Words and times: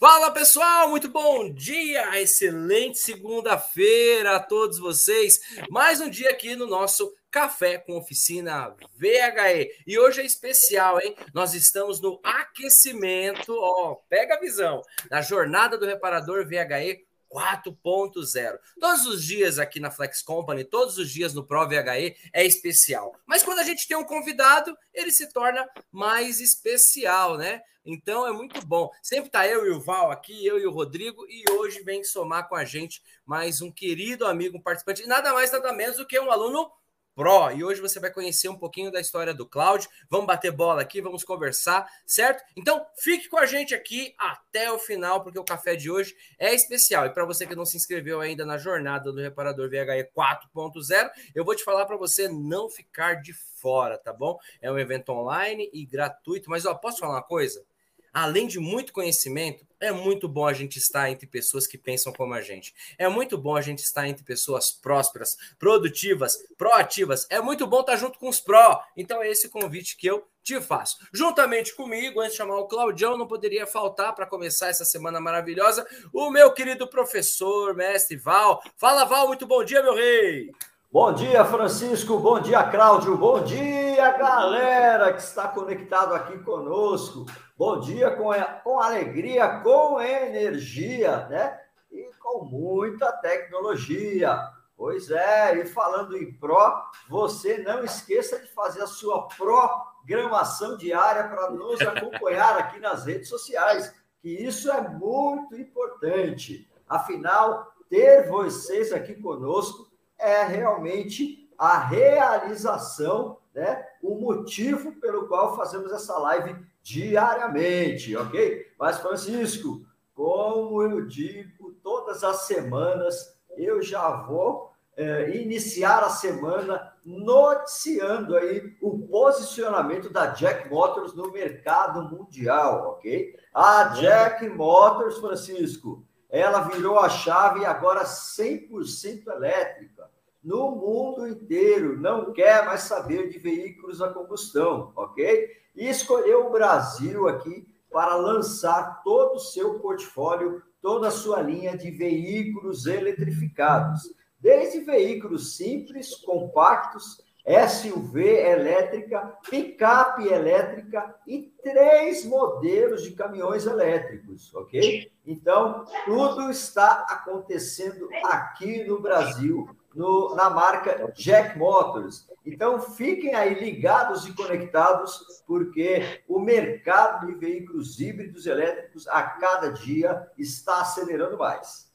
Fala 0.00 0.30
pessoal, 0.30 0.88
muito 0.88 1.10
bom 1.10 1.52
dia, 1.52 2.18
excelente 2.22 2.98
segunda-feira 2.98 4.36
a 4.36 4.40
todos 4.40 4.78
vocês. 4.78 5.38
Mais 5.68 6.00
um 6.00 6.08
dia 6.08 6.30
aqui 6.30 6.56
no 6.56 6.66
nosso 6.66 7.14
Café 7.30 7.76
com 7.76 7.98
Oficina 7.98 8.74
VHE. 8.96 9.70
E 9.86 9.98
hoje 9.98 10.22
é 10.22 10.24
especial, 10.24 10.98
hein? 11.02 11.14
Nós 11.34 11.52
estamos 11.52 12.00
no 12.00 12.18
aquecimento, 12.24 13.54
ó, 13.54 13.96
pega 14.08 14.36
a 14.36 14.40
visão, 14.40 14.80
da 15.10 15.20
jornada 15.20 15.76
do 15.76 15.84
reparador 15.84 16.48
VHE 16.48 17.04
4.0. 17.32 18.58
Todos 18.78 19.06
os 19.06 19.24
dias 19.24 19.58
aqui 19.58 19.78
na 19.80 19.90
Flex 19.90 20.22
Company, 20.22 20.64
todos 20.64 20.98
os 20.98 21.10
dias 21.10 21.32
no 21.32 21.46
Pro 21.46 21.68
VHE 21.68 22.16
é 22.32 22.44
especial. 22.44 23.14
Mas 23.26 23.42
quando 23.42 23.60
a 23.60 23.64
gente 23.64 23.86
tem 23.86 23.96
um 23.96 24.04
convidado, 24.04 24.76
ele 24.92 25.12
se 25.12 25.32
torna 25.32 25.68
mais 25.90 26.40
especial, 26.40 27.36
né? 27.36 27.62
Então 27.84 28.26
é 28.26 28.32
muito 28.32 28.64
bom. 28.66 28.90
Sempre 29.02 29.30
tá 29.30 29.46
eu 29.46 29.66
e 29.66 29.70
o 29.70 29.80
Val 29.80 30.10
aqui, 30.10 30.44
eu 30.44 30.58
e 30.58 30.66
o 30.66 30.70
Rodrigo, 30.70 31.26
e 31.28 31.44
hoje 31.52 31.82
vem 31.82 32.04
somar 32.04 32.48
com 32.48 32.54
a 32.54 32.64
gente 32.64 33.02
mais 33.24 33.62
um 33.62 33.72
querido 33.72 34.26
amigo, 34.26 34.58
um 34.58 34.62
participante, 34.62 35.06
nada 35.06 35.32
mais, 35.32 35.50
nada 35.50 35.72
menos 35.72 35.96
do 35.96 36.06
que 36.06 36.18
um 36.20 36.30
aluno 36.30 36.70
Pro. 37.14 37.50
E 37.50 37.62
hoje 37.64 37.80
você 37.80 37.98
vai 37.98 38.10
conhecer 38.10 38.48
um 38.48 38.56
pouquinho 38.56 38.90
da 38.90 39.00
história 39.00 39.34
do 39.34 39.46
Cláudio. 39.46 39.90
Vamos 40.08 40.26
bater 40.26 40.50
bola 40.50 40.82
aqui, 40.82 41.00
vamos 41.00 41.24
conversar, 41.24 41.86
certo? 42.06 42.42
Então, 42.56 42.86
fique 42.98 43.28
com 43.28 43.38
a 43.38 43.46
gente 43.46 43.74
aqui 43.74 44.14
até 44.18 44.70
o 44.70 44.78
final, 44.78 45.22
porque 45.22 45.38
o 45.38 45.44
café 45.44 45.76
de 45.76 45.90
hoje 45.90 46.14
é 46.38 46.54
especial. 46.54 47.06
E 47.06 47.10
para 47.10 47.24
você 47.24 47.46
que 47.46 47.54
não 47.54 47.66
se 47.66 47.76
inscreveu 47.76 48.20
ainda 48.20 48.44
na 48.44 48.58
jornada 48.58 49.12
do 49.12 49.20
Reparador 49.20 49.68
VHE 49.68 50.10
4.0, 50.16 51.10
eu 51.34 51.44
vou 51.44 51.54
te 51.54 51.64
falar 51.64 51.86
para 51.86 51.96
você 51.96 52.28
não 52.28 52.68
ficar 52.68 53.14
de 53.20 53.32
fora, 53.32 53.98
tá 53.98 54.12
bom? 54.12 54.38
É 54.60 54.70
um 54.70 54.78
evento 54.78 55.10
online 55.10 55.68
e 55.72 55.84
gratuito, 55.84 56.48
mas 56.48 56.64
ó, 56.64 56.74
posso 56.74 56.98
falar 56.98 57.14
uma 57.14 57.22
coisa? 57.22 57.64
Além 58.12 58.46
de 58.46 58.58
muito 58.58 58.92
conhecimento, 58.92 59.66
é 59.80 59.90
muito 59.90 60.28
bom 60.28 60.46
a 60.46 60.52
gente 60.52 60.78
estar 60.78 61.10
entre 61.10 61.26
pessoas 61.26 61.66
que 61.66 61.78
pensam 61.78 62.12
como 62.12 62.34
a 62.34 62.42
gente. 62.42 62.74
É 62.98 63.08
muito 63.08 63.38
bom 63.38 63.56
a 63.56 63.62
gente 63.62 63.78
estar 63.78 64.06
entre 64.06 64.22
pessoas 64.22 64.70
prósperas, 64.70 65.36
produtivas, 65.58 66.36
proativas. 66.58 67.26
É 67.30 67.40
muito 67.40 67.66
bom 67.66 67.80
estar 67.80 67.96
junto 67.96 68.18
com 68.18 68.28
os 68.28 68.40
pró. 68.40 68.82
Então 68.94 69.22
é 69.22 69.28
esse 69.28 69.48
convite 69.48 69.96
que 69.96 70.06
eu 70.06 70.28
te 70.42 70.60
faço. 70.60 70.98
Juntamente 71.12 71.74
comigo, 71.74 72.20
antes 72.20 72.32
de 72.32 72.38
chamar 72.38 72.58
o 72.58 72.68
Claudião, 72.68 73.16
não 73.16 73.26
poderia 73.26 73.66
faltar 73.66 74.14
para 74.14 74.26
começar 74.26 74.68
essa 74.68 74.84
semana 74.84 75.20
maravilhosa, 75.20 75.86
o 76.12 76.30
meu 76.30 76.52
querido 76.52 76.88
professor, 76.88 77.74
mestre 77.74 78.16
Val. 78.16 78.62
Fala, 78.76 79.04
Val, 79.04 79.28
muito 79.28 79.46
bom 79.46 79.64
dia, 79.64 79.82
meu 79.82 79.94
rei. 79.94 80.50
Bom 80.92 81.12
dia, 81.12 81.44
Francisco. 81.44 82.18
Bom 82.18 82.40
dia, 82.40 82.64
Cláudio. 82.64 83.16
Bom 83.16 83.44
dia, 83.44 84.10
galera 84.18 85.12
que 85.12 85.20
está 85.20 85.46
conectado 85.46 86.12
aqui 86.12 86.36
conosco. 86.38 87.26
Bom 87.56 87.78
dia 87.78 88.10
com, 88.10 88.30
com 88.64 88.80
alegria, 88.80 89.60
com 89.60 90.00
energia, 90.00 91.28
né? 91.28 91.60
E 91.92 92.10
com 92.18 92.44
muita 92.44 93.12
tecnologia. 93.12 94.36
Pois 94.76 95.12
é, 95.12 95.58
e 95.58 95.66
falando 95.66 96.16
em 96.16 96.32
pró, 96.32 96.82
você 97.08 97.58
não 97.58 97.84
esqueça 97.84 98.40
de 98.40 98.48
fazer 98.48 98.82
a 98.82 98.88
sua 98.88 99.28
programação 99.28 100.76
diária 100.76 101.28
para 101.28 101.52
nos 101.52 101.80
acompanhar 101.82 102.58
aqui 102.58 102.80
nas 102.80 103.04
redes 103.04 103.28
sociais, 103.28 103.94
que 104.20 104.28
isso 104.28 104.68
é 104.68 104.80
muito 104.88 105.54
importante. 105.54 106.68
Afinal, 106.88 107.72
ter 107.88 108.28
vocês 108.28 108.92
aqui 108.92 109.14
conosco 109.14 109.89
é 110.20 110.44
realmente 110.44 111.48
a 111.58 111.78
realização, 111.78 113.38
né? 113.54 113.84
O 114.02 114.14
motivo 114.14 114.92
pelo 115.00 115.26
qual 115.26 115.56
fazemos 115.56 115.92
essa 115.92 116.16
live 116.18 116.56
diariamente, 116.82 118.16
ok? 118.16 118.66
Mas, 118.78 118.98
Francisco, 118.98 119.84
como 120.14 120.82
eu 120.82 121.06
digo, 121.06 121.72
todas 121.82 122.24
as 122.24 122.42
semanas 122.42 123.38
eu 123.56 123.82
já 123.82 124.10
vou 124.22 124.70
é, 124.96 125.36
iniciar 125.36 126.02
a 126.02 126.10
semana 126.10 126.94
noticiando 127.04 128.36
aí 128.36 128.76
o 128.80 128.98
posicionamento 129.06 130.10
da 130.10 130.26
Jack 130.26 130.68
Motors 130.70 131.14
no 131.14 131.30
mercado 131.30 132.02
mundial, 132.02 132.92
ok? 132.92 133.34
A 133.52 133.84
Jack 133.94 134.48
Motors, 134.48 135.18
Francisco, 135.18 136.04
ela 136.28 136.60
virou 136.68 136.98
a 136.98 137.08
chave 137.08 137.60
e 137.60 137.66
agora 137.66 138.04
100% 138.04 139.26
elétrica 139.26 139.99
no 140.42 140.70
mundo 140.70 141.28
inteiro, 141.28 141.98
não 142.00 142.32
quer 142.32 142.64
mais 142.64 142.82
saber 142.82 143.28
de 143.28 143.38
veículos 143.38 144.00
a 144.00 144.08
combustão, 144.08 144.92
ok? 144.96 145.48
E 145.76 145.88
escolheu 145.88 146.46
o 146.46 146.50
Brasil 146.50 147.28
aqui 147.28 147.66
para 147.90 148.16
lançar 148.16 149.02
todo 149.02 149.36
o 149.36 149.40
seu 149.40 149.78
portfólio, 149.80 150.62
toda 150.80 151.08
a 151.08 151.12
sua 151.12 151.42
linha 151.42 151.76
de 151.76 151.90
veículos 151.90 152.86
eletrificados, 152.86 154.02
desde 154.40 154.80
veículos 154.80 155.56
simples, 155.56 156.14
compactos, 156.14 157.22
SUV 157.68 158.22
elétrica, 158.22 159.36
picape 159.48 160.28
elétrica 160.28 161.14
e 161.26 161.52
três 161.62 162.24
modelos 162.24 163.02
de 163.02 163.12
caminhões 163.12 163.66
elétricos, 163.66 164.54
ok? 164.54 165.10
Então, 165.26 165.84
tudo 166.04 166.50
está 166.50 167.06
acontecendo 167.08 168.08
aqui 168.24 168.84
no 168.84 169.00
Brasil 169.00 169.68
no, 169.94 170.34
na 170.34 170.48
marca 170.50 171.12
Jack 171.14 171.58
Motors. 171.58 172.28
Então, 172.44 172.80
fiquem 172.80 173.34
aí 173.34 173.54
ligados 173.54 174.26
e 174.26 174.32
conectados, 174.32 175.42
porque 175.46 176.22
o 176.26 176.38
mercado 176.38 177.26
de 177.26 177.34
veículos 177.34 178.00
híbridos 178.00 178.46
elétricos 178.46 179.06
a 179.08 179.22
cada 179.22 179.70
dia 179.70 180.28
está 180.38 180.80
acelerando 180.80 181.36
mais. 181.36 181.90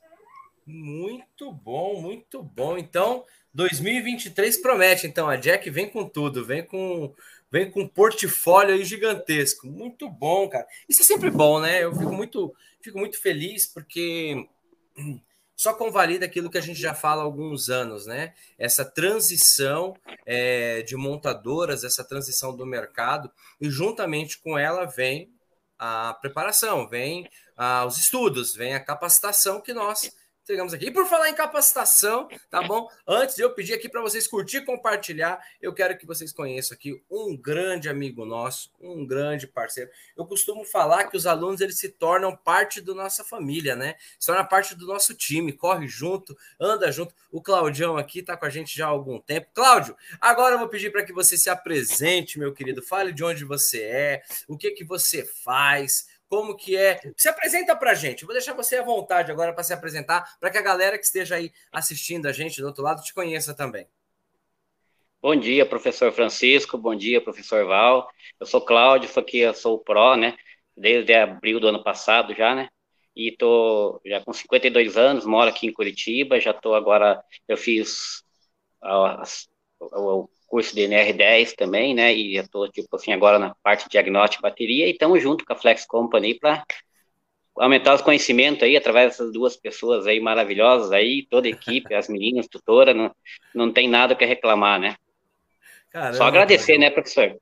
Muito 0.65 1.51
bom, 1.51 2.01
muito 2.01 2.41
bom. 2.41 2.77
Então, 2.77 3.23
2023 3.53 4.57
promete. 4.57 5.07
Então, 5.07 5.29
a 5.29 5.35
Jack 5.35 5.69
vem 5.69 5.89
com 5.89 6.07
tudo, 6.07 6.45
vem 6.45 6.63
com 6.63 7.13
vem 7.51 7.71
com 7.71 7.81
um 7.81 7.87
portfólio 7.87 8.75
aí 8.75 8.83
gigantesco. 8.83 9.67
Muito 9.67 10.09
bom, 10.09 10.49
cara. 10.49 10.67
Isso 10.89 11.01
é 11.01 11.05
sempre 11.05 11.29
bom, 11.29 11.59
né? 11.59 11.83
Eu 11.83 11.95
fico 11.95 12.11
muito, 12.11 12.53
fico 12.81 12.97
muito 12.97 13.21
feliz 13.21 13.65
porque 13.65 14.47
só 15.55 15.73
convalida 15.73 16.25
aquilo 16.25 16.49
que 16.49 16.57
a 16.57 16.61
gente 16.61 16.79
já 16.79 16.93
fala 16.93 17.21
há 17.21 17.25
alguns 17.25 17.69
anos, 17.69 18.05
né? 18.05 18.33
Essa 18.57 18.83
transição 18.83 19.95
é, 20.25 20.81
de 20.81 20.95
montadoras, 20.95 21.83
essa 21.83 22.03
transição 22.03 22.55
do 22.55 22.65
mercado, 22.65 23.31
e 23.59 23.69
juntamente 23.69 24.39
com 24.41 24.57
ela 24.57 24.85
vem 24.85 25.31
a 25.79 26.13
preparação, 26.21 26.87
vem 26.87 27.29
ah, 27.55 27.85
os 27.85 27.97
estudos, 27.97 28.53
vem 28.53 28.73
a 28.73 28.79
capacitação 28.79 29.61
que 29.61 29.73
nós 29.73 30.11
entregamos 30.45 30.75
aqui. 30.75 30.85
E 30.85 30.91
por 30.91 31.07
falar 31.07 31.27
em 31.27 31.33
capacitação, 31.33 32.29
tá 32.51 32.61
bom? 32.61 32.87
Antes 33.07 33.37
eu 33.39 33.51
pedir 33.51 33.73
aqui 33.73 33.89
para 33.89 34.01
vocês 34.01 34.27
curtir 34.27 34.61
compartilhar, 34.61 35.43
eu 35.59 35.73
quero 35.73 35.97
que 35.97 36.05
vocês 36.05 36.31
conheçam 36.31 36.75
aqui 36.75 37.03
um 37.09 37.35
grande 37.35 37.89
amigo 37.89 38.23
nosso, 38.25 38.71
um 38.79 39.05
grande 39.05 39.47
parceiro. 39.47 39.89
Eu 40.15 40.23
costumo 40.25 40.63
falar 40.63 41.05
que 41.05 41.17
os 41.17 41.25
alunos 41.25 41.61
eles 41.61 41.79
se 41.79 41.89
tornam 41.89 42.35
parte 42.35 42.79
da 42.79 42.93
nossa 42.93 43.23
família, 43.23 43.75
né? 43.75 43.95
Se 44.19 44.27
torna 44.27 44.43
parte 44.43 44.75
do 44.75 44.85
nosso 44.85 45.15
time, 45.15 45.51
corre 45.51 45.87
junto, 45.87 46.37
anda 46.59 46.91
junto. 46.91 47.13
O 47.31 47.41
Claudião 47.41 47.97
aqui 47.97 48.21
tá 48.21 48.37
com 48.37 48.45
a 48.45 48.49
gente 48.49 48.77
já 48.77 48.85
há 48.85 48.89
algum 48.89 49.19
tempo. 49.19 49.47
Cláudio, 49.51 49.97
agora 50.21 50.53
eu 50.53 50.59
vou 50.59 50.69
pedir 50.69 50.91
para 50.91 51.03
que 51.03 51.11
você 51.11 51.37
se 51.37 51.49
apresente, 51.49 52.37
meu 52.37 52.53
querido. 52.53 52.83
Fale 52.83 53.11
de 53.11 53.23
onde 53.23 53.43
você 53.43 53.81
é, 53.81 54.21
o 54.47 54.55
que 54.55 54.69
que 54.71 54.83
você 54.83 55.25
faz 55.25 56.05
como 56.35 56.53
que 56.53 56.75
é. 56.75 56.99
Se 57.15 57.29
apresenta 57.29 57.73
para 57.77 57.91
a 57.91 57.95
gente. 57.95 58.25
vou 58.25 58.33
deixar 58.33 58.53
você 58.53 58.75
à 58.75 58.83
vontade 58.83 59.31
agora 59.31 59.53
para 59.53 59.63
se 59.63 59.71
apresentar, 59.71 60.37
para 60.37 60.49
que 60.49 60.57
a 60.57 60.61
galera 60.61 60.97
que 60.97 61.05
esteja 61.05 61.35
aí 61.35 61.49
assistindo 61.71 62.25
a 62.25 62.33
gente 62.33 62.59
do 62.59 62.67
outro 62.67 62.83
lado 62.83 63.01
te 63.01 63.13
conheça 63.13 63.55
também. 63.55 63.87
Bom 65.21 65.33
dia, 65.33 65.65
professor 65.65 66.11
Francisco. 66.11 66.77
Bom 66.77 66.93
dia, 66.93 67.21
professor 67.21 67.65
Val. 67.65 68.09
Eu 68.37 68.45
sou 68.45 68.59
Cláudio, 68.59 69.09
sou 69.09 69.23
aqui, 69.23 69.39
eu 69.39 69.53
sou 69.53 69.75
o 69.75 69.79
PRO, 69.79 70.17
né? 70.17 70.35
Desde 70.75 71.13
abril 71.13 71.57
do 71.57 71.69
ano 71.69 71.81
passado 71.81 72.35
já, 72.35 72.53
né? 72.53 72.67
E 73.15 73.31
tô 73.31 74.01
já 74.05 74.19
com 74.19 74.33
52 74.33 74.97
anos, 74.97 75.25
moro 75.25 75.49
aqui 75.49 75.67
em 75.67 75.73
Curitiba, 75.73 76.37
já 76.37 76.53
tô 76.53 76.75
agora, 76.75 77.23
eu 77.47 77.55
fiz 77.55 78.23
o 79.79 80.29
curso 80.47 80.75
de 80.75 80.81
NR10 80.81 81.55
também, 81.55 81.93
né? 81.93 82.13
E 82.13 82.37
estou, 82.37 82.69
tipo 82.69 82.95
assim, 82.95 83.11
agora 83.11 83.39
na 83.39 83.55
parte 83.63 83.85
de 83.85 83.91
diagnóstico 83.91 84.41
de 84.41 84.49
bateria 84.49 84.87
e 84.87 84.91
estamos 84.91 85.21
junto 85.21 85.45
com 85.45 85.53
a 85.53 85.55
Flex 85.55 85.85
Company 85.85 86.37
para 86.39 86.63
aumentar 87.57 87.93
os 87.93 88.01
conhecimentos 88.01 88.63
aí 88.63 88.75
através 88.75 89.11
dessas 89.11 89.31
duas 89.31 89.55
pessoas 89.55 90.05
aí 90.07 90.19
maravilhosas 90.19 90.91
aí, 90.91 91.25
toda 91.29 91.47
a 91.47 91.51
equipe, 91.51 91.93
as 91.93 92.09
meninas, 92.09 92.47
tutora, 92.47 92.93
não, 92.93 93.13
não 93.53 93.71
tem 93.71 93.87
nada 93.87 94.15
que 94.15 94.25
reclamar, 94.25 94.79
né? 94.79 94.95
Caramba, 95.89 96.17
Só 96.17 96.25
agradecer, 96.25 96.73
cara. 96.73 96.79
né, 96.79 96.89
professor? 96.89 97.37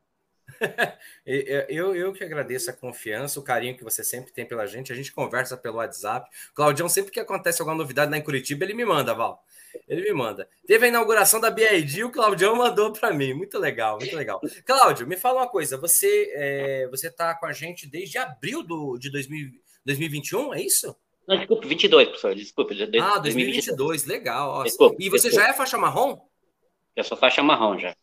eu, 1.26 1.96
eu 1.96 2.14
que 2.14 2.24
agradeço 2.24 2.70
a 2.70 2.74
confiança, 2.74 3.40
o 3.40 3.44
carinho 3.44 3.76
que 3.76 3.84
você 3.84 4.04
sempre 4.04 4.32
tem 4.32 4.46
pela 4.46 4.68
gente. 4.68 4.92
A 4.92 4.96
gente 4.96 5.12
conversa 5.12 5.58
pelo 5.58 5.78
WhatsApp. 5.78 6.30
Claudião, 6.54 6.88
sempre 6.88 7.12
que 7.12 7.20
acontece 7.20 7.62
alguma 7.62 7.78
novidade 7.78 8.12
lá 8.12 8.18
em 8.18 8.22
Curitiba, 8.22 8.64
ele 8.64 8.76
me 8.76 8.86
manda, 8.86 9.14
Val. 9.14 9.44
Ele 9.88 10.02
me 10.02 10.14
manda. 10.14 10.48
Teve 10.66 10.86
a 10.86 10.90
inauguração 10.90 11.40
da 11.40 11.52
BID, 11.52 12.04
o 12.04 12.12
Claudião 12.12 12.56
mandou 12.56 12.92
para 12.92 13.14
mim. 13.14 13.34
Muito 13.34 13.58
legal, 13.60 13.98
muito 13.98 14.16
legal. 14.16 14.42
Cláudio, 14.66 15.08
me 15.08 15.18
fala 15.18 15.42
uma 15.42 15.50
coisa. 15.50 15.78
Você 15.78 16.32
é, 16.36 16.88
você 16.90 17.08
está 17.08 17.36
com 17.36 17.46
a 17.46 17.54
gente 17.54 17.88
desde 17.88 18.18
abril 18.18 18.64
do, 18.64 18.98
de 18.98 19.12
2000, 19.12 19.52
2021, 19.86 20.54
é 20.54 20.62
isso? 20.62 20.96
Não, 21.28 21.38
desculpa, 21.38 21.68
22, 21.68 22.08
professor. 22.10 22.36
Desculpa. 22.36 22.76
De, 22.76 22.84
ah, 23.00 23.18
2022, 23.18 23.78
2022. 23.78 24.06
legal. 24.06 24.64
Desculpa, 24.64 24.96
e 25.00 25.10
você 25.10 25.30
desculpa. 25.30 25.48
já 25.48 25.54
é 25.54 25.54
faixa 25.54 25.78
marrom? 25.78 26.20
Eu 26.96 27.04
sou 27.04 27.18
faixa 27.18 27.42
marrom 27.42 27.78
já. 27.80 27.96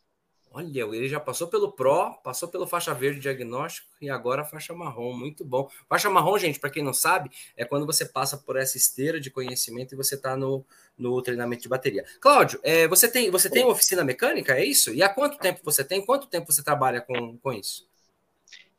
Olha, 0.53 0.83
ele 0.83 1.09
já 1.09 1.21
passou 1.21 1.47
pelo 1.47 1.71
Pro, 1.71 2.13
passou 2.25 2.49
pelo 2.49 2.67
faixa 2.67 2.93
verde 2.93 3.21
diagnóstico 3.21 3.89
e 4.01 4.11
agora 4.11 4.45
faixa 4.45 4.75
marrom. 4.75 5.13
Muito 5.13 5.45
bom. 5.45 5.71
Faixa 5.89 6.11
marrom, 6.11 6.37
gente, 6.39 6.59
para 6.59 6.71
quem 6.71 6.83
não 6.83 6.93
sabe, 6.93 7.31
é 7.57 7.65
quando 7.65 7.87
você 7.87 8.05
passa 8.05 8.37
por 8.37 8.57
essa 8.57 8.77
esteira 8.77 9.21
de 9.21 9.31
conhecimento 9.31 9.95
e 9.95 9.97
você 9.97 10.17
está 10.17 10.37
no, 10.37 10.65
no 10.99 11.23
treinamento 11.23 11.63
de 11.63 11.69
bateria. 11.69 12.05
Cláudio, 12.21 12.59
é, 12.65 12.89
você 12.89 13.09
tem 13.09 13.31
você 13.31 13.49
tem 13.49 13.65
oficina 13.65 14.03
mecânica, 14.03 14.55
é 14.55 14.65
isso? 14.65 14.93
E 14.93 15.03
há 15.03 15.09
quanto 15.09 15.39
tempo 15.39 15.61
você 15.63 15.85
tem? 15.85 16.05
Quanto 16.05 16.27
tempo 16.27 16.53
você 16.53 16.65
trabalha 16.65 17.01
com, 17.01 17.39
com 17.39 17.53
isso? 17.53 17.90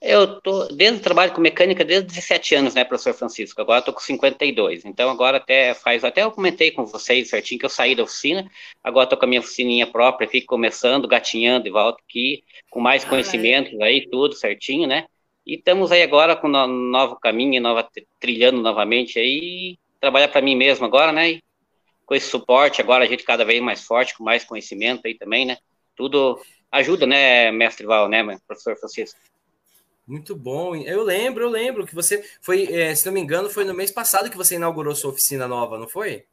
Eu 0.03 0.41
tô 0.41 0.65
desde 0.69 0.99
trabalho 0.99 1.31
com 1.31 1.39
mecânica 1.39 1.85
desde 1.85 2.07
17 2.07 2.55
anos, 2.55 2.73
né, 2.73 2.83
professor 2.83 3.13
Francisco? 3.13 3.61
Agora 3.61 3.79
estou 3.79 3.93
com 3.93 3.99
52. 3.99 4.83
Então 4.83 5.11
agora 5.11 5.37
até 5.37 5.75
faz, 5.75 6.03
até 6.03 6.23
eu 6.23 6.31
comentei 6.31 6.71
com 6.71 6.87
vocês 6.87 7.29
certinho 7.29 7.59
que 7.59 7.65
eu 7.67 7.69
saí 7.69 7.93
da 7.93 8.01
oficina. 8.01 8.49
Agora 8.83 9.03
estou 9.03 9.19
com 9.19 9.25
a 9.25 9.27
minha 9.27 9.39
oficininha 9.39 9.85
própria, 9.85 10.27
fico 10.27 10.47
começando, 10.47 11.07
gatinhando 11.07 11.67
e 11.67 11.71
volto 11.71 12.01
aqui 12.09 12.43
com 12.71 12.79
mais 12.79 13.05
conhecimentos 13.05 13.79
aí, 13.79 14.09
tudo 14.09 14.33
certinho, 14.33 14.87
né? 14.87 15.05
E 15.45 15.55
estamos 15.55 15.91
aí 15.91 16.01
agora 16.01 16.35
com 16.35 16.47
um 16.47 16.67
novo 16.67 17.15
caminho, 17.17 17.61
nova 17.61 17.87
trilhando 18.19 18.59
novamente 18.59 19.19
aí, 19.19 19.77
trabalhar 19.99 20.29
para 20.29 20.41
mim 20.41 20.55
mesmo 20.55 20.83
agora, 20.83 21.11
né? 21.11 21.33
E 21.33 21.43
com 22.07 22.15
esse 22.15 22.27
suporte 22.27 22.81
agora 22.81 23.03
a 23.03 23.07
gente 23.07 23.23
cada 23.23 23.45
vez 23.45 23.61
mais 23.61 23.85
forte, 23.85 24.17
com 24.17 24.23
mais 24.23 24.43
conhecimento 24.43 25.01
aí 25.05 25.13
também, 25.13 25.45
né? 25.45 25.57
Tudo 25.95 26.41
ajuda, 26.71 27.05
né, 27.05 27.51
mestre 27.51 27.85
Val, 27.85 28.09
né, 28.09 28.23
professor 28.47 28.75
Francisco? 28.77 29.19
Muito 30.05 30.35
bom. 30.35 30.75
Eu 30.75 31.03
lembro, 31.03 31.43
eu 31.43 31.49
lembro 31.49 31.85
que 31.85 31.95
você 31.95 32.23
foi, 32.41 32.65
é, 32.73 32.93
se 32.95 33.05
não 33.05 33.13
me 33.13 33.21
engano, 33.21 33.49
foi 33.49 33.63
no 33.63 33.73
mês 33.73 33.91
passado 33.91 34.29
que 34.29 34.37
você 34.37 34.55
inaugurou 34.55 34.95
sua 34.95 35.11
oficina 35.11 35.47
nova, 35.47 35.77
não 35.77 35.87
foi? 35.87 36.25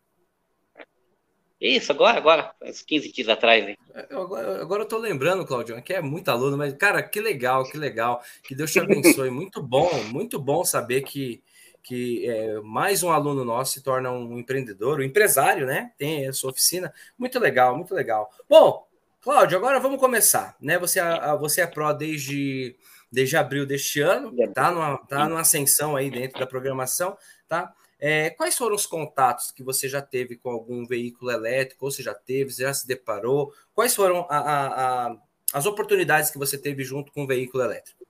Isso, 1.60 1.90
agora, 1.90 2.16
agora, 2.18 2.54
uns 2.62 2.82
15 2.82 3.12
dias 3.12 3.28
atrás. 3.28 3.76
Eu, 4.08 4.22
agora, 4.22 4.62
agora 4.62 4.82
eu 4.84 4.88
tô 4.88 4.96
lembrando, 4.96 5.44
Claudio, 5.44 5.82
que 5.82 5.92
é 5.92 6.00
muito 6.00 6.28
aluno, 6.28 6.56
mas, 6.56 6.72
cara, 6.74 7.02
que 7.02 7.20
legal, 7.20 7.68
que 7.68 7.76
legal. 7.76 8.22
Que 8.44 8.54
Deus 8.54 8.72
te 8.72 8.78
abençoe. 8.78 9.28
muito 9.28 9.60
bom, 9.60 9.90
muito 10.04 10.38
bom 10.38 10.64
saber 10.64 11.02
que, 11.02 11.42
que 11.82 12.28
é, 12.28 12.60
mais 12.60 13.02
um 13.02 13.10
aluno 13.10 13.44
nosso 13.44 13.72
se 13.72 13.82
torna 13.82 14.10
um 14.12 14.38
empreendedor, 14.38 15.00
um 15.00 15.02
empresário, 15.02 15.66
né? 15.66 15.90
Tem 15.98 16.28
a 16.28 16.32
sua 16.32 16.52
oficina. 16.52 16.94
Muito 17.18 17.40
legal, 17.40 17.76
muito 17.76 17.92
legal. 17.92 18.30
Bom, 18.48 18.86
Cláudio, 19.20 19.58
agora 19.58 19.80
vamos 19.80 19.98
começar, 19.98 20.56
né? 20.60 20.78
Você, 20.78 21.00
você 21.40 21.60
é 21.62 21.66
pró 21.66 21.92
desde 21.92 22.76
desde 23.10 23.37
abril 23.37 23.66
deste 23.66 24.00
ano, 24.00 24.34
tá 24.52 24.70
numa, 24.70 24.99
tá 24.99 25.28
numa 25.28 25.40
ascensão 25.40 25.96
aí 25.96 26.10
dentro 26.10 26.38
da 26.38 26.46
programação, 26.46 27.16
tá? 27.49 27.72
É, 28.00 28.31
quais 28.31 28.56
foram 28.56 28.76
os 28.76 28.87
contatos 28.87 29.50
que 29.50 29.62
você 29.62 29.88
já 29.88 30.00
teve 30.00 30.37
com 30.37 30.50
algum 30.50 30.87
veículo 30.87 31.31
elétrico, 31.31 31.84
ou 31.84 31.90
você 31.90 32.02
já 32.02 32.14
teve, 32.14 32.52
você 32.52 32.62
já 32.62 32.72
se 32.72 32.87
deparou? 32.87 33.52
Quais 33.75 33.94
foram 33.94 34.25
a, 34.31 34.38
a, 34.38 35.06
a, 35.08 35.16
as 35.52 35.66
oportunidades 35.66 36.31
que 36.31 36.38
você 36.38 36.56
teve 36.56 36.84
junto 36.84 37.10
com 37.10 37.25
o 37.25 37.26
veículo 37.26 37.64
elétrico? 37.64 38.06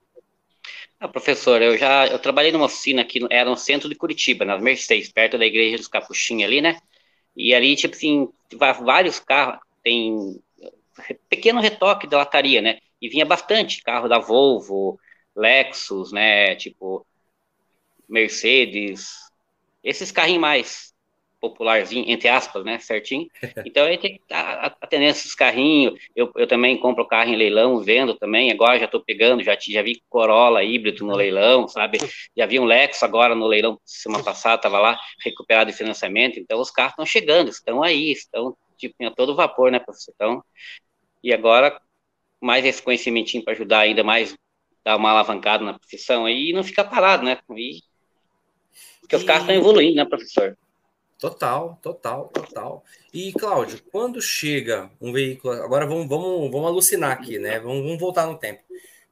Ah, 1.01 1.09
professor, 1.09 1.62
eu 1.62 1.79
já 1.79 2.06
eu 2.09 2.19
trabalhei 2.19 2.53
numa 2.53 2.67
oficina 2.67 3.05
que 3.05 3.25
era 3.31 3.49
no 3.49 3.56
centro 3.56 3.89
de 3.89 3.94
Curitiba, 3.94 4.44
na 4.44 4.59
Mercedes, 4.59 5.11
perto 5.11 5.39
da 5.39 5.47
igreja 5.47 5.77
dos 5.79 5.89
Capuchinhos 5.89 6.44
ali, 6.44 6.61
né? 6.61 6.81
E 7.37 7.55
ali, 7.55 7.77
tipo 7.77 7.94
assim, 7.94 8.29
vários 8.85 9.21
carros, 9.21 9.61
tem 9.83 10.43
pequeno 11.29 11.61
retoque 11.61 12.06
da 12.06 12.19
lataria, 12.19 12.61
né? 12.61 12.79
E 13.00 13.09
vinha 13.09 13.25
bastante 13.25 13.83
carro 13.83 14.09
da 14.09 14.19
Volvo, 14.19 14.99
Lexus, 15.35 16.12
né, 16.12 16.55
tipo 16.56 17.06
Mercedes, 18.09 19.17
esses 19.83 20.11
carrinhos 20.11 20.41
mais 20.41 20.95
popularzinho, 21.41 22.05
entre 22.09 22.29
aspas, 22.29 22.65
né, 22.65 22.79
certinho. 22.79 23.29
Então, 23.65 23.87
a 23.87 23.91
gente 23.91 24.21
tá 24.27 24.77
atendendo 24.81 25.11
esses 25.11 25.35
carrinhos, 25.35 26.00
eu, 26.15 26.33
eu 26.37 26.47
também 26.47 26.79
compro 26.79 27.06
carro 27.06 27.31
em 27.31 27.37
leilão, 27.37 27.81
vendo 27.81 28.15
também, 28.15 28.50
agora 28.50 28.79
já 28.79 28.87
estou 28.87 29.01
pegando, 29.01 29.43
já, 29.43 29.56
já 29.61 29.83
vi 29.83 30.03
Corolla 30.09 30.65
híbrido 30.65 31.05
no 31.05 31.15
leilão, 31.15 31.69
sabe, 31.69 31.99
já 32.37 32.47
vi 32.47 32.59
um 32.59 32.65
Lexus 32.65 33.03
agora 33.03 33.35
no 33.35 33.47
leilão, 33.47 33.81
semana 33.85 34.25
passada, 34.25 34.56
estava 34.56 34.79
lá, 34.79 34.99
recuperado 35.23 35.71
de 35.71 35.77
financiamento, 35.77 36.39
então 36.39 36.61
os 36.61 36.71
carros 36.71 36.93
estão 36.93 37.06
chegando, 37.06 37.51
estão 37.51 37.83
aí, 37.83 38.11
estão, 38.11 38.56
tipo, 38.77 38.94
a 39.05 39.11
todo 39.11 39.37
vapor, 39.37 39.71
né, 39.71 39.79
professor? 39.79 40.12
Então, 40.15 40.43
e 41.23 41.33
agora, 41.33 41.81
mais 42.40 42.64
esse 42.64 42.82
conhecimentinho 42.82 43.44
para 43.44 43.52
ajudar 43.52 43.81
ainda 43.81 44.05
mais, 44.05 44.37
dar 44.85 44.96
uma 44.96 45.11
alavancada 45.11 45.64
na 45.64 45.79
profissão 45.79 46.26
aí 46.26 46.50
e 46.50 46.52
não 46.52 46.62
ficar 46.62 46.85
parado, 46.85 47.25
né? 47.25 47.38
E, 47.56 47.82
porque 49.00 49.17
e... 49.17 49.19
os 49.19 49.25
carros 49.25 49.43
estão 49.43 49.56
evoluindo, 49.56 49.96
né, 49.96 50.05
professor? 50.05 50.56
Total, 51.19 51.79
total, 51.82 52.29
total. 52.29 52.85
E, 53.12 53.32
Cláudio, 53.32 53.82
quando 53.90 54.23
chega 54.23 54.88
um 55.00 55.12
veículo. 55.12 55.55
Agora 55.55 55.85
vamos, 55.85 56.08
vamos, 56.08 56.50
vamos 56.50 56.69
alucinar 56.69 57.11
aqui, 57.11 57.40
né? 57.40 57.58
Vamos, 57.58 57.82
vamos 57.82 57.99
voltar 57.99 58.26
no 58.26 58.38
tempo. 58.38 58.62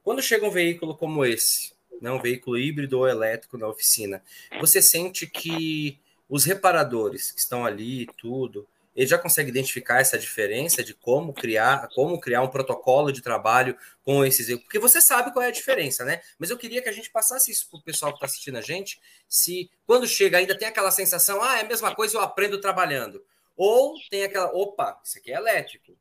Quando 0.03 0.21
chega 0.21 0.47
um 0.47 0.51
veículo 0.51 0.95
como 0.95 1.25
esse, 1.25 1.73
né, 2.01 2.09
um 2.09 2.21
veículo 2.21 2.57
híbrido 2.57 2.99
ou 2.99 3.07
elétrico 3.07 3.57
na 3.57 3.67
oficina, 3.67 4.23
você 4.57 4.81
sente 4.81 5.27
que 5.27 5.99
os 6.29 6.45
reparadores 6.45 7.31
que 7.31 7.39
estão 7.39 7.65
ali, 7.65 8.07
tudo, 8.17 8.65
ele 8.97 9.05
já 9.05 9.19
consegue 9.19 9.49
identificar 9.49 9.99
essa 9.99 10.17
diferença 10.17 10.83
de 10.83 10.91
como 10.95 11.31
criar, 11.31 11.87
como 11.93 12.19
criar 12.19 12.41
um 12.41 12.47
protocolo 12.47 13.11
de 13.11 13.21
trabalho 13.21 13.77
com 14.03 14.25
esses 14.25 14.47
porque 14.61 14.79
você 14.79 14.99
sabe 14.99 15.31
qual 15.31 15.45
é 15.45 15.49
a 15.49 15.51
diferença, 15.51 16.03
né? 16.03 16.19
Mas 16.39 16.49
eu 16.49 16.57
queria 16.57 16.81
que 16.81 16.89
a 16.89 16.91
gente 16.91 17.11
passasse 17.11 17.51
isso 17.51 17.69
para 17.69 17.79
o 17.79 17.83
pessoal 17.83 18.11
que 18.11 18.17
está 18.17 18.25
assistindo 18.25 18.57
a 18.57 18.61
gente, 18.61 18.99
se 19.29 19.69
quando 19.85 20.07
chega 20.07 20.39
ainda 20.39 20.57
tem 20.57 20.67
aquela 20.67 20.89
sensação, 20.89 21.43
ah, 21.43 21.59
é 21.59 21.61
a 21.61 21.67
mesma 21.67 21.93
coisa, 21.93 22.17
eu 22.17 22.21
aprendo 22.21 22.59
trabalhando. 22.59 23.23
Ou 23.55 23.93
tem 24.09 24.23
aquela, 24.23 24.51
opa, 24.51 24.99
isso 25.03 25.19
aqui 25.19 25.31
é 25.31 25.35
elétrico. 25.35 25.95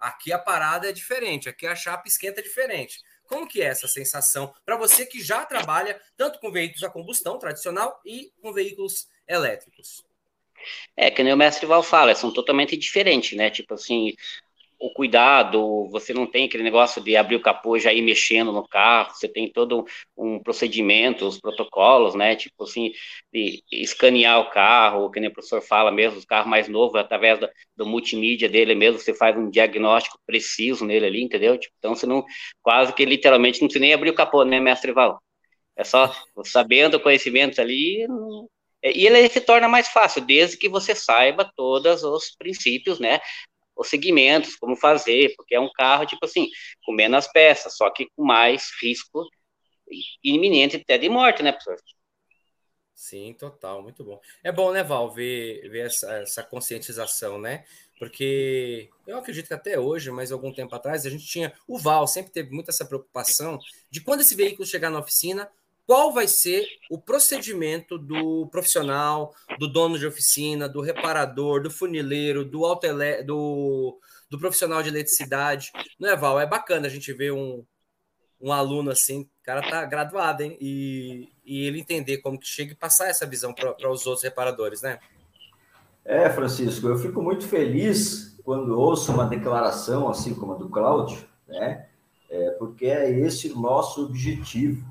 Aqui 0.00 0.32
a 0.32 0.38
parada 0.38 0.88
é 0.88 0.92
diferente, 0.92 1.46
aqui 1.46 1.66
a 1.66 1.76
chapa 1.76 2.08
esquenta 2.08 2.42
diferente. 2.42 3.02
Como 3.26 3.46
que 3.46 3.60
é 3.60 3.66
essa 3.66 3.86
sensação 3.86 4.54
para 4.64 4.78
você 4.78 5.04
que 5.04 5.22
já 5.22 5.44
trabalha 5.44 6.00
tanto 6.16 6.40
com 6.40 6.50
veículos 6.50 6.82
a 6.82 6.88
combustão 6.88 7.38
tradicional 7.38 8.00
e 8.02 8.32
com 8.40 8.50
veículos 8.50 9.08
elétricos? 9.26 10.07
É, 10.96 11.10
que 11.10 11.22
nem 11.22 11.32
o 11.32 11.36
mestre 11.36 11.66
Val 11.66 11.82
fala, 11.82 12.14
são 12.14 12.32
totalmente 12.32 12.76
diferentes, 12.76 13.36
né? 13.36 13.50
Tipo 13.50 13.74
assim, 13.74 14.14
o 14.80 14.92
cuidado, 14.92 15.88
você 15.90 16.14
não 16.14 16.26
tem 16.26 16.46
aquele 16.46 16.62
negócio 16.62 17.02
de 17.02 17.16
abrir 17.16 17.36
o 17.36 17.42
capô 17.42 17.76
e 17.76 17.80
já 17.80 17.92
ir 17.92 18.00
mexendo 18.02 18.52
no 18.52 18.66
carro, 18.66 19.12
você 19.12 19.28
tem 19.28 19.50
todo 19.50 19.84
um 20.16 20.40
procedimento, 20.40 21.26
os 21.26 21.40
protocolos, 21.40 22.14
né? 22.14 22.36
Tipo 22.36 22.62
assim, 22.64 22.92
de 23.32 23.62
escanear 23.72 24.40
o 24.40 24.50
carro, 24.50 25.10
que 25.10 25.18
nem 25.18 25.30
o 25.30 25.32
professor 25.32 25.60
fala 25.60 25.90
mesmo, 25.90 26.18
os 26.18 26.24
carros 26.24 26.48
mais 26.48 26.68
novos, 26.68 26.94
através 26.94 27.40
do, 27.40 27.48
do 27.76 27.86
multimídia 27.86 28.48
dele 28.48 28.74
mesmo, 28.74 29.00
você 29.00 29.12
faz 29.12 29.36
um 29.36 29.50
diagnóstico 29.50 30.20
preciso 30.24 30.84
nele 30.84 31.06
ali, 31.06 31.22
entendeu? 31.22 31.58
Tipo, 31.58 31.74
então 31.78 31.94
você 31.94 32.06
não, 32.06 32.24
quase 32.62 32.92
que 32.92 33.04
literalmente 33.04 33.60
não 33.60 33.66
precisa 33.68 33.82
nem 33.82 33.94
abrir 33.94 34.10
o 34.10 34.14
capô, 34.14 34.44
né, 34.44 34.60
mestre 34.60 34.92
Val? 34.92 35.20
É 35.76 35.84
só 35.84 36.12
sabendo 36.44 36.96
o 36.96 37.00
conhecimento 37.00 37.60
ali, 37.60 38.02
é, 38.02 38.06
e 38.82 39.06
ele 39.06 39.28
se 39.28 39.40
torna 39.40 39.68
mais 39.68 39.88
fácil, 39.88 40.24
desde 40.24 40.56
que 40.56 40.68
você 40.68 40.94
saiba 40.94 41.50
todos 41.56 42.02
os 42.04 42.30
princípios, 42.36 42.98
né? 42.98 43.20
Os 43.76 43.88
segmentos, 43.88 44.56
como 44.56 44.76
fazer, 44.76 45.34
porque 45.36 45.54
é 45.54 45.60
um 45.60 45.70
carro, 45.72 46.06
tipo 46.06 46.24
assim, 46.24 46.48
com 46.84 46.92
menos 46.92 47.26
peças, 47.28 47.76
só 47.76 47.90
que 47.90 48.08
com 48.16 48.24
mais 48.24 48.70
risco 48.82 49.24
iminente 50.22 50.76
até 50.76 50.98
de 50.98 51.08
morte, 51.08 51.42
né, 51.42 51.52
professor? 51.52 51.78
Sim, 52.94 53.32
total, 53.34 53.80
muito 53.80 54.02
bom. 54.02 54.20
É 54.42 54.50
bom, 54.50 54.72
né, 54.72 54.82
Val, 54.82 55.12
ver, 55.12 55.68
ver 55.70 55.86
essa, 55.86 56.12
essa 56.14 56.42
conscientização, 56.42 57.38
né? 57.38 57.64
Porque 57.96 58.90
eu 59.06 59.18
acredito 59.18 59.46
que 59.46 59.54
até 59.54 59.78
hoje, 59.78 60.10
mas 60.10 60.32
algum 60.32 60.52
tempo 60.52 60.74
atrás, 60.74 61.06
a 61.06 61.10
gente 61.10 61.24
tinha. 61.24 61.52
O 61.66 61.78
Val 61.78 62.06
sempre 62.06 62.32
teve 62.32 62.50
muito 62.50 62.70
essa 62.70 62.84
preocupação 62.84 63.58
de 63.90 64.00
quando 64.00 64.20
esse 64.20 64.34
veículo 64.34 64.66
chegar 64.66 64.90
na 64.90 64.98
oficina, 64.98 65.50
qual 65.88 66.12
vai 66.12 66.28
ser 66.28 66.66
o 66.90 66.98
procedimento 66.98 67.96
do 67.96 68.46
profissional, 68.48 69.34
do 69.58 69.66
dono 69.66 69.98
de 69.98 70.06
oficina, 70.06 70.68
do 70.68 70.82
reparador, 70.82 71.62
do 71.62 71.70
funileiro, 71.70 72.44
do, 72.44 72.66
altele, 72.66 73.22
do, 73.22 73.98
do 74.28 74.38
profissional 74.38 74.82
de 74.82 74.90
eletricidade. 74.90 75.72
Não 75.98 76.10
é, 76.10 76.14
Val? 76.14 76.38
É 76.38 76.44
bacana 76.44 76.86
a 76.86 76.90
gente 76.90 77.10
ver 77.14 77.32
um, 77.32 77.64
um 78.38 78.52
aluno 78.52 78.90
assim, 78.90 79.22
o 79.22 79.28
cara 79.42 79.62
tá 79.62 79.82
graduado, 79.86 80.42
hein? 80.42 80.58
E, 80.60 81.32
e 81.42 81.64
ele 81.64 81.80
entender 81.80 82.18
como 82.18 82.38
que 82.38 82.46
chega 82.46 82.72
e 82.72 82.76
passar 82.76 83.08
essa 83.08 83.24
visão 83.24 83.54
para 83.54 83.90
os 83.90 84.06
outros 84.06 84.22
reparadores, 84.22 84.82
né? 84.82 84.98
É, 86.04 86.28
Francisco, 86.28 86.86
eu 86.86 86.98
fico 86.98 87.22
muito 87.22 87.48
feliz 87.48 88.38
quando 88.44 88.78
ouço 88.78 89.10
uma 89.10 89.24
declaração 89.24 90.06
assim 90.10 90.34
como 90.34 90.52
a 90.52 90.56
do 90.56 90.68
Cláudio, 90.68 91.26
né? 91.46 91.88
é, 92.28 92.50
porque 92.50 92.86
é 92.86 93.10
esse 93.10 93.50
o 93.50 93.58
nosso 93.58 94.04
objetivo, 94.04 94.84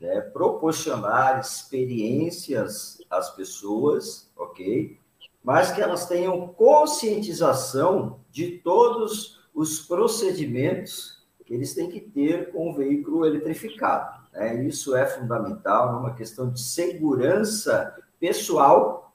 né? 0.00 0.20
proporcionar 0.20 1.40
experiências 1.40 2.98
às 3.10 3.30
pessoas, 3.34 4.30
ok? 4.36 4.98
Mas 5.42 5.70
que 5.70 5.80
elas 5.80 6.06
tenham 6.06 6.48
conscientização 6.48 8.20
de 8.30 8.58
todos 8.58 9.40
os 9.54 9.80
procedimentos 9.80 11.24
que 11.44 11.54
eles 11.54 11.74
têm 11.74 11.88
que 11.88 12.00
ter 12.00 12.50
com 12.52 12.70
o 12.70 12.74
veículo 12.74 13.24
eletrificado. 13.24 14.26
Né? 14.32 14.64
Isso 14.64 14.94
é 14.94 15.06
fundamental, 15.06 15.94
é 15.94 15.98
uma 15.98 16.14
questão 16.14 16.50
de 16.50 16.60
segurança 16.60 17.96
pessoal, 18.18 19.14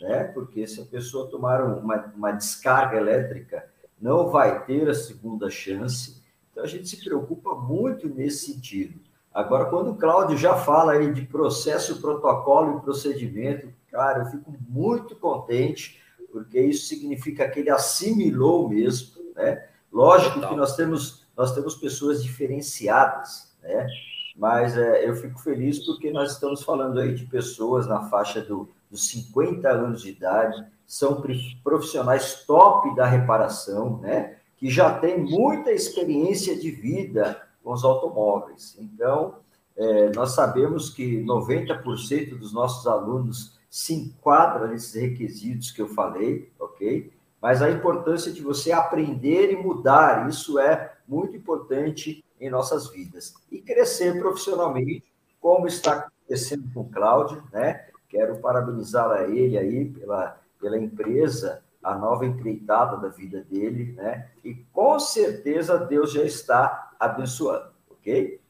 né? 0.00 0.24
porque 0.24 0.66
se 0.66 0.80
a 0.80 0.86
pessoa 0.86 1.30
tomar 1.30 1.62
uma, 1.62 2.12
uma 2.16 2.32
descarga 2.32 2.96
elétrica, 2.96 3.68
não 4.00 4.30
vai 4.30 4.64
ter 4.64 4.88
a 4.88 4.94
segunda 4.94 5.48
chance. 5.50 6.22
Então, 6.50 6.64
a 6.64 6.66
gente 6.66 6.88
se 6.88 7.04
preocupa 7.04 7.54
muito 7.54 8.08
nesse 8.08 8.52
sentido. 8.52 8.98
Agora, 9.36 9.66
quando 9.66 9.90
o 9.90 9.96
Cláudio 9.96 10.38
já 10.38 10.54
fala 10.56 10.92
aí 10.92 11.12
de 11.12 11.20
processo, 11.20 12.00
protocolo 12.00 12.78
e 12.78 12.80
procedimento, 12.80 13.68
cara, 13.92 14.20
eu 14.20 14.26
fico 14.30 14.56
muito 14.66 15.14
contente, 15.14 16.00
porque 16.32 16.58
isso 16.58 16.86
significa 16.86 17.46
que 17.46 17.60
ele 17.60 17.68
assimilou 17.68 18.66
mesmo, 18.66 19.22
né? 19.34 19.66
Lógico 19.92 20.40
que 20.40 20.56
nós 20.56 20.74
temos, 20.74 21.26
nós 21.36 21.54
temos 21.54 21.74
pessoas 21.74 22.22
diferenciadas, 22.22 23.54
né? 23.62 23.86
Mas 24.34 24.74
é, 24.74 25.06
eu 25.06 25.14
fico 25.14 25.38
feliz 25.38 25.84
porque 25.84 26.10
nós 26.10 26.32
estamos 26.32 26.62
falando 26.62 26.98
aí 26.98 27.14
de 27.14 27.26
pessoas 27.26 27.86
na 27.86 28.08
faixa 28.08 28.40
do, 28.40 28.70
dos 28.90 29.06
50 29.10 29.68
anos 29.68 30.00
de 30.00 30.12
idade, 30.12 30.64
são 30.86 31.22
profissionais 31.62 32.46
top 32.46 32.96
da 32.96 33.04
reparação, 33.04 33.98
né? 33.98 34.38
Que 34.56 34.70
já 34.70 34.98
têm 34.98 35.18
muita 35.18 35.72
experiência 35.72 36.58
de 36.58 36.70
vida 36.70 37.45
com 37.66 37.72
os 37.72 37.82
automóveis. 37.82 38.76
Então, 38.78 39.40
é, 39.76 40.10
nós 40.10 40.36
sabemos 40.36 40.88
que 40.88 41.20
90% 41.24 42.38
dos 42.38 42.52
nossos 42.52 42.86
alunos 42.86 43.58
se 43.68 43.92
enquadram 43.92 44.68
nesses 44.68 44.94
requisitos 44.94 45.72
que 45.72 45.82
eu 45.82 45.88
falei, 45.88 46.52
ok? 46.60 47.12
Mas 47.42 47.62
a 47.62 47.68
importância 47.68 48.32
de 48.32 48.40
você 48.40 48.70
aprender 48.70 49.50
e 49.50 49.56
mudar, 49.56 50.28
isso 50.28 50.60
é 50.60 50.94
muito 51.08 51.36
importante 51.36 52.24
em 52.40 52.48
nossas 52.48 52.88
vidas. 52.88 53.34
E 53.50 53.60
crescer 53.60 54.16
profissionalmente, 54.16 55.12
como 55.40 55.66
está 55.66 55.92
acontecendo 55.94 56.72
com 56.72 56.82
o 56.82 56.88
Cláudio, 56.88 57.42
né? 57.52 57.88
Quero 58.08 58.36
parabenizar 58.36 59.10
a 59.10 59.24
ele 59.24 59.58
aí 59.58 59.86
pela, 59.86 60.38
pela 60.60 60.78
empresa, 60.78 61.64
a 61.82 61.96
nova 61.96 62.24
empreitada 62.24 62.96
da 62.96 63.08
vida 63.08 63.42
dele, 63.42 63.92
né? 63.96 64.28
E 64.44 64.54
com 64.72 65.00
certeza 65.00 65.76
Deus 65.76 66.12
já 66.12 66.22
está 66.22 66.85
abençoando, 66.98 67.72
ok? 67.90 68.40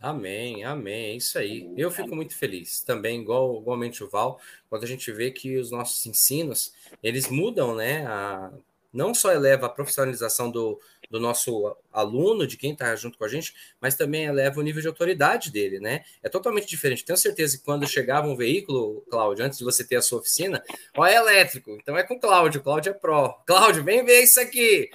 Amém, 0.00 0.64
amém, 0.64 1.04
é 1.04 1.14
isso 1.14 1.38
aí. 1.38 1.72
Eu 1.76 1.90
fico 1.90 2.14
muito 2.14 2.36
feliz 2.36 2.80
também, 2.80 3.20
igual, 3.20 3.60
igualmente 3.60 4.02
o 4.02 4.10
Val, 4.10 4.40
quando 4.68 4.82
a 4.82 4.86
gente 4.86 5.12
vê 5.12 5.30
que 5.30 5.56
os 5.56 5.70
nossos 5.70 6.04
ensinos, 6.06 6.74
eles 7.00 7.28
mudam, 7.28 7.74
né? 7.76 8.04
A, 8.06 8.52
não 8.92 9.14
só 9.14 9.32
eleva 9.32 9.66
a 9.66 9.70
profissionalização 9.70 10.50
do, 10.50 10.80
do 11.08 11.20
nosso 11.20 11.76
aluno, 11.92 12.46
de 12.46 12.56
quem 12.56 12.72
está 12.72 12.94
junto 12.96 13.18
com 13.18 13.24
a 13.24 13.28
gente, 13.28 13.54
mas 13.80 13.94
também 13.94 14.24
eleva 14.24 14.60
o 14.60 14.62
nível 14.62 14.80
de 14.80 14.88
autoridade 14.88 15.50
dele, 15.50 15.78
né? 15.80 16.04
É 16.22 16.28
totalmente 16.28 16.66
diferente. 16.66 17.04
Tenho 17.04 17.16
certeza 17.16 17.58
que 17.58 17.64
quando 17.64 17.86
chegava 17.86 18.26
um 18.26 18.36
veículo, 18.36 19.04
Cláudio, 19.10 19.44
antes 19.44 19.58
de 19.58 19.64
você 19.64 19.84
ter 19.84 19.96
a 19.96 20.02
sua 20.02 20.20
oficina, 20.20 20.62
ó, 20.96 21.06
é 21.06 21.14
elétrico, 21.14 21.70
então 21.80 21.96
é 21.96 22.02
com 22.02 22.14
o 22.14 22.20
Cláudio, 22.20 22.62
Cláudio 22.62 22.90
é 22.90 22.94
pró. 22.94 23.42
Cláudio, 23.46 23.84
vem 23.84 24.04
ver 24.04 24.22
isso 24.22 24.40
aqui. 24.40 24.90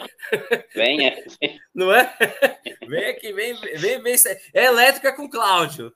Venha. 0.73 1.15
Não 1.73 1.93
é? 1.93 2.11
Vem 2.87 3.05
aqui, 3.09 3.31
vem, 3.33 3.53
vem 3.77 4.01
ver 4.01 4.15
isso 4.15 4.27
aí. 4.27 4.37
É 4.53 4.65
elétrico, 4.65 5.07
é 5.07 5.11
com 5.11 5.29
Cláudio. 5.29 5.93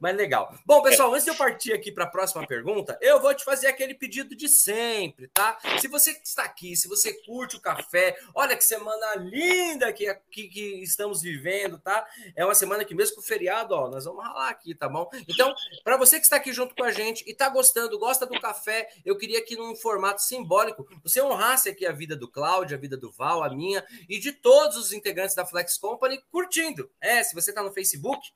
Mas 0.00 0.16
legal. 0.16 0.52
Bom, 0.66 0.82
pessoal, 0.82 1.12
antes 1.12 1.24
de 1.24 1.30
eu 1.30 1.36
partir 1.36 1.72
aqui 1.72 1.92
para 1.92 2.04
a 2.04 2.08
próxima 2.08 2.46
pergunta, 2.46 2.98
eu 3.00 3.20
vou 3.20 3.34
te 3.34 3.44
fazer 3.44 3.68
aquele 3.68 3.94
pedido 3.94 4.34
de 4.34 4.48
sempre, 4.48 5.28
tá? 5.28 5.58
Se 5.78 5.88
você 5.88 6.10
está 6.24 6.44
aqui, 6.44 6.74
se 6.74 6.88
você 6.88 7.12
curte 7.24 7.56
o 7.56 7.60
café, 7.60 8.16
olha 8.34 8.56
que 8.56 8.64
semana 8.64 9.14
linda 9.16 9.92
que, 9.92 10.12
que, 10.32 10.48
que 10.48 10.82
estamos 10.82 11.22
vivendo, 11.22 11.78
tá? 11.78 12.04
É 12.34 12.44
uma 12.44 12.54
semana 12.54 12.84
que, 12.84 12.94
mesmo 12.94 13.16
com 13.16 13.20
o 13.20 13.24
feriado, 13.24 13.74
ó, 13.74 13.88
nós 13.88 14.04
vamos 14.04 14.24
ralar 14.24 14.48
aqui, 14.48 14.74
tá 14.74 14.88
bom? 14.88 15.08
Então, 15.28 15.54
para 15.84 15.96
você 15.96 16.18
que 16.18 16.24
está 16.24 16.36
aqui 16.36 16.52
junto 16.52 16.74
com 16.74 16.82
a 16.82 16.90
gente 16.90 17.22
e 17.28 17.34
tá 17.34 17.48
gostando, 17.48 17.98
gosta 17.98 18.26
do 18.26 18.40
café, 18.40 18.88
eu 19.04 19.16
queria 19.16 19.44
que 19.44 19.54
num 19.54 19.76
formato 19.76 20.22
simbólico 20.22 20.88
você 21.02 21.20
honrasse 21.20 21.68
aqui 21.68 21.86
a 21.86 21.92
vida 21.92 22.16
do 22.16 22.28
Cláudio, 22.28 22.76
a 22.76 22.80
vida 22.80 22.96
do 22.96 23.12
Val, 23.12 23.44
a 23.44 23.50
minha 23.50 23.84
e 24.08 24.18
de 24.18 24.32
todos 24.32 24.76
os 24.76 24.92
integrantes 24.92 25.34
da 25.34 25.44
Flex 25.44 25.76
Company 25.76 26.22
curtindo. 26.30 26.90
É, 27.00 27.22
se 27.22 27.34
você 27.34 27.52
tá 27.52 27.62
no 27.62 27.72
Facebook, 27.72 28.26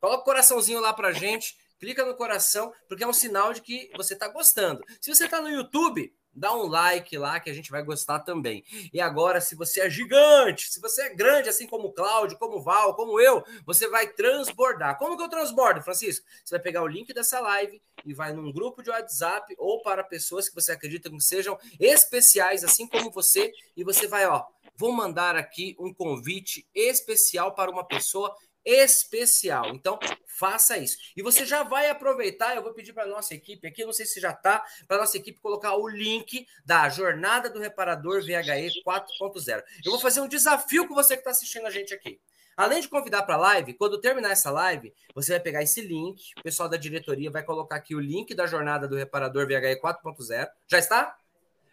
coloca 0.00 0.22
o 0.22 0.24
coraçãozinho 0.24 0.80
lá 0.80 0.92
pra 0.92 1.12
gente, 1.12 1.56
clica 1.78 2.04
no 2.04 2.16
coração, 2.16 2.72
porque 2.88 3.04
é 3.04 3.06
um 3.06 3.12
sinal 3.12 3.52
de 3.52 3.62
que 3.62 3.90
você 3.96 4.16
tá 4.16 4.28
gostando. 4.28 4.82
Se 5.00 5.14
você 5.14 5.28
tá 5.28 5.40
no 5.40 5.48
YouTube, 5.48 6.12
dá 6.36 6.54
um 6.54 6.66
like 6.66 7.16
lá 7.16 7.40
que 7.40 7.48
a 7.48 7.54
gente 7.54 7.70
vai 7.70 7.82
gostar 7.82 8.20
também. 8.20 8.62
E 8.92 9.00
agora, 9.00 9.40
se 9.40 9.54
você 9.54 9.80
é 9.80 9.90
gigante, 9.90 10.70
se 10.70 10.80
você 10.80 11.02
é 11.02 11.14
grande, 11.14 11.48
assim 11.48 11.66
como 11.66 11.88
o 11.88 11.92
Cláudio, 11.92 12.38
como 12.38 12.58
o 12.58 12.62
Val, 12.62 12.94
como 12.94 13.18
eu, 13.18 13.42
você 13.64 13.88
vai 13.88 14.06
transbordar. 14.06 14.98
Como 14.98 15.16
que 15.16 15.22
eu 15.22 15.28
transbordo, 15.28 15.82
Francisco? 15.82 16.26
Você 16.44 16.54
vai 16.54 16.62
pegar 16.62 16.82
o 16.82 16.86
link 16.86 17.12
dessa 17.12 17.40
live 17.40 17.82
e 18.04 18.12
vai 18.12 18.32
num 18.32 18.52
grupo 18.52 18.82
de 18.82 18.90
WhatsApp 18.90 19.54
ou 19.58 19.80
para 19.82 20.04
pessoas 20.04 20.48
que 20.48 20.54
você 20.54 20.72
acredita 20.72 21.10
que 21.10 21.20
sejam 21.20 21.58
especiais, 21.80 22.62
assim 22.62 22.86
como 22.86 23.10
você, 23.10 23.52
e 23.76 23.82
você 23.82 24.06
vai, 24.06 24.26
ó, 24.26 24.44
vou 24.76 24.92
mandar 24.92 25.36
aqui 25.36 25.74
um 25.78 25.92
convite 25.92 26.66
especial 26.74 27.54
para 27.54 27.70
uma 27.70 27.84
pessoa 27.84 28.36
especial. 28.66 29.68
Então, 29.68 29.98
faça 30.26 30.76
isso. 30.76 30.98
E 31.16 31.22
você 31.22 31.46
já 31.46 31.62
vai 31.62 31.88
aproveitar, 31.88 32.56
eu 32.56 32.62
vou 32.62 32.74
pedir 32.74 32.92
para 32.92 33.06
nossa 33.06 33.32
equipe 33.34 33.66
aqui, 33.66 33.84
não 33.84 33.92
sei 33.92 34.04
se 34.04 34.20
já 34.20 34.32
está, 34.32 34.62
para 34.88 34.98
nossa 34.98 35.16
equipe 35.16 35.40
colocar 35.40 35.74
o 35.76 35.88
link 35.88 36.46
da 36.64 36.88
Jornada 36.88 37.48
do 37.48 37.60
Reparador 37.60 38.20
VHE 38.22 38.82
4.0. 38.84 39.62
Eu 39.84 39.92
vou 39.92 40.00
fazer 40.00 40.20
um 40.20 40.28
desafio 40.28 40.88
com 40.88 40.94
você 40.94 41.14
que 41.14 41.20
está 41.20 41.30
assistindo 41.30 41.66
a 41.66 41.70
gente 41.70 41.94
aqui. 41.94 42.20
Além 42.56 42.80
de 42.80 42.88
convidar 42.88 43.22
para 43.22 43.34
a 43.34 43.38
live, 43.38 43.74
quando 43.74 44.00
terminar 44.00 44.30
essa 44.30 44.50
live, 44.50 44.92
você 45.14 45.32
vai 45.32 45.40
pegar 45.40 45.62
esse 45.62 45.82
link, 45.82 46.32
o 46.38 46.42
pessoal 46.42 46.68
da 46.68 46.78
diretoria 46.78 47.30
vai 47.30 47.42
colocar 47.42 47.76
aqui 47.76 47.94
o 47.94 48.00
link 48.00 48.34
da 48.34 48.46
Jornada 48.46 48.88
do 48.88 48.96
Reparador 48.96 49.46
VHE 49.46 49.78
4.0. 49.78 50.48
Já 50.66 50.78
está? 50.78 51.16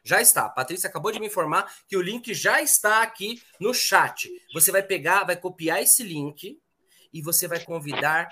Já 0.03 0.21
está. 0.21 0.49
Patrícia 0.49 0.89
acabou 0.89 1.11
de 1.11 1.19
me 1.21 1.27
informar 1.27 1.73
que 1.87 1.95
o 1.95 2.01
link 2.01 2.33
já 2.33 2.61
está 2.61 3.01
aqui 3.01 3.41
no 3.59 3.73
chat. 3.73 4.29
Você 4.53 4.71
vai 4.71 4.83
pegar, 4.83 5.23
vai 5.23 5.37
copiar 5.37 5.81
esse 5.81 6.03
link, 6.03 6.61
e 7.13 7.21
você 7.21 7.47
vai 7.47 7.63
convidar 7.63 8.29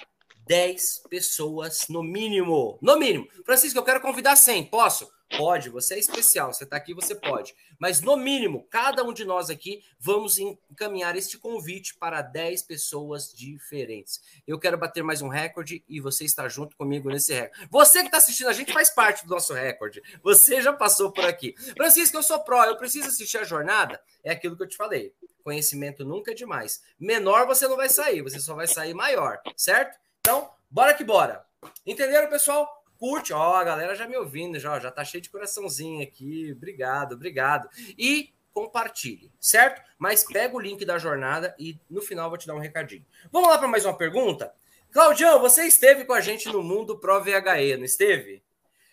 10 0.48 1.04
pessoas 1.10 1.88
no 1.88 2.02
mínimo. 2.02 2.78
No 2.82 2.98
mínimo. 2.98 3.28
Francisco, 3.46 3.78
eu 3.78 3.84
quero 3.84 4.02
convidar 4.02 4.36
100. 4.36 4.66
Posso? 4.66 5.08
Pode, 5.38 5.70
você 5.70 5.96
é 5.96 6.00
especial, 6.00 6.54
você 6.54 6.66
está 6.66 6.76
aqui, 6.76 6.94
você 6.94 7.16
pode. 7.16 7.56
Mas 7.80 8.02
no 8.02 8.18
mínimo, 8.18 8.68
cada 8.70 9.04
um 9.04 9.14
de 9.14 9.24
nós 9.24 9.50
aqui 9.50 9.84
vamos 10.00 10.38
encaminhar 10.38 11.16
este 11.16 11.38
convite 11.38 11.96
para 11.96 12.22
10 12.22 12.64
pessoas 12.64 13.32
diferentes. 13.34 14.22
Eu 14.46 14.60
quero 14.60 14.78
bater 14.78 15.04
mais 15.04 15.22
um 15.22 15.30
recorde 15.30 15.84
e 15.88 16.00
você 16.00 16.26
está 16.26 16.50
junto 16.50 16.76
comigo 16.76 17.10
nesse 17.10 17.34
recorde. 17.34 17.68
Você 17.70 18.00
que 18.00 18.08
está 18.08 18.18
assistindo 18.18 18.50
a 18.50 18.54
gente 18.54 18.74
faz 18.74 18.90
parte 18.90 19.26
do 19.26 19.30
nosso 19.30 19.54
recorde. 19.54 20.02
Você 20.22 20.62
já 20.62 20.74
passou 20.74 21.12
por 21.12 21.26
aqui. 21.26 21.56
Francisco, 21.76 22.18
eu 22.18 22.24
sou 22.24 22.40
pró, 22.40 22.66
eu 22.66 22.78
preciso 22.78 23.08
assistir 23.08 23.38
a 23.38 23.44
jornada. 23.44 24.02
É 24.24 24.32
aquilo 24.32 24.58
que 24.58 24.64
eu 24.64 24.68
te 24.68 24.76
falei. 24.76 25.14
Conhecimento 25.44 26.06
nunca 26.06 26.32
é 26.32 26.36
demais. 26.36 26.84
Menor 27.00 27.48
você 27.48 27.68
não 27.68 27.78
vai 27.78 27.90
sair, 27.90 28.22
você 28.22 28.40
só 28.40 28.54
vai 28.54 28.68
sair 28.68 28.94
maior, 28.94 29.42
certo? 29.56 29.98
Então, 30.20 30.52
bora 30.70 30.94
que 30.94 31.04
bora. 31.04 31.46
Entenderam, 31.86 32.30
pessoal? 32.30 32.81
Curte, 33.02 33.34
ó, 33.34 33.56
a 33.56 33.64
galera 33.64 33.96
já 33.96 34.08
me 34.08 34.16
ouvindo, 34.16 34.60
já, 34.60 34.80
já 34.80 34.92
tá 34.92 35.04
cheio 35.04 35.24
de 35.24 35.30
coraçãozinho 35.30 36.04
aqui. 36.04 36.52
Obrigado, 36.56 37.14
obrigado. 37.14 37.68
E 37.98 38.32
compartilhe, 38.54 39.32
certo? 39.40 39.82
Mas 39.98 40.24
pega 40.24 40.56
o 40.56 40.60
link 40.60 40.86
da 40.86 41.00
jornada 41.00 41.56
e 41.58 41.80
no 41.90 42.00
final 42.00 42.30
vou 42.30 42.38
te 42.38 42.46
dar 42.46 42.54
um 42.54 42.60
recadinho. 42.60 43.04
Vamos 43.32 43.50
lá 43.50 43.58
para 43.58 43.68
mais 43.68 43.86
uma 43.86 43.98
pergunta? 43.98 44.54
Claudião, 44.92 45.40
você 45.40 45.64
esteve 45.64 46.06
com 46.06 46.14
a 46.14 46.22
gente 46.22 46.48
no 46.50 46.62
Mundo 46.62 47.00
Pro 47.00 47.24
VHE, 47.24 47.76
não 47.76 47.86
esteve? 47.86 48.44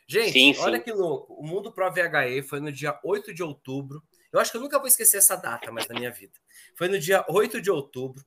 Gente, 0.07 0.33
sim, 0.33 0.55
sim. 0.55 0.61
olha 0.61 0.81
que 0.81 0.91
louco. 0.91 1.35
O 1.35 1.47
Mundo 1.47 1.71
Pro 1.71 1.93
VHE 1.93 2.41
foi 2.43 2.61
no 2.61 2.73
dia 2.73 2.99
8 3.05 3.35
de 3.35 3.43
outubro 3.43 4.03
eu 4.33 4.39
acho 4.39 4.51
que 4.51 4.57
eu 4.57 4.61
nunca 4.61 4.79
vou 4.79 4.87
esquecer 4.87 5.19
essa 5.19 5.37
data 5.37 5.73
mais 5.73 5.89
na 5.89 5.95
minha 5.95 6.11
vida. 6.11 6.33
Foi 6.75 6.89
no 6.89 6.99
dia 6.99 7.25
8 7.29 7.61
de 7.61 7.71
outubro. 7.71 8.25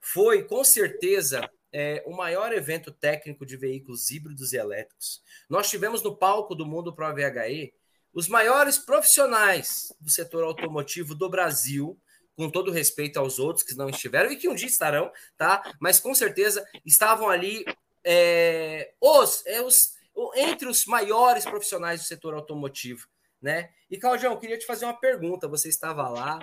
Foi, 0.00 0.42
com 0.44 0.64
certeza, 0.64 1.48
é, 1.72 2.02
o 2.06 2.14
maior 2.14 2.52
evento 2.52 2.92
técnico 2.92 3.46
de 3.46 3.56
veículos 3.56 4.10
híbridos 4.10 4.52
e 4.52 4.56
elétricos. 4.56 5.22
Nós 5.48 5.70
tivemos 5.70 6.02
no 6.02 6.16
palco 6.16 6.54
do 6.54 6.66
Mundo 6.66 6.94
Pro 6.94 7.12
VHE 7.14 7.72
os 8.12 8.28
maiores 8.28 8.76
profissionais 8.78 9.92
do 10.00 10.10
setor 10.10 10.44
automotivo 10.44 11.14
do 11.14 11.30
Brasil, 11.30 11.98
com 12.36 12.50
todo 12.50 12.70
respeito 12.70 13.18
aos 13.18 13.38
outros 13.38 13.64
que 13.64 13.74
não 13.74 13.88
estiveram 13.88 14.30
e 14.30 14.36
que 14.36 14.48
um 14.48 14.54
dia 14.54 14.68
estarão, 14.68 15.10
tá? 15.36 15.62
Mas 15.80 15.98
com 15.98 16.14
certeza 16.14 16.66
estavam 16.84 17.28
ali 17.28 17.64
é, 18.04 18.92
os, 19.00 19.46
é, 19.46 19.62
os 19.62 19.94
entre 20.34 20.68
os 20.68 20.84
maiores 20.84 21.44
profissionais 21.44 22.00
do 22.00 22.06
setor 22.06 22.34
automotivo 22.34 23.06
né? 23.42 23.70
E 23.90 23.98
Claudião, 23.98 24.38
queria 24.38 24.56
te 24.56 24.64
fazer 24.64 24.84
uma 24.84 24.98
pergunta. 24.98 25.48
Você 25.48 25.68
estava 25.68 26.08
lá 26.08 26.38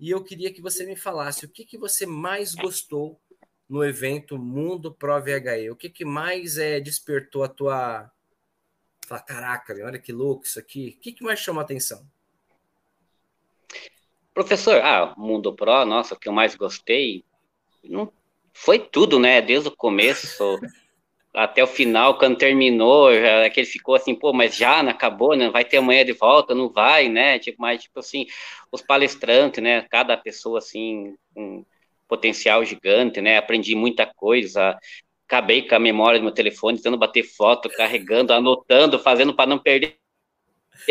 e 0.00 0.10
eu 0.10 0.24
queria 0.24 0.52
que 0.52 0.62
você 0.62 0.86
me 0.86 0.96
falasse 0.96 1.44
o 1.44 1.48
que, 1.48 1.66
que 1.66 1.76
você 1.76 2.06
mais 2.06 2.54
gostou 2.54 3.20
no 3.72 3.82
evento 3.82 4.36
Mundo 4.36 4.92
Pro 4.92 5.18
VHE. 5.18 5.70
O 5.70 5.76
que, 5.76 5.88
que 5.88 6.04
mais 6.04 6.58
é, 6.58 6.78
despertou 6.78 7.42
a 7.42 7.48
tua. 7.48 8.10
Fala, 9.06 9.22
caraca, 9.22 9.72
olha 9.82 9.98
que 9.98 10.12
louco 10.12 10.44
isso 10.44 10.58
aqui. 10.58 10.94
O 10.98 11.00
que, 11.00 11.12
que 11.12 11.24
mais 11.24 11.40
chamou 11.40 11.60
a 11.60 11.64
atenção? 11.64 12.06
Professor, 14.34 14.76
ah, 14.82 15.14
Mundo 15.16 15.54
Pro, 15.54 15.86
nossa, 15.86 16.14
o 16.14 16.18
que 16.18 16.28
eu 16.28 16.34
mais 16.34 16.54
gostei 16.54 17.24
não, 17.82 18.12
foi 18.52 18.78
tudo, 18.78 19.18
né? 19.18 19.40
Desde 19.40 19.68
o 19.68 19.76
começo 19.76 20.60
até 21.32 21.64
o 21.64 21.66
final, 21.66 22.18
quando 22.18 22.36
terminou, 22.36 23.10
já, 23.10 23.44
é 23.44 23.48
que 23.48 23.60
ele 23.60 23.66
ficou 23.66 23.94
assim, 23.94 24.14
pô, 24.14 24.34
mas 24.34 24.54
já 24.54 24.82
não 24.82 24.90
acabou, 24.90 25.34
né? 25.34 25.48
Vai 25.48 25.64
ter 25.64 25.78
amanhã 25.78 26.04
de 26.04 26.12
volta, 26.12 26.54
não 26.54 26.68
vai, 26.68 27.08
né? 27.08 27.38
Tipo, 27.38 27.62
mas, 27.62 27.82
tipo 27.82 27.98
assim, 28.00 28.26
os 28.70 28.82
palestrantes, 28.82 29.62
né? 29.62 29.80
Cada 29.90 30.14
pessoa, 30.14 30.58
assim, 30.58 31.16
um 31.34 31.64
potencial 32.12 32.62
gigante, 32.62 33.22
né? 33.22 33.38
Aprendi 33.38 33.74
muita 33.74 34.04
coisa, 34.04 34.78
acabei 35.26 35.66
com 35.66 35.74
a 35.74 35.78
memória 35.78 36.20
do 36.20 36.24
meu 36.24 36.34
telefone, 36.34 36.76
tentando 36.76 36.98
bater 36.98 37.22
foto, 37.22 37.70
carregando, 37.70 38.34
anotando, 38.34 38.98
fazendo 38.98 39.34
para 39.34 39.48
não 39.48 39.58
perder 39.58 39.96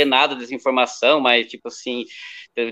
nada 0.04 0.36
dessa 0.36 0.56
informação, 0.56 1.20
mas, 1.20 1.46
tipo 1.46 1.68
assim, 1.68 2.06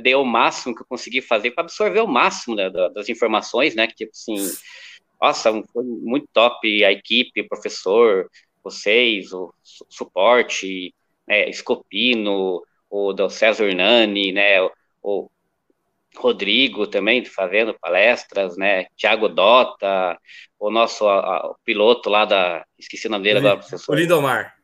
dei 0.01 0.15
o 0.15 0.25
máximo 0.25 0.73
que 0.73 0.81
eu 0.81 0.87
consegui 0.87 1.21
fazer 1.21 1.51
para 1.51 1.63
absorver 1.63 1.99
o 1.99 2.07
máximo 2.07 2.55
né, 2.55 2.71
das 2.71 3.07
informações, 3.07 3.75
né? 3.75 3.85
Que, 3.85 3.93
tipo 3.93 4.11
assim, 4.13 4.37
nossa, 5.21 5.51
foi 5.71 5.83
muito 5.83 6.27
top 6.33 6.83
a 6.83 6.91
equipe, 6.91 7.47
professor, 7.47 8.27
vocês, 8.63 9.31
o 9.31 9.53
suporte, 9.61 10.91
né, 11.27 11.51
Scopino, 11.51 12.63
o 12.89 13.13
do 13.13 13.29
César 13.29 13.65
Hernani, 13.65 14.31
né, 14.31 14.59
o 15.03 15.29
Rodrigo 16.17 16.87
também 16.87 17.23
fazendo 17.23 17.77
palestras, 17.79 18.57
né, 18.57 18.85
Tiago 18.95 19.29
Dota, 19.29 20.17
o 20.59 20.69
nosso 20.69 21.07
a, 21.07 21.51
o 21.51 21.55
piloto 21.63 22.09
lá 22.09 22.25
da, 22.25 22.65
esqueci 22.77 23.07
o 23.07 23.09
nome 23.11 23.23
dele 23.23 23.39
agora, 23.39 23.57
professor. 23.57 23.93
O 23.93 23.95
Lindomar. 23.95 24.55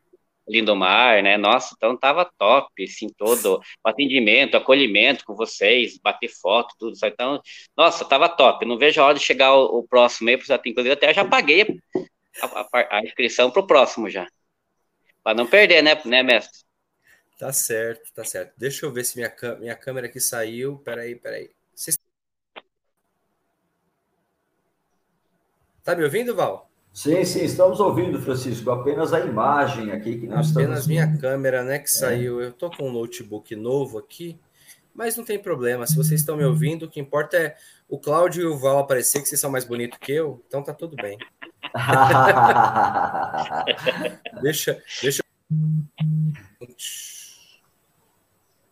Lindomar, 0.48 1.22
né? 1.22 1.36
Nossa, 1.36 1.74
então 1.76 1.96
tava 1.96 2.30
top, 2.38 2.84
assim, 2.84 3.08
todo 3.16 3.60
o 3.84 3.88
atendimento, 3.88 4.56
acolhimento 4.56 5.24
com 5.24 5.34
vocês, 5.34 5.98
bater 5.98 6.28
foto, 6.28 6.74
tudo 6.78 6.92
isso. 6.92 7.04
Então, 7.04 7.40
nossa, 7.76 8.04
tava 8.04 8.28
top. 8.28 8.64
Não 8.64 8.78
vejo 8.78 9.00
a 9.00 9.06
hora 9.06 9.18
de 9.18 9.24
chegar 9.24 9.54
o, 9.54 9.78
o 9.78 9.88
próximo 9.88 10.28
aí, 10.28 10.36
inclusive 10.66 10.92
até 10.92 11.12
já 11.12 11.24
paguei 11.24 11.66
a, 12.40 12.46
a, 12.46 12.98
a 12.98 13.02
inscrição 13.02 13.50
pro 13.50 13.66
próximo 13.66 14.08
já. 14.08 14.26
Para 15.24 15.34
não 15.34 15.46
perder, 15.46 15.82
né, 15.82 16.00
né, 16.04 16.22
mestre? 16.22 16.65
Tá 17.38 17.52
certo, 17.52 18.10
tá 18.14 18.24
certo. 18.24 18.54
Deixa 18.56 18.86
eu 18.86 18.92
ver 18.92 19.04
se 19.04 19.16
minha, 19.16 19.30
minha 19.60 19.76
câmera 19.76 20.06
aqui 20.06 20.18
saiu. 20.18 20.78
Peraí, 20.78 21.14
peraí. 21.14 21.50
Vocês... 21.74 21.98
Tá 25.84 25.94
me 25.94 26.02
ouvindo, 26.02 26.34
Val? 26.34 26.70
Sim, 26.94 27.22
sim, 27.26 27.44
estamos 27.44 27.78
ouvindo, 27.78 28.22
Francisco. 28.22 28.70
Apenas 28.70 29.12
a 29.12 29.20
imagem 29.20 29.92
aqui 29.92 30.18
que 30.18 30.26
nós 30.26 30.50
Apenas 30.50 30.80
estamos... 30.80 30.86
minha 30.86 31.18
câmera, 31.18 31.62
né, 31.62 31.78
que 31.78 31.84
é. 31.84 31.92
saiu. 31.92 32.40
Eu 32.40 32.52
tô 32.52 32.70
com 32.70 32.88
um 32.88 32.92
notebook 32.92 33.54
novo 33.54 33.98
aqui, 33.98 34.40
mas 34.94 35.14
não 35.14 35.22
tem 35.22 35.38
problema. 35.38 35.86
Se 35.86 35.94
vocês 35.94 36.20
estão 36.20 36.38
me 36.38 36.44
ouvindo, 36.44 36.86
o 36.86 36.90
que 36.90 36.98
importa 36.98 37.36
é 37.36 37.54
o 37.86 38.00
Cláudio 38.00 38.44
e 38.44 38.46
o 38.46 38.56
Val 38.56 38.78
aparecer, 38.78 39.20
que 39.20 39.28
vocês 39.28 39.38
são 39.38 39.50
mais 39.50 39.66
bonitos 39.66 39.98
que 39.98 40.10
eu, 40.10 40.42
então 40.48 40.62
tá 40.62 40.72
tudo 40.72 40.96
bem. 40.96 41.18
deixa, 44.40 44.82
deixa. 45.02 45.22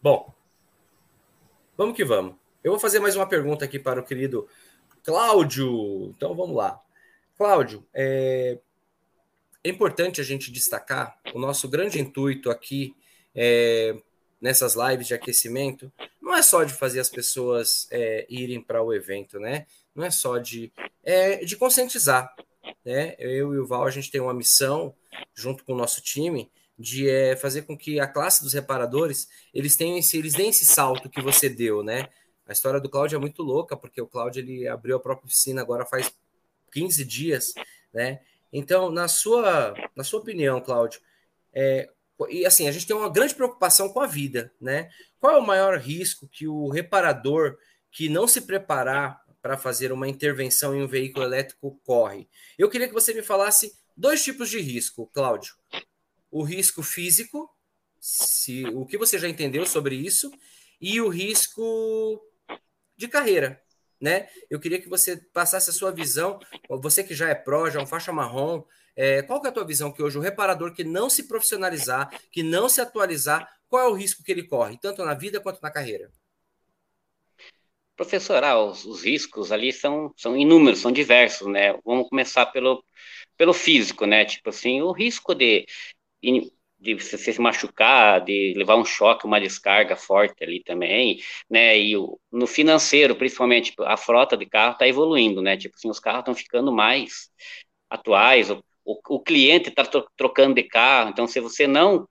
Bom, 0.04 0.30
vamos 1.78 1.96
que 1.96 2.04
vamos. 2.04 2.34
Eu 2.62 2.72
vou 2.72 2.78
fazer 2.78 3.00
mais 3.00 3.16
uma 3.16 3.26
pergunta 3.26 3.64
aqui 3.64 3.78
para 3.78 4.02
o 4.02 4.04
querido 4.04 4.46
Cláudio. 5.02 6.10
Então 6.10 6.34
vamos 6.34 6.54
lá. 6.54 6.78
Cláudio, 7.38 7.86
é, 7.94 8.58
é 9.64 9.68
importante 9.70 10.20
a 10.20 10.24
gente 10.24 10.52
destacar 10.52 11.18
o 11.32 11.38
nosso 11.38 11.70
grande 11.70 11.98
intuito 11.98 12.50
aqui 12.50 12.94
é, 13.34 13.96
nessas 14.38 14.74
lives 14.74 15.06
de 15.06 15.14
aquecimento 15.14 15.90
não 16.20 16.36
é 16.36 16.42
só 16.42 16.64
de 16.64 16.74
fazer 16.74 17.00
as 17.00 17.08
pessoas 17.08 17.88
é, 17.90 18.26
irem 18.28 18.60
para 18.60 18.82
o 18.82 18.92
evento, 18.92 19.40
né? 19.40 19.66
Não 19.94 20.04
é 20.04 20.10
só 20.10 20.36
de, 20.36 20.70
é, 21.02 21.42
de 21.46 21.56
conscientizar. 21.56 22.30
Né? 22.84 23.14
Eu 23.18 23.54
e 23.54 23.58
o 23.58 23.66
Val, 23.66 23.86
a 23.86 23.90
gente 23.90 24.10
tem 24.10 24.20
uma 24.20 24.34
missão, 24.34 24.94
junto 25.34 25.64
com 25.64 25.72
o 25.72 25.78
nosso 25.78 26.02
time, 26.02 26.50
de 26.78 27.08
é, 27.08 27.36
fazer 27.36 27.62
com 27.62 27.76
que 27.76 28.00
a 28.00 28.06
classe 28.06 28.42
dos 28.42 28.52
reparadores 28.52 29.28
eles 29.52 29.76
tenham 29.76 29.98
esse, 29.98 30.18
eles 30.18 30.34
deem 30.34 30.50
esse 30.50 30.66
salto 30.66 31.08
que 31.08 31.22
você 31.22 31.48
deu, 31.48 31.82
né? 31.82 32.08
A 32.46 32.52
história 32.52 32.80
do 32.80 32.90
Cláudio 32.90 33.16
é 33.16 33.18
muito 33.18 33.42
louca, 33.42 33.76
porque 33.76 34.00
o 34.00 34.06
Cláudio 34.06 34.40
ele 34.40 34.68
abriu 34.68 34.96
a 34.96 35.00
própria 35.00 35.26
oficina 35.26 35.62
agora 35.62 35.86
faz 35.86 36.12
15 36.72 37.04
dias, 37.04 37.54
né? 37.92 38.20
Então, 38.52 38.90
na 38.90 39.08
sua, 39.08 39.74
na 39.96 40.04
sua 40.04 40.20
opinião, 40.20 40.60
Cláudio, 40.60 41.00
é, 41.52 41.88
e 42.28 42.44
assim, 42.44 42.68
a 42.68 42.72
gente 42.72 42.86
tem 42.86 42.94
uma 42.94 43.08
grande 43.08 43.34
preocupação 43.34 43.88
com 43.88 44.00
a 44.00 44.06
vida, 44.06 44.52
né? 44.60 44.90
Qual 45.18 45.34
é 45.34 45.38
o 45.38 45.46
maior 45.46 45.78
risco 45.78 46.28
que 46.28 46.46
o 46.46 46.68
reparador 46.68 47.56
que 47.90 48.08
não 48.08 48.28
se 48.28 48.42
preparar 48.42 49.22
para 49.40 49.56
fazer 49.56 49.92
uma 49.92 50.08
intervenção 50.08 50.74
em 50.74 50.82
um 50.82 50.86
veículo 50.86 51.24
elétrico 51.24 51.80
corre? 51.84 52.28
Eu 52.58 52.68
queria 52.68 52.88
que 52.88 52.94
você 52.94 53.12
me 53.12 53.22
falasse 53.22 53.74
dois 53.96 54.22
tipos 54.22 54.50
de 54.50 54.60
risco, 54.60 55.10
Cláudio. 55.12 55.54
O 56.34 56.42
risco 56.42 56.82
físico, 56.82 57.48
se 58.00 58.64
o 58.66 58.84
que 58.84 58.98
você 58.98 59.20
já 59.20 59.28
entendeu 59.28 59.64
sobre 59.64 59.94
isso, 59.94 60.32
e 60.80 61.00
o 61.00 61.08
risco 61.08 62.20
de 62.96 63.06
carreira, 63.06 63.62
né? 64.00 64.28
Eu 64.50 64.58
queria 64.58 64.80
que 64.80 64.88
você 64.88 65.16
passasse 65.32 65.70
a 65.70 65.72
sua 65.72 65.92
visão, 65.92 66.40
você 66.68 67.04
que 67.04 67.14
já 67.14 67.28
é 67.28 67.36
pró, 67.36 67.70
já 67.70 67.78
é 67.78 67.82
um 67.84 67.86
faixa 67.86 68.12
marrom, 68.12 68.64
é, 68.96 69.22
qual 69.22 69.40
que 69.40 69.46
é 69.46 69.50
a 69.50 69.52
tua 69.52 69.64
visão 69.64 69.92
que 69.92 70.02
hoje 70.02 70.18
o 70.18 70.20
reparador 70.20 70.74
que 70.74 70.82
não 70.82 71.08
se 71.08 71.28
profissionalizar, 71.28 72.10
que 72.32 72.42
não 72.42 72.68
se 72.68 72.80
atualizar, 72.80 73.48
qual 73.68 73.86
é 73.86 73.88
o 73.88 73.94
risco 73.94 74.24
que 74.24 74.32
ele 74.32 74.42
corre, 74.42 74.76
tanto 74.76 75.04
na 75.04 75.14
vida 75.14 75.40
quanto 75.40 75.62
na 75.62 75.70
carreira? 75.70 76.10
Professor, 77.94 78.42
ah, 78.42 78.60
os, 78.60 78.84
os, 78.84 79.04
riscos 79.04 79.52
ali 79.52 79.72
são, 79.72 80.12
são 80.16 80.36
inúmeros, 80.36 80.80
são 80.80 80.90
diversos, 80.90 81.46
né? 81.46 81.78
Vamos 81.84 82.08
começar 82.08 82.46
pelo, 82.46 82.84
pelo 83.36 83.52
físico, 83.52 84.04
né? 84.04 84.24
Tipo 84.24 84.50
assim, 84.50 84.82
o 84.82 84.90
risco 84.92 85.34
de 85.34 85.64
de 86.78 87.00
se 87.00 87.40
machucar, 87.40 88.20
de 88.22 88.52
levar 88.56 88.76
um 88.76 88.84
choque, 88.84 89.24
uma 89.26 89.40
descarga 89.40 89.96
forte 89.96 90.44
ali 90.44 90.62
também, 90.62 91.18
né? 91.48 91.78
E 91.78 91.96
o, 91.96 92.20
no 92.30 92.46
financeiro, 92.46 93.16
principalmente, 93.16 93.70
tipo, 93.70 93.82
a 93.84 93.96
frota 93.96 94.36
de 94.36 94.46
carro 94.46 94.72
está 94.72 94.86
evoluindo, 94.86 95.40
né? 95.40 95.56
Tipo 95.56 95.74
assim, 95.76 95.88
os 95.88 95.98
carros 95.98 96.20
estão 96.20 96.34
ficando 96.34 96.70
mais 96.72 97.30
atuais, 97.88 98.50
o, 98.50 98.62
o, 98.84 98.98
o 99.16 99.20
cliente 99.20 99.70
está 99.70 99.84
trocando 100.16 100.54
de 100.54 100.64
carro, 100.64 101.10
então 101.10 101.26
se 101.26 101.40
você 101.40 101.66
não 101.66 102.06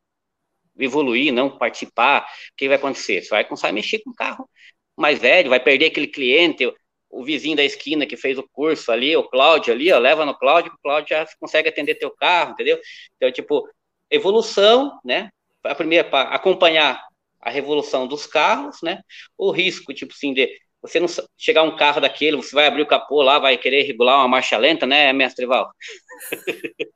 evoluir, 0.77 1.31
não 1.31 1.57
participar, 1.57 2.23
o 2.23 2.55
que 2.57 2.67
vai 2.67 2.77
acontecer? 2.77 3.21
Você 3.21 3.29
vai 3.29 3.45
começar 3.45 3.69
a 3.69 3.71
mexer 3.71 3.99
com 3.99 4.09
o 4.11 4.15
carro 4.15 4.49
mais 4.97 5.19
velho, 5.19 5.49
vai 5.49 5.59
perder 5.59 5.87
aquele 5.87 6.07
cliente, 6.07 6.71
o 7.09 7.23
vizinho 7.23 7.55
da 7.55 7.63
esquina 7.63 8.05
que 8.07 8.17
fez 8.17 8.37
o 8.39 8.49
curso 8.51 8.91
ali, 8.91 9.15
o 9.15 9.23
Cláudio 9.23 9.73
ali, 9.73 9.91
ó, 9.91 9.99
leva 9.99 10.25
no 10.25 10.37
Cláudio, 10.37 10.71
o 10.73 10.77
Cláudio 10.81 11.09
já 11.09 11.27
consegue 11.39 11.69
atender 11.69 11.95
teu 11.95 12.11
carro, 12.11 12.53
entendeu? 12.53 12.79
Então, 13.17 13.31
tipo, 13.31 13.67
evolução, 14.09 14.99
né? 15.03 15.29
A 15.63 15.75
primeira 15.75 16.07
para 16.07 16.29
acompanhar 16.29 17.01
a 17.39 17.49
revolução 17.49 18.07
dos 18.07 18.25
carros, 18.25 18.77
né? 18.81 19.01
O 19.37 19.51
risco, 19.51 19.93
tipo 19.93 20.13
assim, 20.13 20.33
de 20.33 20.49
você 20.81 20.99
não 20.99 21.07
chegar 21.37 21.63
um 21.63 21.75
carro 21.77 22.01
daquele, 22.01 22.35
você 22.35 22.53
vai 22.53 22.67
abrir 22.67 22.81
o 22.81 22.87
capô 22.87 23.21
lá, 23.21 23.39
vai 23.39 23.57
querer 23.57 23.83
regular 23.83 24.17
uma 24.17 24.27
marcha 24.27 24.57
lenta, 24.57 24.85
né, 24.85 25.13
mestre 25.13 25.45
Val? 25.45 25.71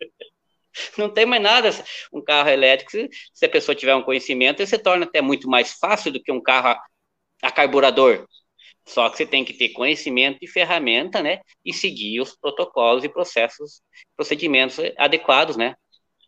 não 0.98 1.10
tem 1.10 1.26
mais 1.26 1.41
nada. 1.41 1.70
Um 2.12 2.22
carro 2.22 2.50
elétrico, 2.50 2.91
se 3.34 3.46
a 3.46 3.50
pessoa 3.50 3.76
tiver 3.76 3.96
um 3.96 4.04
conhecimento, 4.04 4.60
ele 4.60 4.67
se 4.67 4.78
torna 4.78 5.06
até 5.06 5.22
muito 5.22 5.50
mais 5.50 5.74
fácil 5.74 6.12
do 6.12 6.22
que 6.22 6.32
um 6.32 6.41
carro 6.41 6.78
a, 7.41 7.52
carburador. 7.52 8.28
Só 8.86 9.10
que 9.10 9.17
você 9.17 9.26
tem 9.26 9.43
que 9.43 9.54
ter 9.54 9.70
conhecimento 9.70 10.39
e 10.41 10.48
ferramenta, 10.48 11.22
né? 11.22 11.41
E 11.63 11.74
seguir 11.74 12.22
os 12.22 12.36
protocolos 12.36 13.04
e 13.04 13.10
processos, 13.10 13.82
procedimentos 14.15 14.78
adequados, 14.98 15.58
né? 15.58 15.76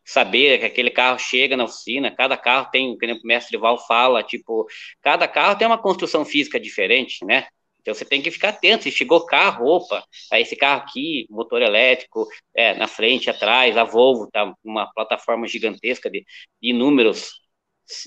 Saber 0.10 0.60
que 0.60 0.66
aquele 0.66 0.90
carro 0.90 1.20
chega 1.20 1.56
na 1.56 1.66
oficina, 1.66 2.10
cada 2.10 2.36
carro 2.36 2.70
tem, 2.72 2.98
como 2.98 3.14
o 3.14 3.28
mestre 3.28 3.58
Val 3.58 3.78
fala, 3.86 4.24
tipo, 4.24 4.66
cada 5.02 5.28
carro 5.28 5.58
tem 5.58 5.68
uma 5.68 5.78
construção 5.78 6.26
física 6.26 6.60
diferente, 6.60 7.24
né? 7.24 7.48
Então 7.82 7.94
você 7.94 8.04
tem 8.04 8.22
que 8.22 8.32
ficar 8.32 8.50
atento, 8.50 8.84
se 8.84 8.92
chegou 8.92 9.26
carro, 9.26 9.68
opa, 9.68 10.04
aí 10.32 10.42
esse 10.42 10.56
carro 10.56 10.82
aqui, 10.82 11.28
motor 11.30 11.62
elétrico, 11.62 12.28
é, 12.56 12.74
na 12.74 12.88
frente, 12.88 13.30
atrás, 13.30 13.78
a 13.78 13.84
Volvo 13.84 14.28
tá 14.32 14.52
uma 14.64 14.92
plataforma 14.94 15.48
gigantesca 15.48 16.10
de, 16.10 16.26
de 16.62 16.70
inúmeros 16.70 17.32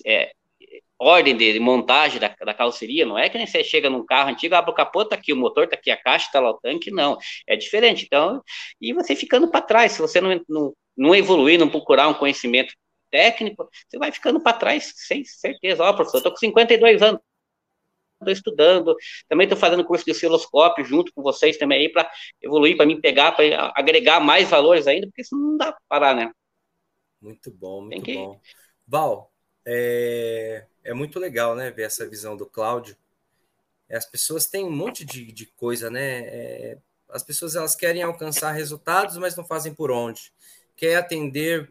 é, 0.04 0.32
ordem 0.98 1.36
de 1.36 1.58
montagem 1.60 2.20
da, 2.20 2.28
da 2.28 2.54
carroceria, 2.54 3.06
não 3.06 3.18
é 3.18 3.28
que 3.28 3.38
nem 3.38 3.46
você 3.46 3.64
chega 3.64 3.88
num 3.90 4.04
carro 4.04 4.30
antigo, 4.30 4.54
abre 4.54 4.70
o 4.70 4.74
capô, 4.74 5.04
tá 5.04 5.16
aqui 5.16 5.32
o 5.32 5.36
motor, 5.36 5.68
tá 5.68 5.76
aqui 5.76 5.90
a 5.90 5.96
caixa, 5.96 6.30
tá 6.32 6.40
lá 6.40 6.50
o 6.50 6.58
tanque, 6.60 6.90
não, 6.90 7.16
é 7.46 7.56
diferente, 7.56 8.04
então, 8.04 8.42
e 8.80 8.92
você 8.92 9.16
ficando 9.16 9.50
para 9.50 9.62
trás, 9.62 9.92
se 9.92 10.00
você 10.00 10.20
não, 10.20 10.40
não, 10.48 10.72
não 10.96 11.14
evoluir, 11.14 11.58
não 11.58 11.68
procurar 11.68 12.08
um 12.08 12.14
conhecimento 12.14 12.74
técnico, 13.10 13.68
você 13.88 13.98
vai 13.98 14.10
ficando 14.10 14.40
para 14.40 14.56
trás, 14.56 14.92
sem 14.96 15.24
certeza, 15.24 15.84
ó, 15.84 15.92
professor, 15.92 16.18
eu 16.18 16.22
tô 16.24 16.30
com 16.30 16.36
52 16.38 17.02
anos, 17.02 17.20
estou 18.20 18.32
estudando, 18.32 18.96
também 19.28 19.44
estou 19.44 19.58
fazendo 19.58 19.84
curso 19.84 20.04
de 20.04 20.12
osciloscópio 20.12 20.84
junto 20.84 21.12
com 21.12 21.22
vocês 21.22 21.58
também 21.58 21.80
aí 21.80 21.88
para 21.92 22.10
evoluir, 22.40 22.76
para 22.76 22.86
me 22.86 23.00
pegar, 23.00 23.32
para 23.32 23.72
agregar 23.76 24.20
mais 24.20 24.48
valores 24.48 24.86
ainda, 24.86 25.06
porque 25.06 25.22
isso 25.22 25.36
não 25.36 25.56
dá 25.56 25.72
para 25.72 25.82
parar, 25.88 26.14
né? 26.14 26.32
Muito 27.20 27.50
bom, 27.50 27.82
muito 27.82 28.02
que... 28.02 28.14
bom. 28.14 28.40
Val, 28.86 29.32
é, 29.64 30.66
é 30.82 30.94
muito 30.94 31.18
legal, 31.18 31.54
né, 31.54 31.70
ver 31.70 31.82
essa 31.82 32.08
visão 32.08 32.36
do 32.36 32.46
Cláudio. 32.46 32.96
As 33.90 34.06
pessoas 34.06 34.46
têm 34.46 34.64
um 34.64 34.70
monte 34.70 35.04
de, 35.04 35.30
de 35.30 35.46
coisa, 35.46 35.90
né? 35.90 36.20
É, 36.20 36.78
as 37.10 37.22
pessoas 37.22 37.54
elas 37.54 37.76
querem 37.76 38.02
alcançar 38.02 38.52
resultados, 38.52 39.18
mas 39.18 39.36
não 39.36 39.44
fazem 39.44 39.74
por 39.74 39.90
onde. 39.90 40.32
Quer 40.76 40.96
atender 40.96 41.70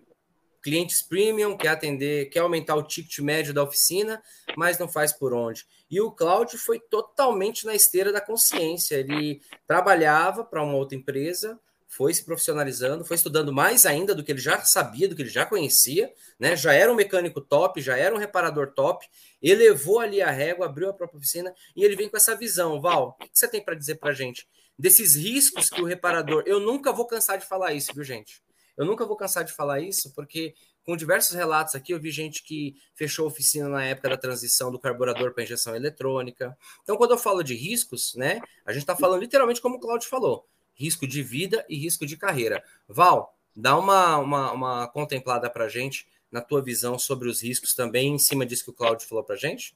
clientes 0.62 1.02
premium, 1.02 1.58
quer 1.58 1.70
atender, 1.70 2.30
quer 2.30 2.40
aumentar 2.40 2.76
o 2.76 2.84
ticket 2.84 3.20
médio 3.20 3.54
da 3.54 3.64
oficina, 3.64 4.22
mas 4.56 4.78
não 4.78 4.88
faz 4.88 5.12
por 5.12 5.34
onde. 5.34 5.66
E 5.90 6.00
o 6.00 6.12
Cláudio 6.12 6.60
foi 6.60 6.80
totalmente 6.80 7.66
na 7.66 7.74
esteira 7.74 8.12
da 8.12 8.22
consciência. 8.22 8.96
Ele 8.96 9.42
trabalhava 9.68 10.44
para 10.44 10.64
uma 10.64 10.76
outra 10.76 10.96
empresa, 10.96 11.60
foi 11.88 12.14
se 12.14 12.24
profissionalizando, 12.24 13.04
foi 13.04 13.16
estudando 13.16 13.52
mais 13.52 13.86
ainda 13.86 14.16
do 14.16 14.24
que 14.24 14.32
ele 14.32 14.40
já 14.40 14.62
sabia, 14.62 15.10
do 15.10 15.16
que 15.16 15.24
ele 15.24 15.30
já 15.30 15.46
conhecia, 15.46 16.14
né? 16.40 16.56
Já 16.56 16.74
era 16.74 16.90
um 16.90 16.96
mecânico 16.96 17.42
top, 17.42 17.82
já 17.82 17.98
era 17.98 18.16
um 18.16 18.18
reparador 18.18 18.72
top, 18.72 19.06
elevou 19.42 20.00
ali 20.00 20.22
a 20.22 20.32
régua, 20.32 20.68
abriu 20.68 20.90
a 20.90 20.94
própria 20.94 21.18
oficina 21.18 21.54
e 21.76 21.84
ele 21.84 21.98
vem 21.98 22.08
com 22.08 22.16
essa 22.16 22.34
visão. 22.36 22.80
Val, 22.80 23.18
o 23.20 23.24
que 23.26 23.30
você 23.34 23.48
tem 23.48 23.62
para 23.62 23.76
dizer 23.76 23.96
para 23.96 24.14
gente 24.14 24.48
desses 24.80 25.16
riscos 25.16 25.70
que 25.70 25.82
o 25.82 25.86
reparador? 25.86 26.44
Eu 26.46 26.62
nunca 26.62 26.94
vou 26.94 27.06
cansar 27.06 27.38
de 27.38 27.46
falar 27.46 27.74
isso, 27.74 27.94
viu, 27.94 28.04
gente? 28.04 28.42
Eu 28.78 28.86
nunca 28.86 29.06
vou 29.06 29.16
cansar 29.16 29.44
de 29.44 29.54
falar 29.54 29.80
isso, 29.80 30.14
porque 30.14 30.54
com 30.84 30.98
diversos 30.98 31.36
relatos 31.36 31.76
aqui, 31.76 31.94
eu 31.94 32.00
vi 32.00 32.10
gente 32.10 32.44
que 32.44 32.76
fechou 32.96 33.28
oficina 33.28 33.70
na 33.70 33.84
época 33.84 34.10
da 34.10 34.18
transição 34.18 34.72
do 34.72 34.80
carburador 34.80 35.34
para 35.34 35.44
injeção 35.44 35.76
eletrônica. 35.76 36.58
Então, 36.84 36.98
quando 36.98 37.12
eu 37.12 37.18
falo 37.18 37.44
de 37.44 37.54
riscos, 37.54 38.16
né, 38.16 38.42
a 38.66 38.72
gente 38.72 38.82
está 38.84 38.96
falando 38.96 39.22
literalmente 39.22 39.62
como 39.62 39.76
o 39.76 39.80
Claudio 39.80 40.10
falou: 40.10 40.48
risco 40.74 41.08
de 41.08 41.22
vida 41.22 41.66
e 41.70 41.78
risco 41.78 42.06
de 42.06 42.18
carreira. 42.18 42.64
Val, 42.88 43.36
dá 43.56 43.78
uma, 43.78 44.18
uma, 44.18 44.52
uma 44.52 44.88
contemplada 44.88 45.50
para 45.50 45.70
gente 45.70 46.08
na 46.32 46.42
tua 46.42 46.62
visão 46.62 46.98
sobre 46.98 47.30
os 47.30 47.42
riscos 47.44 47.76
também, 47.76 48.16
em 48.16 48.20
cima 48.20 48.46
disso 48.46 48.64
que 48.64 48.72
o 48.72 48.74
Claudio 48.74 49.08
falou 49.08 49.24
para 49.24 49.36
gente. 49.36 49.76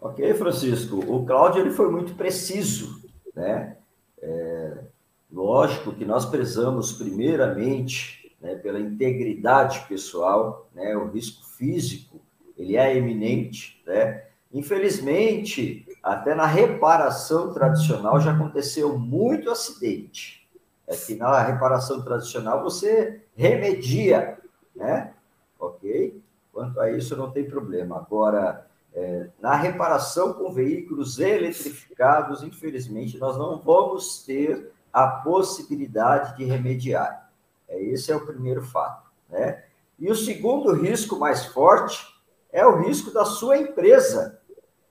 Ok, 0.00 0.32
Francisco. 0.34 0.96
O 0.96 1.26
Cláudio 1.26 1.60
ele 1.60 1.70
foi 1.70 1.90
muito 1.90 2.14
preciso, 2.14 3.02
né? 3.34 3.76
É, 4.20 4.84
Lógico 5.30 5.92
que 5.92 6.04
nós 6.04 6.24
prezamos 6.24 6.92
primeiramente 6.92 8.34
né, 8.40 8.54
pela 8.54 8.80
integridade 8.80 9.84
pessoal, 9.88 10.68
né, 10.74 10.96
o 10.96 11.10
risco 11.10 11.44
físico 11.44 12.20
ele 12.56 12.76
é 12.76 12.96
eminente, 12.96 13.80
né? 13.86 14.24
Infelizmente, 14.52 15.86
até 16.02 16.34
na 16.34 16.46
reparação 16.46 17.52
tradicional 17.52 18.20
já 18.20 18.32
aconteceu 18.32 18.98
muito 18.98 19.50
acidente. 19.50 20.48
É 20.86 20.96
que 20.96 21.14
na 21.14 21.40
reparação 21.42 22.02
tradicional 22.02 22.62
você 22.62 23.22
remedia, 23.36 24.38
né? 24.74 25.12
Ok? 25.60 26.20
Quanto 26.52 26.80
a 26.80 26.90
isso 26.90 27.14
não 27.14 27.30
tem 27.30 27.44
problema. 27.44 27.98
Agora, 27.98 28.66
é, 28.94 29.28
na 29.40 29.54
reparação 29.54 30.32
com 30.32 30.50
veículos 30.50 31.20
eletrificados, 31.20 32.42
infelizmente, 32.42 33.18
nós 33.18 33.36
não 33.36 33.58
vamos 33.58 34.24
ter 34.24 34.72
a 34.92 35.06
possibilidade 35.06 36.36
de 36.36 36.44
remediar. 36.44 37.30
É, 37.68 37.82
esse 37.82 38.10
é 38.10 38.16
o 38.16 38.24
primeiro 38.24 38.62
fato. 38.62 39.10
Né? 39.28 39.64
E 39.98 40.10
o 40.10 40.14
segundo 40.14 40.72
risco 40.72 41.18
mais 41.18 41.44
forte 41.46 42.06
é 42.52 42.66
o 42.66 42.78
risco 42.78 43.10
da 43.10 43.24
sua 43.24 43.58
empresa, 43.58 44.40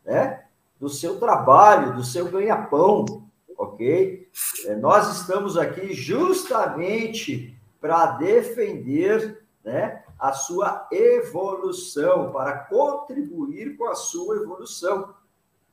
né? 0.06 0.46
do 0.80 0.90
seu 0.90 1.20
trabalho, 1.20 1.96
do 1.96 2.04
seu 2.04 2.30
ganha-pão, 2.30 3.28
ok? 3.58 4.30
É, 4.66 4.76
nós 4.76 5.20
estamos 5.20 5.58
aqui 5.58 5.94
justamente 5.94 7.58
para 7.82 8.06
defender 8.14 9.44
né, 9.64 10.04
a 10.20 10.34
sua 10.34 10.88
evolução, 10.92 12.32
para 12.32 12.58
contribuir 12.58 13.76
com 13.78 13.86
a 13.86 13.96
sua 13.96 14.38
evolução. 14.38 15.14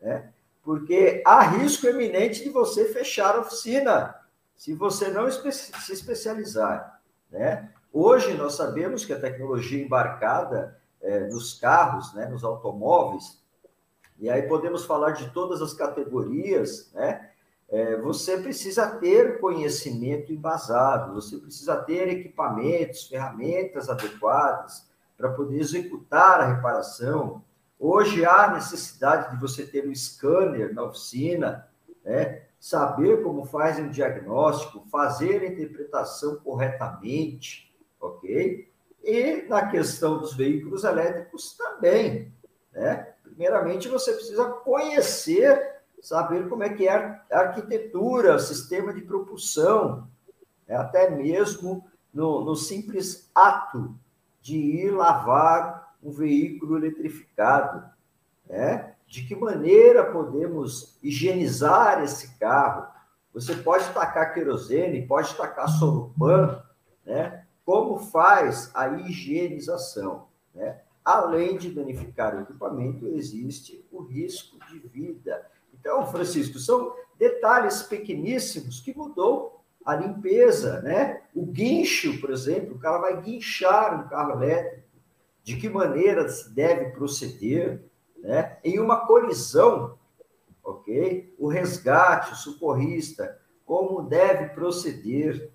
Né? 0.01 0.33
Porque 0.64 1.22
há 1.27 1.42
risco 1.42 1.87
eminente 1.87 2.42
de 2.42 2.48
você 2.48 2.87
fechar 2.87 3.37
a 3.37 3.40
oficina 3.40 4.14
se 4.57 4.72
você 4.72 5.09
não 5.09 5.31
se 5.31 5.92
especializar. 5.92 7.00
Né? 7.31 7.70
Hoje, 7.92 8.35
nós 8.35 8.55
sabemos 8.55 9.05
que 9.05 9.12
a 9.12 9.20
tecnologia 9.20 9.85
embarcada 9.85 10.81
é, 11.03 11.29
nos 11.29 11.55
carros, 11.55 12.14
né, 12.14 12.27
nos 12.27 12.42
automóveis, 12.42 13.42
e 14.18 14.31
aí 14.31 14.42
podemos 14.42 14.87
falar 14.87 15.11
de 15.11 15.31
todas 15.31 15.61
as 15.61 15.74
categorias, 15.74 16.90
né? 16.92 17.31
É, 17.68 17.96
você 17.96 18.38
precisa 18.38 18.87
ter 18.98 19.40
conhecimento 19.40 20.33
embasado, 20.33 21.14
você 21.14 21.38
precisa 21.38 21.77
ter 21.77 22.09
equipamentos, 22.09 23.09
ferramentas 23.09 23.88
adequadas 23.88 24.87
para 25.16 25.31
poder 25.31 25.59
executar 25.59 26.40
a 26.40 26.55
reparação, 26.55 27.42
Hoje 27.79 28.25
há 28.25 28.53
necessidade 28.53 29.35
de 29.35 29.41
você 29.41 29.67
ter 29.67 29.87
um 29.87 29.95
scanner 29.95 30.73
na 30.75 30.85
oficina, 30.85 31.69
né? 32.05 32.43
saber 32.59 33.23
como 33.23 33.45
faz 33.45 33.79
um 33.79 33.91
diagnóstico, 33.91 34.87
fazer 34.91 35.43
a 35.43 35.47
interpretação 35.47 36.37
corretamente, 36.37 37.75
ok? 38.01 38.73
E 39.03 39.43
na 39.49 39.69
questão 39.69 40.19
dos 40.19 40.35
veículos 40.35 40.83
elétricos 40.83 41.55
também, 41.57 42.33
né? 42.73 43.15
Primeiramente, 43.23 43.89
você 43.89 44.13
precisa 44.13 44.49
conhecer, 44.49 45.83
saber 46.01 46.49
como 46.49 46.63
é 46.63 46.71
que 46.71 46.87
é 46.87 46.95
a 47.31 47.39
arquitetura, 47.39 48.39
sistema 48.39 48.93
de 48.95 49.03
propulsão, 49.03 50.09
né? 50.67 50.77
até 50.77 51.11
mesmo 51.11 51.85
no, 52.13 52.45
no 52.45 52.55
simples 52.55 53.31
ato 53.35 53.95
de 54.41 54.57
ir 54.57 54.91
lavar 54.91 55.84
um 56.05 56.11
veículo 56.11 56.77
eletrificado, 56.77 57.83
né? 58.47 58.95
De 59.07 59.27
que 59.27 59.35
maneira 59.35 60.05
podemos 60.12 60.99
higienizar 61.03 62.03
esse 62.03 62.38
carro? 62.38 62.87
Você 63.33 63.55
pode 63.57 63.88
tacar 63.93 64.35
querosene, 64.35 65.07
pode 65.07 65.35
tacar 65.35 65.69
solupan, 65.69 66.62
né? 67.05 67.45
Como 67.64 67.99
faz 67.99 68.71
a 68.75 68.88
higienização, 68.88 70.29
né? 70.55 70.81
Além 71.03 71.57
de 71.57 71.71
danificar 71.71 72.37
o 72.37 72.43
equipamento, 72.43 73.07
existe 73.09 73.85
o 73.90 74.03
risco 74.03 74.59
de 74.71 74.79
vida. 74.79 75.45
Então, 75.73 76.07
Francisco, 76.07 76.59
são 76.59 76.95
detalhes 77.19 77.83
pequeníssimos 77.83 78.81
que 78.81 78.97
mudou 78.97 79.62
a 79.85 79.95
limpeza, 79.95 80.81
né? 80.81 81.23
O 81.35 81.45
guincho, 81.45 82.21
por 82.21 82.31
exemplo, 82.31 82.75
o 82.75 82.79
cara 82.79 82.99
vai 82.99 83.21
guinchar 83.21 84.01
um 84.01 84.09
carro 84.09 84.43
elétrico 84.43 84.84
de 85.45 85.57
que 85.57 85.69
maneira 85.69 86.29
se 86.29 86.53
deve 86.53 86.87
proceder, 86.87 87.85
né? 88.19 88.57
Em 88.65 88.81
uma 88.81 89.07
colisão, 89.07 89.99
ok? 90.65 91.33
O 91.39 91.47
resgate, 91.47 92.33
o 92.33 92.37
socorrista, 92.37 93.39
como 93.67 94.03
deve 94.03 94.49
proceder. 94.55 95.51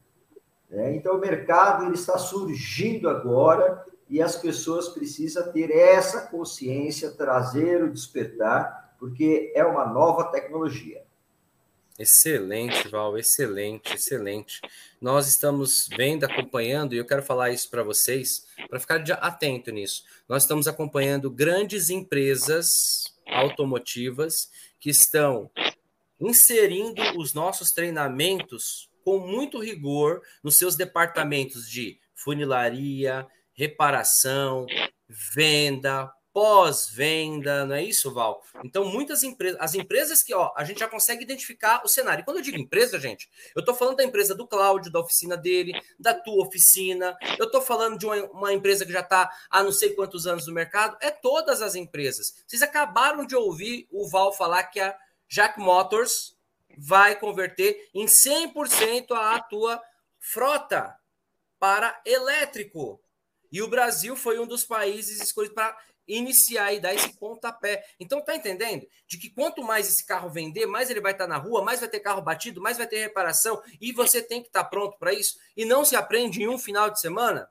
Né? 0.69 0.95
Então, 0.95 1.15
o 1.15 1.19
mercado 1.19 1.86
ele 1.86 1.95
está 1.95 2.19
surgindo 2.19 3.10
agora 3.10 3.84
e 4.08 4.21
as 4.21 4.36
pessoas 4.36 4.89
precisam 4.89 5.52
ter 5.52 5.71
essa 5.71 6.28
consciência, 6.28 7.12
trazer 7.12 7.84
o 7.84 7.91
despertar, 7.91 8.95
porque 8.99 9.52
é 9.56 9.65
uma 9.65 9.88
nova 9.88 10.25
tecnologia. 10.25 11.04
Excelente, 11.99 12.88
Val, 12.88 13.17
excelente, 13.17 13.93
excelente. 13.93 14.62
Nós 15.01 15.27
estamos 15.27 15.89
vendo, 15.97 16.23
acompanhando, 16.23 16.95
e 16.95 16.97
eu 16.97 17.05
quero 17.05 17.21
falar 17.21 17.49
isso 17.49 17.69
para 17.69 17.83
vocês, 17.83 18.47
para 18.69 18.79
ficar 18.79 19.03
atento 19.21 19.69
nisso. 19.69 20.05
Nós 20.25 20.43
estamos 20.43 20.65
acompanhando 20.65 21.29
grandes 21.29 21.89
empresas 21.89 23.03
automotivas 23.27 24.49
que 24.79 24.89
estão 24.89 25.51
inserindo 26.17 27.01
os 27.17 27.33
nossos 27.33 27.71
treinamentos 27.71 28.89
com 29.03 29.19
muito 29.19 29.59
rigor 29.59 30.21
nos 30.41 30.57
seus 30.57 30.77
departamentos 30.77 31.69
de 31.69 31.99
funilaria, 32.15 33.27
reparação, 33.51 34.65
venda, 35.35 36.09
pós-venda, 36.31 37.65
não 37.65 37.75
é 37.75 37.83
isso, 37.83 38.13
Val? 38.13 38.43
Então, 38.63 38.85
muitas 38.85 39.23
empresas, 39.23 39.59
as 39.59 39.73
empresas 39.73 40.21
que, 40.21 40.33
ó, 40.33 40.53
a 40.55 40.63
gente 40.63 40.79
já 40.79 40.87
consegue 40.87 41.23
identificar 41.23 41.81
o 41.83 41.87
cenário. 41.87 42.21
E 42.21 42.25
quando 42.25 42.37
eu 42.37 42.43
digo 42.43 42.57
empresa, 42.57 42.99
gente, 42.99 43.29
eu 43.55 43.63
tô 43.63 43.73
falando 43.73 43.97
da 43.97 44.03
empresa 44.03 44.35
do 44.35 44.47
Cláudio, 44.47 44.91
da 44.91 44.99
oficina 44.99 45.35
dele, 45.35 45.73
da 45.99 46.13
tua 46.13 46.45
oficina, 46.45 47.17
eu 47.37 47.49
tô 47.49 47.61
falando 47.61 47.97
de 47.97 48.05
uma, 48.05 48.15
uma 48.31 48.53
empresa 48.53 48.85
que 48.85 48.91
já 48.91 49.03
tá 49.03 49.29
há 49.49 49.63
não 49.63 49.71
sei 49.71 49.93
quantos 49.93 50.27
anos 50.27 50.47
no 50.47 50.53
mercado, 50.53 50.97
é 51.01 51.09
todas 51.09 51.61
as 51.61 51.75
empresas. 51.75 52.33
Vocês 52.47 52.61
acabaram 52.61 53.25
de 53.25 53.35
ouvir 53.35 53.87
o 53.91 54.07
Val 54.07 54.31
falar 54.33 54.63
que 54.63 54.79
a 54.79 54.95
Jack 55.27 55.59
Motors 55.59 56.37
vai 56.77 57.15
converter 57.19 57.89
em 57.93 58.05
100% 58.05 59.11
a 59.11 59.39
tua 59.41 59.81
frota 60.19 60.95
para 61.59 61.99
elétrico. 62.05 63.01
E 63.51 63.61
o 63.61 63.67
Brasil 63.67 64.15
foi 64.15 64.39
um 64.39 64.45
dos 64.45 64.63
países 64.63 65.21
escolhidos 65.21 65.55
para 65.55 65.75
iniciar 66.09 66.73
e 66.73 66.79
dar 66.79 66.93
esse 66.93 67.13
pontapé. 67.13 67.85
Então, 67.99 68.21
tá 68.21 68.35
entendendo? 68.35 68.85
De 69.07 69.17
que 69.17 69.29
quanto 69.29 69.63
mais 69.63 69.87
esse 69.87 70.05
carro 70.05 70.29
vender, 70.29 70.65
mais 70.65 70.89
ele 70.89 70.99
vai 70.99 71.11
estar 71.11 71.25
tá 71.25 71.29
na 71.29 71.37
rua, 71.37 71.63
mais 71.63 71.79
vai 71.79 71.87
ter 71.87 71.99
carro 71.99 72.21
batido, 72.21 72.61
mais 72.61 72.77
vai 72.77 72.87
ter 72.87 72.97
reparação, 72.99 73.61
e 73.79 73.91
você 73.91 74.21
tem 74.21 74.41
que 74.41 74.47
estar 74.47 74.63
tá 74.63 74.69
pronto 74.69 74.97
para 74.97 75.13
isso. 75.13 75.37
E 75.55 75.63
não 75.63 75.85
se 75.85 75.95
aprende 75.95 76.41
em 76.41 76.47
um 76.47 76.57
final 76.57 76.89
de 76.89 76.99
semana. 76.99 77.49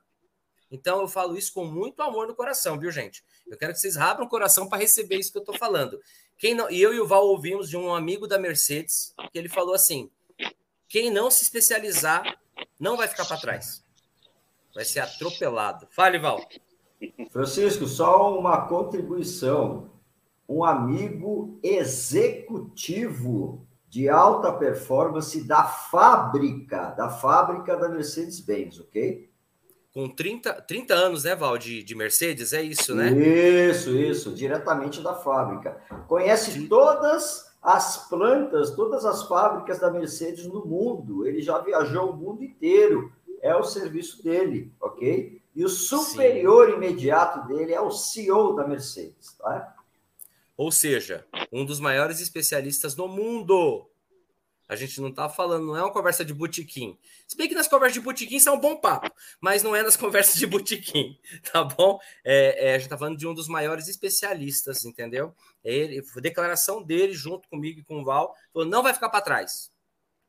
Então, 0.71 1.01
eu 1.01 1.09
falo 1.09 1.37
isso 1.37 1.53
com 1.53 1.65
muito 1.65 2.03
amor 2.03 2.27
no 2.27 2.35
coração, 2.35 2.79
viu, 2.79 2.91
gente? 2.91 3.25
Eu 3.47 3.57
quero 3.57 3.73
que 3.73 3.81
vocês 3.81 3.97
abram 3.97 4.27
o 4.27 4.29
coração 4.29 4.69
para 4.69 4.79
receber 4.79 5.17
isso 5.17 5.33
que 5.33 5.39
eu 5.39 5.43
estou 5.43 5.57
falando. 5.57 5.99
Quem 6.37 6.55
não, 6.55 6.71
e 6.71 6.81
eu 6.81 6.93
e 6.93 7.01
o 7.01 7.07
Val 7.07 7.27
ouvimos 7.27 7.69
de 7.69 7.77
um 7.77 7.93
amigo 7.95 8.27
da 8.27 8.39
Mercedes 8.39 9.15
que 9.33 9.39
ele 9.39 9.49
falou 9.49 9.75
assim: 9.75 10.11
quem 10.89 11.11
não 11.11 11.31
se 11.31 11.43
especializar 11.43 12.39
não 12.79 12.97
vai 12.97 13.09
ficar 13.09 13.25
para 13.25 13.41
trás. 13.41 13.83
Vai 14.75 14.85
ser 14.85 15.01
atropelado. 15.01 15.89
Fale, 15.91 16.19
Val. 16.19 16.47
Francisco, 17.31 17.87
só 17.87 18.39
uma 18.39 18.67
contribuição. 18.67 19.91
Um 20.49 20.65
amigo 20.65 21.59
executivo 21.63 23.67
de 23.89 24.09
alta 24.09 24.53
performance 24.53 25.43
da 25.45 25.65
fábrica, 25.65 26.91
da 26.91 27.09
fábrica 27.09 27.77
da 27.77 27.89
Mercedes-Benz, 27.89 28.81
ok? 28.81 29.29
Com 29.93 30.09
30, 30.09 30.53
30 30.63 30.95
anos, 30.95 31.25
né, 31.25 31.35
Val, 31.35 31.57
de, 31.57 31.83
de 31.83 31.95
Mercedes, 31.95 32.53
é 32.53 32.63
isso, 32.63 32.95
né? 32.95 33.11
Isso, 33.11 33.97
isso, 33.97 34.33
diretamente 34.33 35.03
da 35.03 35.15
fábrica. 35.15 35.81
Conhece 36.07 36.53
Sim. 36.53 36.69
todas 36.69 37.49
as 37.63 38.09
plantas, 38.09 38.71
todas 38.71 39.05
as 39.05 39.25
fábricas 39.25 39.79
da 39.79 39.91
Mercedes 39.91 40.47
no 40.47 40.65
mundo. 40.65 41.27
Ele 41.27 41.41
já 41.41 41.59
viajou 41.59 42.11
o 42.11 42.17
mundo 42.17 42.45
inteiro. 42.45 43.11
É 43.41 43.57
o 43.57 43.65
serviço 43.65 44.23
dele, 44.23 44.73
ok? 44.81 45.41
E 45.59 45.65
o 45.65 45.69
superior 45.69 46.69
Sim. 46.69 46.77
imediato 46.77 47.49
dele 47.49 47.73
é 47.73 47.81
o 47.81 47.91
CEO 47.91 48.55
da 48.55 48.65
Mercedes, 48.65 49.33
tá? 49.33 49.75
Ou 50.57 50.71
seja, 50.71 51.27
um 51.51 51.65
dos 51.65 51.81
maiores 51.81 52.21
especialistas 52.21 52.95
no 52.95 53.09
mundo. 53.09 53.91
A 54.69 54.77
gente 54.77 55.01
não 55.01 55.09
está 55.09 55.29
falando, 55.29 55.67
não 55.67 55.77
é 55.77 55.83
uma 55.83 55.93
conversa 55.93 56.25
de 56.25 56.33
botequim. 56.33 56.97
Se 57.27 57.37
bem 57.37 57.49
que 57.49 57.57
nas 57.57 57.67
conversas 57.67 57.95
de 57.95 58.01
botequim 58.01 58.39
é 58.47 58.51
um 58.53 58.61
bom 58.61 58.77
papo, 58.77 59.11
mas 59.41 59.65
não 59.65 59.75
é 59.75 59.83
nas 59.83 59.97
conversas 59.99 60.37
de 60.37 60.47
botequim, 60.47 61.19
tá 61.53 61.65
bom? 61.65 61.99
É, 62.25 62.69
é, 62.69 62.71
a 62.71 62.79
gente 62.79 62.85
está 62.85 62.97
falando 62.97 63.19
de 63.19 63.27
um 63.27 63.35
dos 63.35 63.49
maiores 63.49 63.89
especialistas, 63.89 64.85
entendeu? 64.85 65.35
Ele, 65.65 66.01
declaração 66.23 66.85
dele 66.85 67.15
junto 67.15 67.49
comigo 67.49 67.81
e 67.81 67.83
com 67.83 68.01
o 68.01 68.05
Val, 68.05 68.33
falou, 68.53 68.69
não 68.69 68.81
vai 68.85 68.95
ficar 68.95 69.09
para 69.09 69.23
trás. 69.23 69.73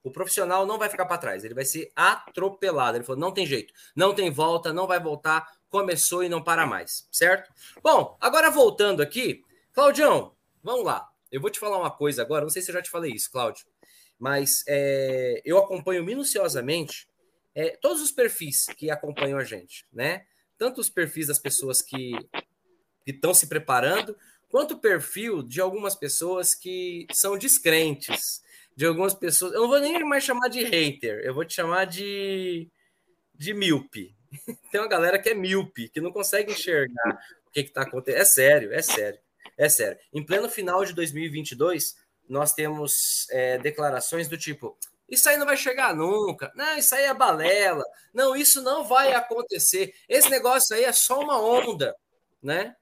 O 0.03 0.11
profissional 0.11 0.65
não 0.65 0.77
vai 0.77 0.89
ficar 0.89 1.05
para 1.05 1.17
trás, 1.17 1.43
ele 1.43 1.53
vai 1.53 1.65
ser 1.65 1.91
atropelado. 1.95 2.97
Ele 2.97 3.03
falou: 3.03 3.19
não 3.19 3.33
tem 3.33 3.45
jeito, 3.45 3.73
não 3.95 4.13
tem 4.13 4.31
volta, 4.31 4.71
não 4.71 4.87
vai 4.87 4.99
voltar, 4.99 5.47
começou 5.69 6.23
e 6.23 6.29
não 6.29 6.43
para 6.43 6.65
mais, 6.65 7.07
certo? 7.11 7.51
Bom, 7.83 8.17
agora 8.19 8.49
voltando 8.49 9.01
aqui, 9.01 9.43
Claudião, 9.73 10.33
vamos 10.63 10.85
lá. 10.85 11.09
Eu 11.31 11.41
vou 11.41 11.49
te 11.49 11.59
falar 11.59 11.77
uma 11.77 11.91
coisa 11.91 12.21
agora, 12.21 12.43
não 12.43 12.49
sei 12.49 12.61
se 12.61 12.71
eu 12.71 12.73
já 12.73 12.81
te 12.81 12.89
falei 12.89 13.11
isso, 13.11 13.29
Cláudio, 13.31 13.65
mas 14.17 14.63
é, 14.67 15.41
eu 15.45 15.57
acompanho 15.57 16.03
minuciosamente 16.03 17.07
é, 17.53 17.77
todos 17.81 18.01
os 18.01 18.11
perfis 18.11 18.65
que 18.65 18.89
acompanham 18.89 19.37
a 19.37 19.43
gente, 19.43 19.85
né? 19.91 20.25
Tanto 20.57 20.81
os 20.81 20.89
perfis 20.89 21.27
das 21.27 21.39
pessoas 21.39 21.81
que 21.81 22.11
estão 23.05 23.33
se 23.33 23.47
preparando, 23.47 24.17
quanto 24.49 24.73
o 24.75 24.79
perfil 24.79 25.43
de 25.43 25.61
algumas 25.61 25.95
pessoas 25.95 26.55
que 26.55 27.05
são 27.11 27.37
descrentes 27.37 28.41
de 28.79 28.85
algumas 28.85 29.13
pessoas. 29.13 29.53
Eu 29.53 29.63
não 29.63 29.67
vou 29.67 29.79
nem 29.81 30.01
mais 30.05 30.23
chamar 30.23 30.47
de 30.47 30.63
hater, 30.63 31.19
eu 31.25 31.33
vou 31.33 31.43
te 31.43 31.53
chamar 31.53 31.83
de, 31.83 32.65
de 33.35 33.53
míope. 33.53 34.15
Tem 34.71 34.79
uma 34.79 34.87
galera 34.87 35.19
que 35.19 35.27
é 35.27 35.33
míope, 35.33 35.89
que 35.89 35.99
não 35.99 36.13
consegue 36.13 36.53
enxergar 36.53 37.19
o 37.45 37.51
que 37.51 37.59
está 37.59 37.81
acontecendo. 37.81 38.21
É 38.21 38.23
sério, 38.23 38.73
é 38.73 38.81
sério, 38.81 39.19
é 39.57 39.67
sério. 39.67 39.99
Em 40.13 40.25
pleno 40.25 40.47
final 40.47 40.85
de 40.85 40.93
2022, 40.93 41.97
nós 42.29 42.53
temos 42.53 43.27
é, 43.31 43.57
declarações 43.57 44.29
do 44.29 44.37
tipo: 44.37 44.77
isso 45.09 45.27
aí 45.27 45.35
não 45.35 45.45
vai 45.45 45.57
chegar 45.57 45.93
nunca. 45.93 46.49
Não, 46.55 46.77
isso 46.77 46.95
aí 46.95 47.03
é 47.03 47.13
balela. 47.13 47.83
Não, 48.13 48.33
isso 48.33 48.61
não 48.61 48.85
vai 48.85 49.11
acontecer. 49.13 49.93
Esse 50.07 50.29
negócio 50.29 50.73
aí 50.73 50.85
é 50.85 50.93
só 50.93 51.19
uma 51.19 51.37
onda, 51.37 51.93
né? 52.41 52.73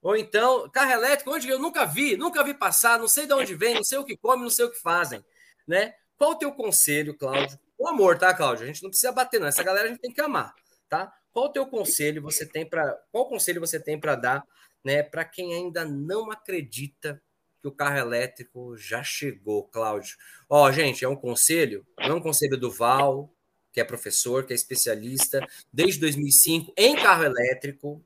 Ou 0.00 0.16
então, 0.16 0.70
carro 0.70 0.92
elétrico, 0.92 1.34
onde 1.34 1.50
eu 1.50 1.58
nunca 1.58 1.84
vi, 1.84 2.16
nunca 2.16 2.42
vi 2.42 2.54
passar, 2.54 2.98
não 2.98 3.08
sei 3.08 3.26
de 3.26 3.34
onde 3.34 3.54
vem, 3.54 3.74
não 3.74 3.84
sei 3.84 3.98
o 3.98 4.04
que 4.04 4.16
come, 4.16 4.42
não 4.42 4.50
sei 4.50 4.64
o 4.64 4.70
que 4.70 4.80
fazem 4.80 5.22
né? 5.66 5.94
Qual 6.16 6.32
o 6.32 6.38
teu 6.38 6.52
conselho, 6.52 7.16
Cláudio? 7.16 7.58
O 7.78 7.88
amor, 7.88 8.18
tá, 8.18 8.32
Cláudio? 8.32 8.64
A 8.64 8.66
gente 8.66 8.82
não 8.82 8.90
precisa 8.90 9.12
bater, 9.12 9.40
não. 9.40 9.48
Essa 9.48 9.62
galera 9.62 9.88
a 9.88 9.90
gente 9.90 10.00
tem 10.00 10.12
que 10.12 10.20
amar, 10.20 10.54
tá? 10.88 11.12
Qual 11.32 11.46
o 11.46 11.52
teu 11.52 11.66
conselho 11.66 12.22
você 12.22 12.46
tem 12.46 12.64
para 12.64 12.92
qual 13.10 13.28
conselho 13.28 13.60
você 13.60 13.80
tem 13.80 13.98
para 13.98 14.14
dar, 14.14 14.44
né, 14.84 15.02
para 15.02 15.24
quem 15.24 15.52
ainda 15.52 15.84
não 15.84 16.30
acredita 16.30 17.20
que 17.60 17.66
o 17.66 17.72
carro 17.72 17.98
elétrico 17.98 18.76
já 18.76 19.02
chegou, 19.02 19.64
Cláudio? 19.64 20.16
Ó, 20.48 20.70
gente, 20.70 21.04
é 21.04 21.08
um 21.08 21.16
conselho, 21.16 21.84
não 21.98 22.10
é 22.10 22.14
um 22.14 22.20
conselho 22.20 22.56
do 22.56 22.70
Val, 22.70 23.34
que 23.72 23.80
é 23.80 23.84
professor, 23.84 24.46
que 24.46 24.52
é 24.52 24.56
especialista 24.56 25.44
desde 25.72 25.98
2005 25.98 26.72
em 26.76 26.94
carro 26.94 27.24
elétrico, 27.24 28.00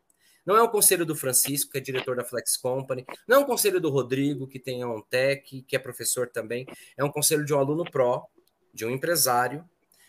não 0.48 0.56
é 0.56 0.62
um 0.62 0.68
conselho 0.68 1.04
do 1.04 1.14
Francisco, 1.14 1.70
que 1.70 1.76
é 1.76 1.80
diretor 1.82 2.16
da 2.16 2.24
Flex 2.24 2.56
Company. 2.56 3.04
Não 3.26 3.36
é 3.36 3.40
um 3.40 3.44
conselho 3.44 3.78
do 3.78 3.90
Rodrigo, 3.90 4.48
que 4.48 4.58
tem 4.58 4.82
a 4.82 4.88
OnTech, 4.88 5.60
que 5.60 5.76
é 5.76 5.78
professor 5.78 6.26
também. 6.26 6.66
É 6.96 7.04
um 7.04 7.12
conselho 7.12 7.44
de 7.44 7.52
um 7.52 7.58
aluno 7.58 7.84
pró, 7.84 8.26
de 8.72 8.86
um 8.86 8.90
empresário, 8.90 9.62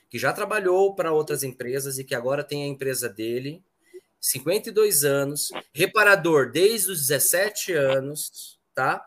que 0.10 0.18
já 0.18 0.32
trabalhou 0.32 0.96
para 0.96 1.12
outras 1.12 1.44
empresas 1.44 2.00
e 2.00 2.06
que 2.06 2.16
agora 2.16 2.42
tem 2.42 2.64
a 2.64 2.68
empresa 2.68 3.10
dele, 3.10 3.62
52 4.18 5.04
anos, 5.04 5.52
reparador 5.74 6.50
desde 6.50 6.92
os 6.92 7.08
17 7.08 7.74
anos, 7.74 8.58
tá? 8.74 9.06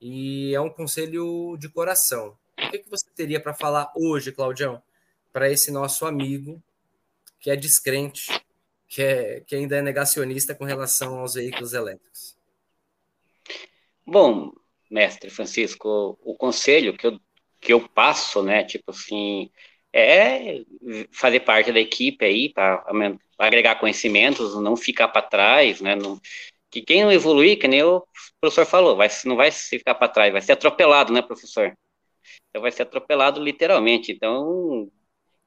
E 0.00 0.54
é 0.54 0.60
um 0.60 0.70
conselho 0.70 1.56
de 1.58 1.68
coração. 1.68 2.38
O 2.56 2.70
que, 2.70 2.78
que 2.78 2.88
você 2.88 3.06
teria 3.16 3.40
para 3.40 3.54
falar 3.54 3.92
hoje, 3.96 4.30
Claudião, 4.30 4.80
para 5.32 5.50
esse 5.50 5.72
nosso 5.72 6.06
amigo 6.06 6.62
que 7.40 7.50
é 7.50 7.56
descrente 7.56 8.30
que, 8.90 9.00
é, 9.00 9.40
que 9.46 9.54
ainda 9.54 9.76
é 9.76 9.82
negacionista 9.82 10.52
com 10.52 10.64
relação 10.64 11.20
aos 11.20 11.34
veículos 11.34 11.72
elétricos? 11.72 12.36
Bom, 14.04 14.52
mestre 14.90 15.30
Francisco, 15.30 16.18
o 16.24 16.34
conselho 16.34 16.96
que 16.96 17.06
eu, 17.06 17.20
que 17.60 17.72
eu 17.72 17.88
passo, 17.88 18.42
né, 18.42 18.64
tipo 18.64 18.90
assim, 18.90 19.48
é 19.92 20.64
fazer 21.12 21.40
parte 21.40 21.70
da 21.70 21.78
equipe 21.78 22.24
aí 22.24 22.52
para 22.52 22.84
agregar 23.38 23.76
conhecimentos, 23.78 24.60
não 24.60 24.76
ficar 24.76 25.06
para 25.08 25.22
trás, 25.22 25.80
né, 25.80 25.94
não, 25.94 26.20
que 26.68 26.82
quem 26.82 27.04
não 27.04 27.12
evoluir, 27.12 27.60
que 27.60 27.68
nem 27.68 27.84
o 27.84 28.04
professor 28.40 28.66
falou, 28.66 28.96
vai, 28.96 29.08
não 29.24 29.36
vai 29.36 29.52
ficar 29.52 29.94
para 29.94 30.08
trás, 30.08 30.32
vai 30.32 30.42
ser 30.42 30.52
atropelado, 30.52 31.12
né, 31.12 31.22
professor? 31.22 31.72
Então 32.48 32.62
vai 32.62 32.72
ser 32.72 32.82
atropelado 32.82 33.40
literalmente. 33.40 34.10
Então, 34.10 34.90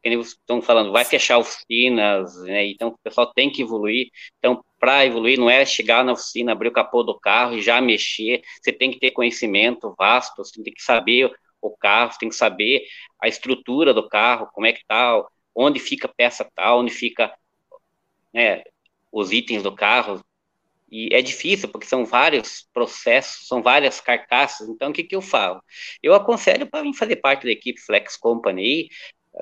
estão 0.04 0.62
falando, 0.62 0.92
vai 0.92 1.06
fechar 1.06 1.38
oficinas, 1.38 2.36
né? 2.44 2.66
Então 2.68 2.90
o 2.90 2.98
pessoal 3.04 3.32
tem 3.34 3.50
que 3.50 3.62
evoluir. 3.62 4.10
Então, 4.40 4.64
para 4.80 5.06
evoluir, 5.06 5.40
não 5.40 5.50
é 5.50 5.66
chegar 5.66 6.04
na 6.04 6.14
oficina, 6.14 6.52
abrir 6.52 6.68
o 6.68 6.74
capô 6.74 7.04
do 7.04 7.18
carro 7.20 7.56
e 7.56 7.62
já 7.62 7.80
mexer. 7.80 8.42
Você 8.62 8.74
tem 8.74 8.92
que 8.92 9.00
ter 9.00 9.12
conhecimento 9.12 9.94
vasto, 9.98 10.44
você 10.44 10.62
tem 10.62 10.74
que 10.74 10.84
saber 10.84 11.32
o 11.62 11.72
carro, 11.78 12.12
você 12.12 12.20
tem 12.20 12.30
que 12.30 12.36
saber 12.36 12.86
a 13.22 13.28
estrutura 13.28 13.94
do 13.94 14.08
carro, 14.10 14.50
como 14.54 14.68
é 14.68 14.74
que 14.74 14.86
tá, 14.86 15.24
onde 15.56 15.80
fica 15.80 16.08
a 16.08 16.14
peça 16.14 16.50
tal, 16.54 16.80
onde 16.82 16.92
fica 16.92 17.34
né, 18.34 18.64
os 19.12 19.32
itens 19.32 19.64
do 19.64 19.74
carro. 19.74 20.22
E 20.92 21.10
é 21.12 21.22
difícil, 21.22 21.70
porque 21.70 21.88
são 21.88 22.06
vários 22.06 22.68
processos, 22.74 23.48
são 23.48 23.64
várias 23.64 24.00
carcaças. 24.00 24.68
Então, 24.70 24.92
o 24.92 24.94
que, 24.94 25.04
que 25.04 25.16
eu 25.16 25.22
falo? 25.22 25.64
Eu 26.04 26.14
aconselho 26.14 26.68
para 26.68 26.84
vir 26.84 26.94
fazer 26.94 27.16
parte 27.16 27.46
da 27.46 27.52
equipe 27.52 27.82
Flex 27.82 28.16
Company, 28.18 28.90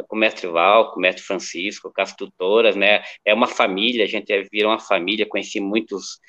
com 0.08 0.16
o 0.16 0.20
mestre 0.20 0.48
Val, 0.48 0.92
com 0.92 1.00
o 1.00 1.02
mestre 1.02 1.24
Francisco, 1.24 1.92
com 1.94 2.02
as 2.02 2.16
tutoras, 2.16 2.76
né? 2.76 3.04
É 3.26 3.34
uma 3.34 3.48
família, 3.48 4.04
a 4.04 4.08
gente 4.08 4.32
é, 4.32 4.44
vira 4.44 4.68
uma 4.68 4.80
família, 4.80 5.28
conheci 5.28 5.60
muitos 5.60 6.20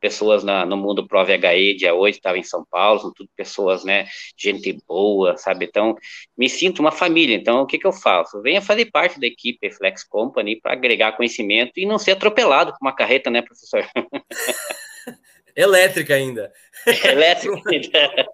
pessoas 0.00 0.44
na, 0.44 0.64
no 0.64 0.76
mundo 0.76 1.06
Pro 1.06 1.24
VHE, 1.24 1.74
dia 1.74 1.94
8, 1.94 2.16
estava 2.16 2.38
em 2.38 2.42
São 2.42 2.64
Paulo, 2.70 3.00
são 3.00 3.12
tudo 3.12 3.28
pessoas, 3.36 3.84
né, 3.84 4.06
gente 4.36 4.78
boa, 4.86 5.36
sabe, 5.36 5.64
então, 5.64 5.96
me 6.36 6.48
sinto 6.48 6.80
uma 6.80 6.92
família, 6.92 7.34
então, 7.34 7.62
o 7.62 7.66
que 7.66 7.78
que 7.78 7.86
eu 7.86 7.92
faço? 7.92 8.40
Venha 8.42 8.60
fazer 8.60 8.86
parte 8.86 9.18
da 9.18 9.26
equipe 9.26 9.70
Flex 9.70 10.04
Company 10.04 10.60
para 10.60 10.72
agregar 10.72 11.16
conhecimento 11.16 11.72
e 11.76 11.86
não 11.86 11.98
ser 11.98 12.12
atropelado 12.12 12.72
com 12.72 12.78
uma 12.82 12.94
carreta, 12.94 13.30
né, 13.30 13.42
professor? 13.42 13.84
Elétrica 15.56 16.14
ainda. 16.14 16.52
Elétrica 17.04 17.62
ainda. 17.70 18.26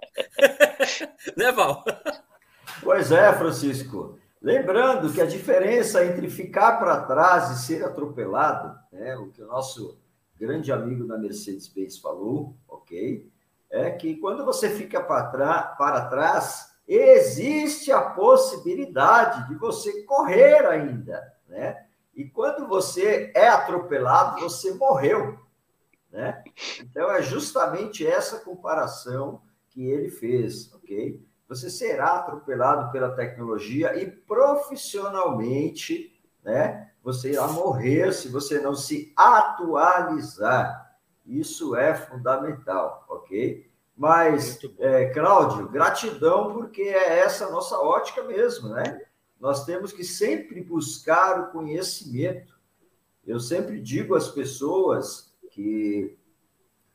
né, 1.37 1.53
Val? 1.53 1.85
Pois 2.83 3.12
é, 3.12 3.33
Francisco. 3.33 4.18
Lembrando 4.43 5.13
que 5.13 5.21
a 5.21 5.27
diferença 5.27 6.05
entre 6.05 6.29
ficar 6.29 6.79
para 6.79 7.03
trás 7.03 7.51
e 7.53 7.65
ser 7.65 7.85
atropelado, 7.85 8.77
né, 8.91 9.17
o 9.17 9.31
que 9.31 9.41
o 9.41 9.47
nosso 9.47 9.97
grande 10.37 10.73
amigo 10.73 11.07
da 11.07 11.17
Mercedes-Benz 11.17 11.99
falou, 11.99 12.57
ok? 12.69 13.31
É 13.71 13.89
que 13.93 14.17
quando 14.17 14.45
você 14.45 14.69
fica 14.69 15.01
para, 15.01 16.09
trás, 16.11 16.75
existe 16.89 17.93
a 17.93 18.03
possibilidade 18.03 19.47
de 19.47 19.55
você 19.55 20.03
correr 20.03 20.67
ainda, 20.67 21.33
né? 21.47 21.87
E 22.13 22.25
quando 22.25 22.67
você 22.67 23.31
é 23.37 23.49
atropelado, 23.49 24.41
você 24.41 24.75
morreu, 24.75 25.39
né? 26.11 26.43
Então 26.81 27.09
é 27.13 27.23
justamente 27.23 28.05
essa 28.05 28.41
comparação 28.41 29.41
que 29.71 29.87
ele 29.87 30.11
fez, 30.11 30.75
ok? 30.75 31.25
Você 31.53 31.69
será 31.69 32.15
atropelado 32.15 32.91
pela 32.91 33.11
tecnologia 33.11 34.03
e 34.03 34.11
profissionalmente, 34.11 36.19
né? 36.43 36.91
Você 37.03 37.33
irá 37.33 37.47
morrer 37.47 38.15
se 38.15 38.29
você 38.29 38.59
não 38.59 38.75
se 38.75 39.12
atualizar. 39.15 40.97
Isso 41.27 41.77
é 41.77 41.95
fundamental, 41.95 43.05
ok? 43.07 43.71
Mas, 43.95 44.59
é, 44.79 45.11
Cláudio, 45.11 45.69
gratidão, 45.69 46.55
porque 46.55 46.81
é 46.81 47.19
essa 47.19 47.45
a 47.45 47.51
nossa 47.51 47.79
ótica 47.79 48.23
mesmo, 48.23 48.71
né? 48.71 49.03
Nós 49.38 49.67
temos 49.67 49.93
que 49.93 50.05
sempre 50.05 50.62
buscar 50.62 51.38
o 51.38 51.53
conhecimento. 51.53 52.59
Eu 53.27 53.38
sempre 53.38 53.79
digo 53.79 54.15
às 54.15 54.29
pessoas 54.29 55.35
que 55.51 56.17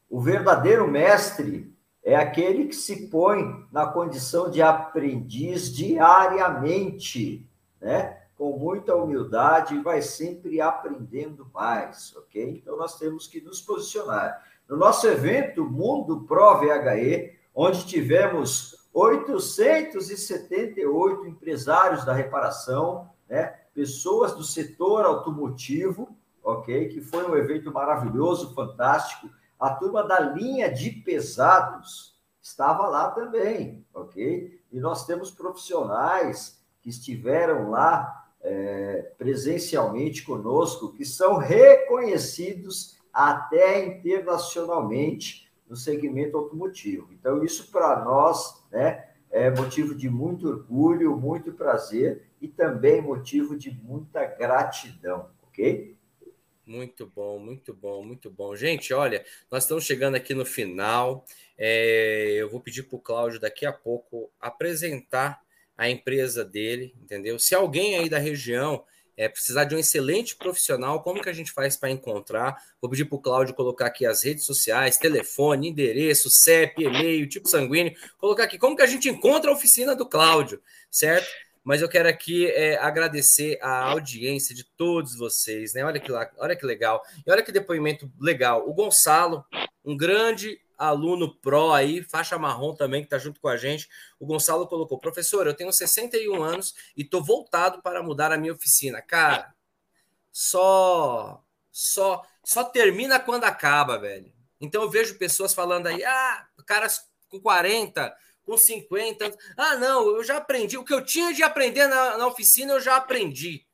o 0.10 0.20
verdadeiro 0.20 0.88
mestre 0.88 1.77
é 2.08 2.16
aquele 2.16 2.68
que 2.68 2.76
se 2.76 3.08
põe 3.10 3.68
na 3.70 3.86
condição 3.86 4.50
de 4.50 4.62
aprendiz 4.62 5.76
diariamente, 5.76 7.46
né? 7.82 8.18
Com 8.38 8.58
muita 8.58 8.96
humildade 8.96 9.76
e 9.76 9.82
vai 9.82 10.02
sempre 10.02 10.62
aprendendo 10.62 11.52
mais, 11.54 12.16
ok? 12.16 12.62
Então 12.62 12.78
nós 12.78 12.98
temos 12.98 13.28
que 13.28 13.42
nos 13.42 13.60
posicionar. 13.60 14.42
No 14.70 14.78
nosso 14.78 15.06
evento 15.06 15.66
Mundo 15.66 16.22
Pro 16.22 16.60
VHE, 16.60 17.34
onde 17.54 17.86
tivemos 17.86 18.88
878 18.94 21.26
empresários 21.26 22.06
da 22.06 22.14
reparação, 22.14 23.10
né? 23.28 23.54
Pessoas 23.74 24.34
do 24.34 24.44
setor 24.44 25.04
automotivo, 25.04 26.16
ok? 26.42 26.88
Que 26.88 27.02
foi 27.02 27.30
um 27.30 27.36
evento 27.36 27.70
maravilhoso, 27.70 28.56
fantástico 28.56 29.30
a 29.60 29.72
turma 29.72 30.04
da 30.04 30.20
linha 30.20 30.72
de 30.72 30.92
pesados 30.92 32.16
estava 32.42 32.88
lá 32.88 33.12
também, 33.12 33.86
ok? 33.94 34.62
E 34.72 34.80
nós 34.80 35.06
temos 35.06 35.32
profissionais 35.32 36.62
que 36.82 36.90
estiveram 36.90 37.70
lá 37.70 38.26
é, 38.42 39.12
presencialmente 39.18 40.24
conosco, 40.24 40.94
que 40.94 41.04
são 41.04 41.38
reconhecidos 41.38 42.98
até 43.12 43.84
internacionalmente 43.86 45.52
no 45.68 45.76
segmento 45.76 46.38
automotivo. 46.38 47.12
Então, 47.12 47.44
isso 47.44 47.72
para 47.72 48.04
nós 48.06 48.64
né, 48.72 49.10
é 49.30 49.50
motivo 49.50 49.94
de 49.94 50.10
muito 50.10 50.48
orgulho, 50.48 51.18
muito 51.18 51.52
prazer 51.52 52.30
e 52.40 52.48
também 52.48 53.02
motivo 53.02 53.58
de 53.58 53.72
muita 53.72 54.24
gratidão, 54.26 55.30
ok? 55.44 55.97
Muito 56.68 57.08
bom, 57.08 57.40
muito 57.40 57.74
bom, 57.74 58.04
muito 58.04 58.30
bom. 58.30 58.54
Gente, 58.54 58.94
olha, 58.94 59.26
nós 59.50 59.64
estamos 59.64 59.86
chegando 59.86 60.16
aqui 60.16 60.34
no 60.34 60.46
final. 60.46 61.24
É, 61.58 62.34
eu 62.36 62.50
vou 62.50 62.60
pedir 62.60 62.84
para 62.84 62.98
o 62.98 63.00
Cláudio 63.00 63.40
daqui 63.40 63.66
a 63.66 63.72
pouco 63.72 64.30
apresentar 64.38 65.40
a 65.78 65.90
empresa 65.90 66.44
dele, 66.44 66.94
entendeu? 67.02 67.40
Se 67.40 67.56
alguém 67.56 67.98
aí 67.98 68.10
da 68.10 68.18
região 68.18 68.84
é, 69.16 69.30
precisar 69.30 69.64
de 69.64 69.76
um 69.76 69.80
excelente 69.80 70.36
profissional, 70.36 71.02
como 71.02 71.22
que 71.22 71.30
a 71.30 71.34
gente 71.34 71.54
faz 71.54 71.78
para 71.78 71.90
encontrar? 71.90 72.62
Vou 72.82 72.92
pedir 72.92 73.06
para 73.06 73.16
o 73.16 73.22
Cláudio 73.22 73.56
colocar 73.56 73.86
aqui 73.86 74.06
as 74.06 74.22
redes 74.22 74.44
sociais, 74.44 74.98
telefone, 74.98 75.70
endereço, 75.70 76.30
CEP, 76.30 76.84
e-mail, 76.84 77.30
tipo 77.30 77.48
sanguíneo, 77.48 77.96
colocar 78.18 78.44
aqui 78.44 78.58
como 78.58 78.76
que 78.76 78.84
a 78.84 78.88
gente 78.88 79.08
encontra 79.08 79.50
a 79.50 79.54
oficina 79.54 79.96
do 79.96 80.06
Cláudio, 80.06 80.62
certo? 80.92 81.28
Mas 81.68 81.82
eu 81.82 81.90
quero 81.90 82.08
aqui 82.08 82.48
é, 82.48 82.78
agradecer 82.78 83.60
a 83.62 83.90
audiência 83.90 84.56
de 84.56 84.64
todos 84.64 85.18
vocês, 85.18 85.74
né? 85.74 85.84
Olha 85.84 86.00
que, 86.00 86.10
lá, 86.10 86.32
olha 86.38 86.56
que 86.56 86.66
legal. 86.66 87.04
E 87.26 87.30
olha 87.30 87.44
que 87.44 87.52
depoimento 87.52 88.10
legal. 88.18 88.66
O 88.70 88.74
Gonçalo, 88.74 89.44
um 89.84 89.98
grande 89.98 90.62
aluno 90.78 91.36
pró 91.36 91.74
aí, 91.74 92.02
faixa 92.02 92.40
marrom 92.40 92.74
também, 92.74 93.02
que 93.02 93.08
está 93.08 93.18
junto 93.18 93.42
com 93.42 93.50
a 93.50 93.58
gente. 93.58 93.90
O 94.18 94.26
Gonçalo 94.26 94.66
colocou: 94.66 94.98
professor, 94.98 95.46
eu 95.46 95.54
tenho 95.54 95.74
61 95.74 96.42
anos 96.42 96.74
e 96.96 97.02
estou 97.02 97.22
voltado 97.22 97.82
para 97.82 98.02
mudar 98.02 98.32
a 98.32 98.38
minha 98.38 98.54
oficina. 98.54 99.02
Cara, 99.02 99.54
só, 100.32 101.44
só, 101.70 102.26
só 102.46 102.64
termina 102.64 103.20
quando 103.20 103.44
acaba, 103.44 104.00
velho. 104.00 104.32
Então 104.62 104.84
eu 104.84 104.90
vejo 104.90 105.18
pessoas 105.18 105.54
falando 105.54 105.88
aí, 105.88 106.02
ah, 106.06 106.48
caras 106.66 107.02
com 107.28 107.42
40 107.42 108.16
com 108.48 108.58
50 108.58 109.26
anos. 109.26 109.38
Ah, 109.58 109.76
não, 109.76 110.08
eu 110.16 110.24
já 110.24 110.38
aprendi. 110.38 110.78
O 110.78 110.86
que 110.86 110.94
eu 110.94 111.04
tinha 111.04 111.34
de 111.34 111.44
aprender 111.44 111.86
na, 111.86 112.18
na 112.18 112.26
oficina, 112.26 112.74
eu 112.74 112.80
já 112.80 112.96
aprendi. 112.96 113.68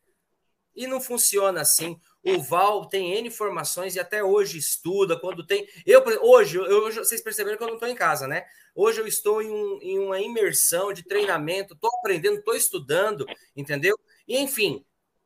E 0.76 0.88
não 0.88 1.00
funciona 1.00 1.62
assim. 1.62 1.98
O 2.24 2.42
Val 2.42 2.90
tem 2.90 3.14
N 3.14 3.28
informações 3.28 3.96
e 3.96 4.00
até 4.00 4.24
hoje 4.24 4.58
estuda. 4.58 5.18
Quando 5.20 5.46
tem. 5.46 5.68
Eu, 5.86 6.04
hoje, 6.24 6.58
eu, 6.58 6.92
vocês 6.92 7.22
perceberam 7.22 7.56
que 7.56 7.64
eu 7.64 7.68
não 7.68 7.76
estou 7.76 7.88
em 7.88 7.94
casa, 7.94 8.28
né? 8.28 8.44
Hoje 8.74 9.00
eu 9.00 9.06
estou 9.06 9.44
em, 9.44 9.52
um, 9.52 9.80
em 9.84 10.00
uma 10.00 10.20
imersão 10.20 10.92
de 10.92 11.04
treinamento, 11.04 11.76
estou 11.76 11.92
aprendendo, 12.00 12.40
estou 12.40 12.56
estudando, 12.56 13.28
entendeu? 13.56 13.96
E 14.28 14.40
enfim, 14.40 14.84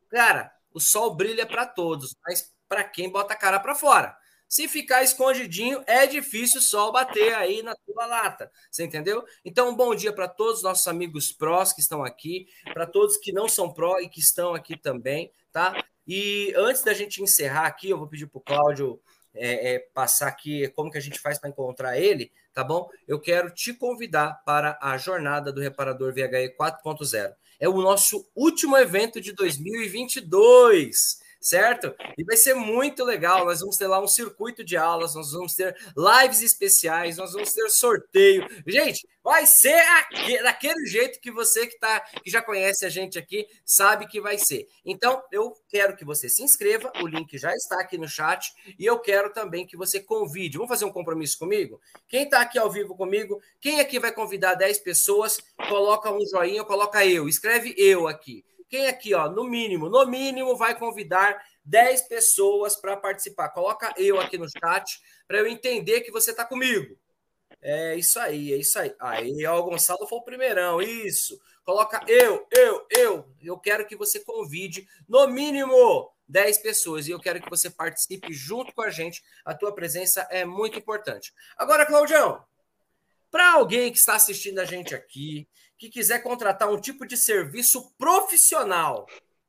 cara, 0.10 0.52
o 0.74 0.82
sol 0.82 1.16
brilha 1.16 1.46
para 1.46 1.66
todos, 1.66 2.14
mas 2.26 2.54
para 2.68 2.84
quem 2.84 3.10
bota 3.10 3.34
a 3.34 3.38
cara 3.38 3.62
para 3.62 3.74
fora. 3.74 4.18
Se 4.48 4.68
ficar 4.68 5.04
escondidinho, 5.04 5.84
é 5.86 6.08
difícil 6.08 6.62
sol 6.62 6.92
bater 6.92 7.36
aí 7.36 7.62
na 7.62 7.76
tua 7.76 8.06
lata. 8.06 8.50
Você 8.72 8.84
entendeu? 8.84 9.24
Então, 9.44 9.70
um 9.70 9.76
bom 9.76 9.94
dia 9.94 10.14
para 10.14 10.28
todos 10.28 10.58
os 10.58 10.64
nossos 10.64 10.88
amigos 10.88 11.32
prós 11.32 11.74
que 11.74 11.82
estão 11.82 12.04
aqui, 12.04 12.48
para 12.74 12.86
todos 12.86 13.18
que 13.18 13.34
não 13.34 13.50
são 13.50 13.74
pró 13.74 14.00
e 14.00 14.08
que 14.08 14.22
estão 14.22 14.54
aqui 14.54 14.78
também, 14.78 15.32
tá? 15.52 15.84
E 16.08 16.54
antes 16.56 16.82
da 16.84 16.94
gente 16.94 17.22
encerrar 17.22 17.68
aqui, 17.68 17.90
eu 17.90 17.98
vou 17.98 18.08
pedir 18.08 18.28
para 18.28 18.38
o 18.38 18.42
Cláudio 18.42 19.02
é, 19.34 19.76
é, 19.76 19.80
passar 19.94 20.30
aqui 20.30 20.68
como 20.70 20.90
que 20.90 20.98
a 20.98 21.02
gente 21.02 21.20
faz 21.20 21.38
para 21.38 21.50
encontrar 21.50 21.98
ele, 21.98 22.32
tá 22.54 22.64
bom? 22.64 22.90
Eu 23.06 23.20
quero 23.20 23.52
te 23.52 23.74
convidar 23.74 24.42
para 24.46 24.80
a 24.82 24.98
jornada 24.98 25.52
do 25.52 25.60
Reparador 25.60 26.14
VHE 26.14 26.56
4.0. 26.58 27.34
É 27.60 27.68
o 27.68 27.82
nosso 27.82 28.26
último 28.34 28.78
evento 28.78 29.20
de 29.20 29.34
2022 29.34 31.27
certo? 31.39 31.93
E 32.17 32.23
vai 32.23 32.38
ser 32.38 32.54
muito 32.54 33.04
legal. 33.04 33.45
Nós 33.45 33.60
vamos 33.60 33.78
ter 33.78 33.88
lá 33.88 34.02
um 34.02 34.08
circuito 34.08 34.63
de 34.63 34.78
aulas, 34.78 35.15
nós 35.15 35.32
vamos 35.32 35.54
ter 35.54 35.76
lives 35.95 36.41
especiais, 36.41 37.17
nós 37.17 37.34
vamos 37.34 37.54
ter 37.54 37.69
sorteio. 37.69 38.47
Gente, 38.65 39.08
vai 39.23 39.45
ser 39.45 39.84
daquele 40.41 40.86
jeito 40.86 41.19
que 41.19 41.32
você 41.32 41.67
que 41.67 41.78
tá, 41.78 42.00
que 42.00 42.30
já 42.30 42.41
conhece 42.41 42.86
a 42.86 42.89
gente 42.89 43.19
aqui, 43.19 43.45
sabe 43.65 44.08
que 44.08 44.21
vai 44.21 44.38
ser. 44.38 44.67
Então, 44.86 45.21
eu 45.32 45.54
quero 45.67 45.95
que 45.95 46.06
você 46.06 46.30
se 46.30 46.43
inscreva, 46.43 46.91
o 47.02 47.08
link 47.08 47.38
já 47.38 47.54
está 47.54 47.82
aqui 47.82 47.97
no 47.97 48.08
chat, 48.08 48.54
e 48.80 48.86
eu 48.86 49.00
quero 49.00 49.34
também 49.34 49.65
que 49.65 49.76
você 49.76 50.00
convide. 50.00 50.58
Vamos 50.58 50.69
fazer 50.69 50.86
um 50.86 50.91
compromisso 50.91 51.38
comigo? 51.38 51.80
Quem 52.08 52.23
está 52.23 52.41
aqui 52.41 52.58
ao 52.58 52.71
vivo 52.71 52.95
comigo, 52.95 53.41
quem 53.60 53.80
aqui 53.80 54.00
vai 54.00 54.12
convidar 54.12 54.56
10 54.56 54.80
pessoas, 54.80 55.39
coloca 55.67 56.12
um 56.12 56.26
joinha, 56.26 56.63
coloca 56.63 57.06
eu, 57.06 57.28
escreve 57.28 57.73
eu 57.78 58.08
aqui. 58.08 58.45
Quem 58.69 58.88
aqui, 58.88 59.13
ó, 59.13 59.30
no 59.30 59.43
mínimo, 59.43 59.89
no 59.89 60.06
mínimo, 60.06 60.56
vai 60.56 60.77
convidar 60.77 61.41
10 61.63 62.03
pessoas 62.03 62.75
para 62.75 62.97
participar? 62.97 63.49
Coloca 63.49 63.93
eu 63.97 64.19
aqui 64.19 64.38
no 64.38 64.47
chat 64.49 64.99
para 65.27 65.39
eu 65.39 65.47
entender 65.47 66.01
que 66.01 66.12
você 66.12 66.32
está 66.32 66.45
comigo. 66.45 66.97
É 67.62 67.95
isso 67.95 68.19
aí, 68.19 68.53
é 68.53 68.58
isso 68.58 68.77
aí. 68.77 68.93
Aí, 68.99 69.45
ó, 69.45 69.60
o 69.60 69.63
Gonçalo 69.63 70.08
foi 70.08 70.19
o 70.19 70.23
primeirão, 70.23 70.82
isso. 70.82 71.39
Coloca 71.63 72.01
eu, 72.08 72.47
eu, 72.51 72.88
eu. 72.89 73.36
Eu 73.41 73.58
quero 73.58 73.86
que 73.86 73.95
você 73.95 74.19
convide, 74.19 74.88
no 75.08 75.27
mínimo, 75.27 76.12
10 76.27 76.60
pessoas. 76.60 77.08
E 77.08 77.12
eu 77.12 77.19
quero 77.19 77.41
que 77.41 77.49
você 77.49 77.69
participe 77.69 78.32
junto 78.32 78.73
com 78.73 78.82
a 78.82 78.89
gente. 78.89 79.23
A 79.43 79.53
tua 79.53 79.73
presença 79.73 80.27
é 80.30 80.45
muito 80.45 80.77
importante. 80.77 81.34
Agora, 81.58 81.86
Claudião, 81.86 82.43
para 83.30 83.53
alguém 83.53 83.91
que 83.91 83.97
está 83.97 84.15
assistindo 84.15 84.60
a 84.60 84.65
gente 84.65 84.95
aqui, 84.95 85.47
que 85.78 85.90
quiser 85.90 86.24
contratar 86.24 86.70
um 86.70 86.80
tipo 86.80 87.06
de 87.06 87.16
serviço 87.16 87.92
profissional, 87.98 89.06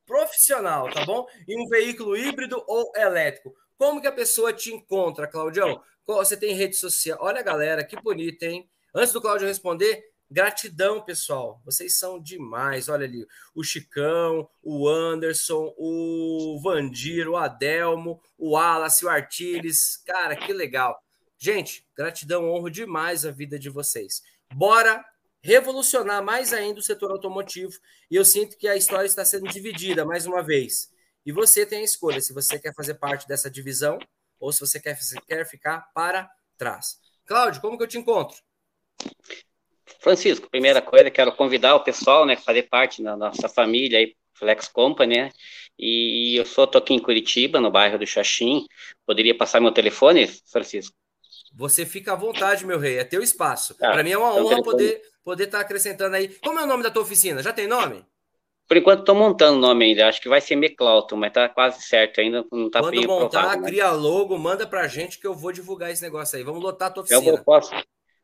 profissional, 0.07 0.91
tá 0.91 1.05
bom? 1.05 1.27
Em 1.49 1.61
um 1.61 1.69
veículo 1.69 2.17
híbrido 2.17 2.63
ou 2.67 2.93
elétrico. 2.95 3.55
Como 3.77 4.01
que 4.01 4.07
a 4.07 4.13
pessoa 4.13 4.53
te 4.53 4.73
encontra, 4.73 5.27
Claudião? 5.27 5.83
Você 6.07 6.37
tem 6.37 6.55
rede 6.55 6.77
social? 6.77 7.19
Olha, 7.21 7.43
galera, 7.43 7.85
que 7.85 8.01
bonito, 8.01 8.43
hein? 8.43 8.69
Antes 8.95 9.13
do 9.13 9.21
Claudio 9.21 9.47
responder, 9.47 10.03
gratidão, 10.31 11.05
pessoal. 11.05 11.61
Vocês 11.65 11.99
são 11.99 12.19
demais. 12.19 12.89
Olha 12.89 13.05
ali, 13.05 13.27
o 13.55 13.63
Chicão, 13.63 14.49
o 14.63 14.89
Anderson, 14.89 15.75
o 15.77 16.59
Vandir, 16.63 17.29
o 17.29 17.37
Adelmo, 17.37 18.21
o 18.37 18.53
Wallace, 18.53 19.05
o 19.05 19.09
Artiles. 19.09 20.03
Cara, 20.07 20.35
que 20.35 20.53
legal. 20.53 20.99
Gente, 21.39 21.87
gratidão, 21.97 22.51
honro 22.51 22.71
demais 22.71 23.25
a 23.25 23.31
vida 23.31 23.59
de 23.59 23.71
vocês. 23.71 24.23
Bora 24.55 25.05
revolucionar 25.43 26.23
mais 26.23 26.53
ainda 26.53 26.81
o 26.81 26.83
setor 26.83 27.11
automotivo. 27.11 27.73
E 28.11 28.17
eu 28.17 28.25
sinto 28.25 28.57
que 28.57 28.69
a 28.69 28.77
história 28.77 29.07
está 29.07 29.25
sendo 29.25 29.49
dividida 29.49 30.05
mais 30.05 30.27
uma 30.27 30.43
vez. 30.43 30.91
E 31.25 31.33
você 31.33 31.67
tem 31.67 31.81
a 31.81 31.85
escolha 31.85 32.21
se 32.21 32.33
você 32.33 32.59
quer 32.59 32.75
fazer 32.75 32.95
parte 32.95 33.27
dessa 33.27 33.51
divisão 33.51 33.99
ou 34.41 34.53
se 34.53 34.61
você 34.61 34.81
quer, 34.81 34.99
quer 35.27 35.47
ficar 35.47 35.91
para 35.95 36.29
trás. 36.57 36.99
Cláudio, 37.27 37.61
como 37.61 37.77
que 37.77 37.85
eu 37.85 37.89
te 37.89 37.99
encontro? 37.99 38.37
Francisco, 40.01 40.49
primeira 40.51 40.81
coisa, 40.81 41.11
quero 41.11 41.35
convidar 41.35 41.75
o 41.75 41.85
pessoal, 41.85 42.25
né, 42.25 42.37
fazer 42.37 42.65
parte 42.65 43.03
da 43.03 43.17
nossa 43.17 43.49
família 43.49 43.99
aí, 43.99 44.15
Flex 44.35 44.69
Company, 44.69 45.17
né? 45.17 45.31
E 45.79 46.37
eu 46.37 46.45
sou 46.45 46.67
tô 46.67 46.79
aqui 46.79 46.95
em 46.95 46.99
Curitiba, 46.99 47.61
no 47.61 47.71
bairro 47.71 47.99
do 47.99 48.07
Xaxim. 48.07 48.67
Poderia 49.07 49.37
passar 49.37 49.61
meu 49.61 49.73
telefone, 49.73 50.27
Francisco? 50.51 50.97
Você 51.59 51.85
fica 51.85 52.13
à 52.13 52.15
vontade, 52.15 52.65
meu 52.65 52.79
rei, 52.79 52.99
é 52.99 53.05
teu 53.05 53.21
espaço. 53.21 53.75
Ah, 53.81 53.91
Para 53.91 54.05
mim 54.05 54.13
é 54.13 54.17
uma 54.17 54.31
então 54.31 54.47
honra 54.47 54.63
poder 54.63 55.03
poder 55.25 55.45
estar 55.45 55.59
tá 55.59 55.65
acrescentando 55.65 56.15
aí. 56.15 56.29
Como 56.41 56.57
é 56.57 56.63
o 56.63 56.67
nome 56.67 56.85
da 56.85 56.91
tua 56.91 57.03
oficina? 57.03 57.43
Já 57.43 57.53
tem 57.53 57.67
nome? 57.67 58.07
Por 58.69 58.77
enquanto 58.77 59.01
estou 59.01 59.17
montando 59.17 59.59
o 59.59 59.61
nome 59.61 59.87
ainda. 59.87 60.07
Acho 60.07 60.21
que 60.21 60.29
vai 60.29 60.41
ser 60.41 60.55
McClaughton, 60.55 61.17
mas 61.17 61.33
tá 61.33 61.49
quase 61.49 61.83
certo 61.83 62.21
ainda. 62.21 62.45
Não 62.53 62.71
tá 62.71 62.79
Quando 62.79 63.03
montar, 63.03 63.41
provado, 63.41 63.63
né? 63.63 63.69
cria 63.69 63.91
logo, 63.91 64.39
manda 64.39 64.69
pra 64.69 64.87
gente 64.87 65.19
que 65.19 65.27
eu 65.27 65.35
vou 65.35 65.51
divulgar 65.51 65.91
esse 65.91 66.01
negócio 66.01 66.39
aí. 66.39 66.45
Vamos 66.45 66.63
lotar 66.63 66.89
a 66.89 66.91
tua 66.93 67.03
oficina. 67.03 67.29
Eu 67.29 67.43
posso. 67.43 67.73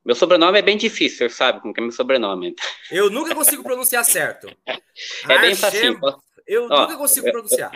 Meu 0.05 0.14
sobrenome 0.14 0.61
é 0.61 0.62
bem 0.62 0.76
difícil, 0.76 1.28
sabe? 1.28 1.61
Como 1.61 1.74
que 1.74 1.80
é 1.80 1.82
meu 1.82 1.91
sobrenome? 1.91 2.55
Eu 2.89 3.11
nunca 3.11 3.35
consigo 3.35 3.64
pronunciar 3.64 4.05
certo. 4.05 4.47
É 5.28 5.41
bem 5.41 5.57
facinho. 5.57 5.99
Eu 6.47 6.68
Ó, 6.70 6.82
nunca 6.82 6.97
consigo 6.97 7.28
pronunciar. 7.32 7.72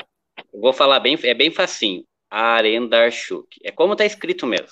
Eu 0.54 0.60
vou 0.60 0.72
falar 0.72 1.00
bem, 1.00 1.18
é 1.24 1.34
bem 1.34 1.50
facinho. 1.50 2.04
Arendarchuk. 2.30 3.58
É 3.64 3.72
como 3.72 3.96
tá 3.96 4.04
escrito 4.06 4.46
mesmo. 4.46 4.68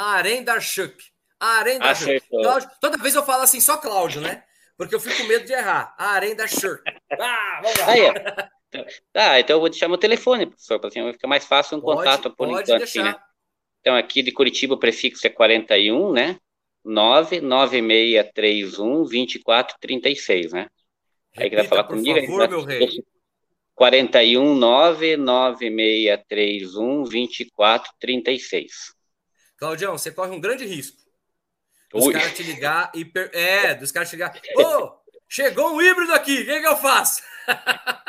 Arendarchuk. 0.00 0.96
Arendarchuk. 1.40 2.20
Cláudio, 2.28 2.70
toda 2.80 2.98
vez 2.98 3.14
eu 3.14 3.24
falo 3.24 3.42
assim, 3.42 3.60
só 3.60 3.76
Cláudio, 3.76 4.20
né? 4.20 4.42
Porque 4.76 4.94
eu 4.94 5.00
fico 5.00 5.16
com 5.16 5.24
medo 5.24 5.44
de 5.44 5.52
errar. 5.52 5.94
Arendarchuk. 5.98 6.82
Ah, 7.20 7.60
vamos 7.62 7.78
lá. 7.78 7.90
Aí, 7.90 8.02
Tá, 9.12 9.40
então 9.40 9.56
eu 9.56 9.60
vou 9.60 9.68
deixar 9.70 9.88
meu 9.88 9.96
telefone, 9.96 10.44
professor, 10.46 10.78
para 10.78 10.88
assim, 10.88 11.10
ficar 11.12 11.26
mais 11.26 11.46
fácil 11.46 11.78
um 11.78 11.80
pode, 11.80 11.96
contato 11.98 12.30
por 12.30 12.46
enquanto. 12.48 12.74
Assim, 12.74 13.02
né? 13.02 13.16
Então, 13.80 13.96
aqui 13.96 14.22
de 14.22 14.30
Curitiba 14.30 14.74
o 14.74 14.78
prefixo 14.78 15.26
é 15.26 15.30
41, 15.30 16.12
né? 16.12 16.38
99631 16.84 19.04
2436, 19.04 20.52
né? 20.52 20.68
Aí 21.36 21.48
que 21.48 21.56
vai 21.56 21.66
falar 21.66 21.84
por 21.84 21.96
comigo. 21.96 22.20
Favor, 22.20 22.42
aí, 22.42 22.48
meu 22.48 22.62
rei. 22.62 23.02
41 23.74 24.54
99631 24.54 27.04
2436. 27.04 28.97
Claudião, 29.58 29.98
você 29.98 30.10
corre 30.10 30.30
um 30.30 30.40
grande 30.40 30.64
risco. 30.64 30.96
Os 31.92 32.12
caras 32.12 32.34
te 32.34 32.42
ligar 32.42 32.92
e. 32.94 33.04
Per... 33.04 33.30
É, 33.32 33.74
dos 33.74 33.90
caras 33.90 34.08
chegar. 34.08 34.38
Ô, 34.56 34.62
oh, 34.62 34.92
chegou 35.28 35.74
um 35.74 35.82
híbrido 35.82 36.12
aqui, 36.12 36.42
o 36.42 36.44
que, 36.44 36.60
que 36.60 36.66
eu 36.66 36.76
faço? 36.76 37.22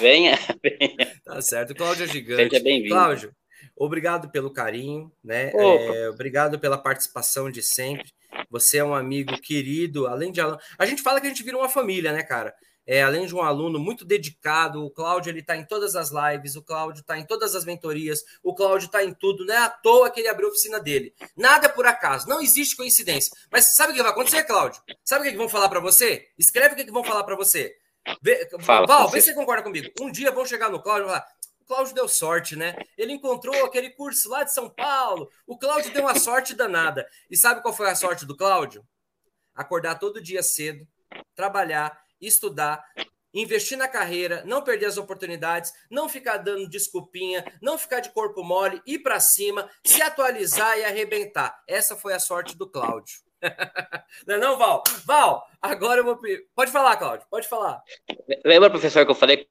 Venha, 0.00 0.38
venha. 0.62 1.20
Tá 1.22 1.42
certo, 1.42 1.74
Cláudio 1.74 2.04
é 2.04 2.06
gigante. 2.06 2.50
Seja 2.50 2.62
bem-vindo. 2.62 2.94
Cláudio, 2.94 3.36
obrigado 3.76 4.30
pelo 4.30 4.50
carinho, 4.50 5.12
né? 5.22 5.52
É, 5.54 6.08
obrigado 6.08 6.58
pela 6.58 6.78
participação 6.78 7.50
de 7.50 7.62
sempre. 7.62 8.10
Você 8.50 8.78
é 8.78 8.84
um 8.84 8.94
amigo 8.94 9.38
querido, 9.38 10.06
além 10.06 10.32
de 10.32 10.40
a 10.40 10.86
gente 10.86 11.02
fala 11.02 11.20
que 11.20 11.26
a 11.26 11.30
gente 11.30 11.42
vira 11.42 11.58
uma 11.58 11.68
família, 11.68 12.12
né, 12.12 12.22
cara? 12.22 12.54
É, 12.90 13.02
além 13.02 13.26
de 13.26 13.34
um 13.34 13.42
aluno 13.42 13.78
muito 13.78 14.02
dedicado, 14.02 14.82
o 14.82 14.90
Cláudio 14.90 15.28
ele 15.28 15.40
está 15.40 15.54
em 15.54 15.66
todas 15.66 15.94
as 15.94 16.10
lives, 16.10 16.56
o 16.56 16.62
Cláudio 16.62 17.02
está 17.02 17.18
em 17.18 17.26
todas 17.26 17.54
as 17.54 17.66
mentorias, 17.66 18.24
o 18.42 18.54
Cláudio 18.54 18.86
está 18.86 19.04
em 19.04 19.12
tudo, 19.12 19.44
não 19.44 19.54
é 19.54 19.58
à 19.58 19.68
toa 19.68 20.08
que 20.08 20.20
ele 20.20 20.28
abriu 20.28 20.48
a 20.48 20.50
oficina 20.50 20.80
dele. 20.80 21.14
Nada 21.36 21.66
é 21.66 21.68
por 21.68 21.84
acaso, 21.84 22.26
não 22.26 22.40
existe 22.40 22.74
coincidência. 22.74 23.30
Mas 23.52 23.74
sabe 23.76 23.92
o 23.92 23.94
que 23.94 24.02
vai 24.02 24.10
acontecer, 24.10 24.42
Cláudio? 24.44 24.80
Sabe 25.04 25.20
o 25.20 25.24
que, 25.24 25.32
que 25.32 25.36
vão 25.36 25.50
falar 25.50 25.68
para 25.68 25.80
você? 25.80 26.28
Escreve 26.38 26.72
o 26.72 26.76
que, 26.78 26.84
que 26.86 26.90
vão 26.90 27.04
falar 27.04 27.24
para 27.24 27.36
você. 27.36 27.76
Vê, 28.22 28.48
Fala, 28.60 28.86
Val, 28.86 29.10
vê 29.10 29.20
se 29.20 29.26
você 29.26 29.34
concorda 29.34 29.62
comigo. 29.62 29.92
Um 30.00 30.10
dia 30.10 30.32
vão 30.32 30.46
chegar 30.46 30.70
no 30.70 30.80
Cláudio 30.80 31.04
e 31.04 31.08
falar: 31.08 31.26
o 31.60 31.64
Cláudio 31.66 31.94
deu 31.94 32.08
sorte, 32.08 32.56
né? 32.56 32.74
Ele 32.96 33.12
encontrou 33.12 33.66
aquele 33.66 33.90
curso 33.90 34.30
lá 34.30 34.44
de 34.44 34.54
São 34.54 34.70
Paulo. 34.70 35.28
O 35.46 35.58
Cláudio 35.58 35.92
deu 35.92 36.04
uma 36.04 36.18
sorte 36.18 36.54
danada. 36.54 37.06
E 37.30 37.36
sabe 37.36 37.60
qual 37.60 37.74
foi 37.74 37.90
a 37.90 37.94
sorte 37.94 38.24
do 38.24 38.34
Cláudio? 38.34 38.82
Acordar 39.54 39.96
todo 39.96 40.22
dia 40.22 40.42
cedo, 40.42 40.88
trabalhar, 41.34 42.00
estudar, 42.20 42.84
investir 43.32 43.76
na 43.76 43.88
carreira, 43.88 44.42
não 44.44 44.62
perder 44.62 44.86
as 44.86 44.96
oportunidades, 44.96 45.72
não 45.90 46.08
ficar 46.08 46.38
dando 46.38 46.68
desculpinha, 46.68 47.44
não 47.60 47.78
ficar 47.78 48.00
de 48.00 48.10
corpo 48.12 48.42
mole, 48.42 48.80
ir 48.86 49.00
para 49.00 49.20
cima, 49.20 49.68
se 49.84 50.02
atualizar 50.02 50.78
e 50.78 50.84
arrebentar. 50.84 51.62
Essa 51.66 51.96
foi 51.96 52.14
a 52.14 52.20
sorte 52.20 52.56
do 52.56 52.68
Cláudio. 52.68 53.16
não 54.26 54.34
é 54.34 54.38
não, 54.38 54.58
Val? 54.58 54.82
Val, 55.04 55.46
agora 55.60 56.00
eu 56.00 56.04
vou. 56.04 56.20
Pode 56.54 56.72
falar, 56.72 56.96
Cláudio, 56.96 57.26
pode 57.30 57.46
falar. 57.46 57.82
Lembra, 58.44 58.70
professor, 58.70 59.04
que 59.04 59.10
eu 59.10 59.14
falei 59.14 59.48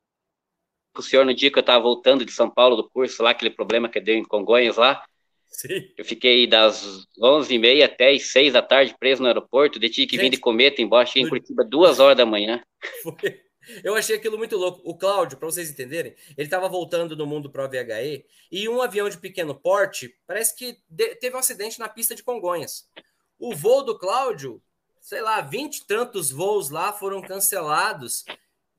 com 0.94 1.02
o 1.02 1.04
senhor 1.04 1.26
no 1.26 1.34
dia 1.34 1.52
que 1.52 1.58
eu 1.58 1.62
estava 1.62 1.84
voltando 1.84 2.26
de 2.26 2.32
São 2.32 2.50
Paulo 2.50 2.76
do 2.76 2.90
curso 2.90 3.22
lá, 3.24 3.30
aquele 3.30 3.52
problema 3.52 3.88
que 3.88 4.02
deu 4.02 4.16
em 4.16 4.26
Congonhas 4.26 4.78
lá? 4.78 5.06
Sim. 5.58 5.92
Eu 5.98 6.06
fiquei 6.06 6.46
das 6.46 7.08
11h30 7.20 7.84
até 7.84 8.12
as 8.12 8.28
6 8.28 8.54
da 8.54 8.62
tarde 8.62 8.96
preso 9.00 9.24
no 9.24 9.28
aeroporto, 9.28 9.80
de 9.80 9.90
tive 9.90 10.06
que 10.06 10.16
vir 10.16 10.30
de 10.30 10.38
cometa 10.38 10.84
embora, 10.84 11.04
cheguei 11.04 11.24
em 11.24 11.30
Curitiba 11.30 11.64
duas 11.64 12.00
horas 12.00 12.16
da 12.16 12.28
manhã. 12.28 12.64
Foi. 13.02 13.42
Eu 13.84 13.96
achei 13.96 14.16
aquilo 14.16 14.38
muito 14.38 14.56
louco. 14.56 14.80
O 14.86 14.96
Cláudio, 14.96 15.36
para 15.36 15.50
vocês 15.50 15.72
entenderem, 15.72 16.16
ele 16.38 16.46
estava 16.46 16.70
voltando 16.70 17.16
no 17.16 17.26
mundo 17.26 17.50
Pro 17.50 17.68
VHE 17.68 18.24
e 18.52 18.70
um 18.70 18.84
avião 18.84 19.10
de 19.10 19.18
pequeno 19.18 19.56
porte 19.56 20.16
parece 20.28 20.56
que 20.56 20.78
teve 21.20 21.36
um 21.36 21.40
acidente 21.40 21.80
na 21.80 21.90
pista 21.90 22.14
de 22.14 22.22
Congonhas. 22.22 22.88
O 23.40 23.56
voo 23.56 23.82
do 23.82 23.98
Cláudio, 23.98 24.62
sei 25.02 25.22
lá, 25.22 25.42
20 25.42 25.88
tantos 25.88 26.30
voos 26.30 26.70
lá 26.70 26.94
foram 26.94 27.20
cancelados. 27.20 28.24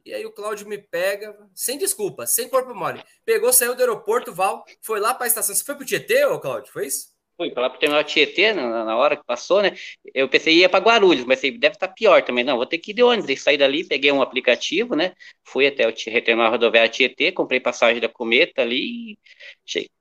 E 0.05 0.15
aí 0.15 0.25
o 0.25 0.33
Cláudio 0.33 0.69
me 0.69 0.79
pega, 0.79 1.37
sem 1.55 1.77
desculpa, 1.77 2.27
sem 2.27 2.49
corpo 2.49 2.75
mole. 2.75 3.03
Pegou, 3.25 3.53
saiu 3.53 3.75
do 3.75 3.81
aeroporto, 3.81 4.33
Val, 4.33 4.65
foi 4.83 5.01
lá 5.01 5.15
para 5.15 5.25
a 5.25 5.29
estação. 5.29 5.55
Você 5.55 5.65
foi 5.65 5.75
para 5.75 5.83
o 5.83 5.87
Tietê, 5.87 6.25
ô 6.25 6.41
Cláudio? 6.41 6.73
Foi 6.73 6.87
isso? 6.87 7.19
Fui 7.37 7.53
para 7.53 7.63
lá 7.63 7.71
para 7.71 7.79
terminar 7.79 8.03
Tietê, 8.03 8.53
na, 8.53 8.85
na, 8.85 8.97
hora 8.97 9.17
que 9.17 9.25
passou, 9.25 9.63
né? 9.63 9.77
Eu 10.13 10.29
pensei 10.29 10.57
ia 10.57 10.69
para 10.69 10.85
Guarulhos, 10.85 11.25
mas 11.25 11.41
deve 11.41 11.55
estar 11.69 11.87
tá 11.87 11.89
pior 11.89 12.21
também. 12.25 12.43
Não, 12.43 12.57
vou 12.57 12.67
ter 12.67 12.79
que 12.79 12.91
ir 12.91 12.95
de 12.95 13.03
ônibus. 13.03 13.41
Saí 13.41 13.57
dali, 13.57 13.85
peguei 13.87 14.11
um 14.11 14.21
aplicativo, 14.21 14.97
né? 14.97 15.15
Fui 15.45 15.65
até 15.67 15.87
o 15.87 15.93
terminal 15.93 16.51
rodoviário 16.51 16.91
Tietê, 16.91 17.31
comprei 17.31 17.61
passagem 17.61 18.01
da 18.01 18.09
Cometa 18.09 18.63
ali. 18.63 19.17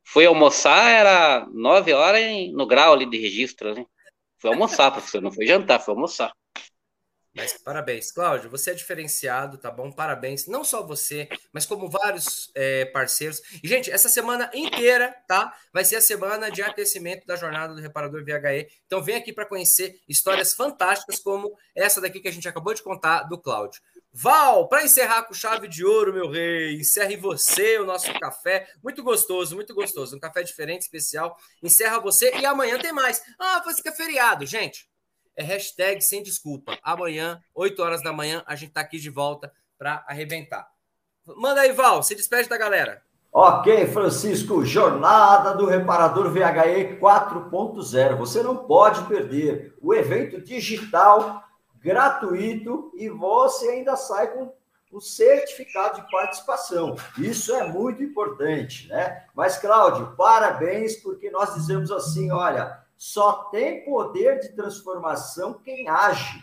Fui 0.03 0.25
almoçar, 0.25 0.89
era 0.89 1.47
nove 1.53 1.93
horas 1.93 2.23
no 2.53 2.65
grau 2.65 2.93
ali 2.93 3.05
de 3.05 3.17
registro, 3.19 3.75
né? 3.75 3.85
Fui 4.39 4.49
almoçar, 4.49 4.89
professor, 4.91 5.21
não 5.21 5.31
foi 5.31 5.45
jantar, 5.45 5.79
foi 5.79 5.93
almoçar. 5.93 6.33
Mas 7.37 7.53
parabéns, 7.53 8.11
Cláudio, 8.11 8.49
você 8.49 8.71
é 8.71 8.73
diferenciado, 8.73 9.59
tá 9.59 9.69
bom? 9.69 9.91
Parabéns, 9.91 10.47
não 10.47 10.63
só 10.63 10.81
você, 10.81 11.29
mas 11.53 11.67
como 11.67 11.87
vários 11.87 12.51
é, 12.55 12.85
parceiros. 12.85 13.41
E, 13.63 13.67
gente, 13.67 13.91
essa 13.91 14.09
semana 14.09 14.49
inteira, 14.55 15.15
tá? 15.27 15.55
Vai 15.71 15.85
ser 15.85 15.97
a 15.97 16.01
semana 16.01 16.49
de 16.49 16.63
aquecimento 16.63 17.27
da 17.27 17.35
jornada 17.35 17.75
do 17.75 17.81
Reparador 17.81 18.25
VHE. 18.25 18.67
Então, 18.87 19.03
vem 19.03 19.15
aqui 19.15 19.31
para 19.31 19.45
conhecer 19.45 20.01
histórias 20.09 20.55
fantásticas 20.55 21.19
como 21.19 21.55
essa 21.75 22.01
daqui 22.01 22.19
que 22.19 22.27
a 22.27 22.33
gente 22.33 22.49
acabou 22.49 22.73
de 22.73 22.81
contar 22.81 23.23
do 23.23 23.37
Cláudio. 23.37 23.79
Val, 24.11 24.67
para 24.67 24.83
encerrar 24.83 25.23
com 25.23 25.33
chave 25.35 25.67
de 25.67 25.85
ouro, 25.85 26.11
meu 26.11 26.27
rei, 26.27 26.79
encerre 26.79 27.15
você 27.15 27.77
o 27.77 27.85
nosso 27.85 28.11
café. 28.19 28.67
Muito 28.83 29.03
gostoso, 29.03 29.55
muito 29.55 29.75
gostoso. 29.75 30.15
Um 30.15 30.19
café 30.19 30.41
diferente, 30.41 30.81
especial. 30.81 31.37
Encerra 31.61 31.99
você 31.99 32.35
e 32.35 32.45
amanhã 32.47 32.79
tem 32.79 32.91
mais. 32.91 33.21
Ah, 33.37 33.61
você 33.63 33.79
que 33.79 33.89
é 33.89 33.91
feriado, 33.91 34.43
gente. 34.43 34.89
É 35.37 35.43
hashtag 35.43 36.01
sem 36.01 36.23
desculpa. 36.23 36.75
Amanhã, 36.81 37.39
8 37.53 37.79
horas 37.83 38.01
da 38.01 38.11
manhã, 38.11 38.43
a 38.47 38.55
gente 38.55 38.71
tá 38.73 38.81
aqui 38.81 38.97
de 38.97 39.11
volta 39.11 39.53
para 39.77 40.03
arrebentar. 40.07 40.67
Manda 41.37 41.61
aí, 41.61 41.71
Val, 41.71 42.01
se 42.01 42.15
despede 42.15 42.49
da 42.49 42.57
galera. 42.57 43.03
Ok, 43.31 43.85
Francisco, 43.89 44.65
jornada 44.65 45.53
do 45.53 45.67
Reparador 45.67 46.31
VHE 46.31 46.97
4.0. 46.99 48.15
Você 48.17 48.41
não 48.41 48.65
pode 48.65 49.03
perder 49.03 49.77
o 49.79 49.93
evento 49.93 50.41
digital 50.41 51.43
gratuito 51.75 52.91
e 52.95 53.07
você 53.07 53.69
ainda 53.69 53.95
sai 53.95 54.33
com 54.33 54.51
o 54.91 54.99
certificado 54.99 56.01
de 56.01 56.09
participação. 56.09 56.95
Isso 57.19 57.53
é 57.53 57.67
muito 57.67 58.01
importante, 58.01 58.87
né? 58.87 59.25
Mas, 59.35 59.57
Cláudio, 59.57 60.15
parabéns, 60.15 60.95
porque 60.95 61.29
nós 61.29 61.53
dizemos 61.53 61.91
assim: 61.91 62.31
olha, 62.31 62.86
só 62.97 63.43
tem 63.51 63.85
poder 63.85 64.39
de 64.39 64.55
transformação 64.55 65.53
quem 65.53 65.87
age, 65.87 66.41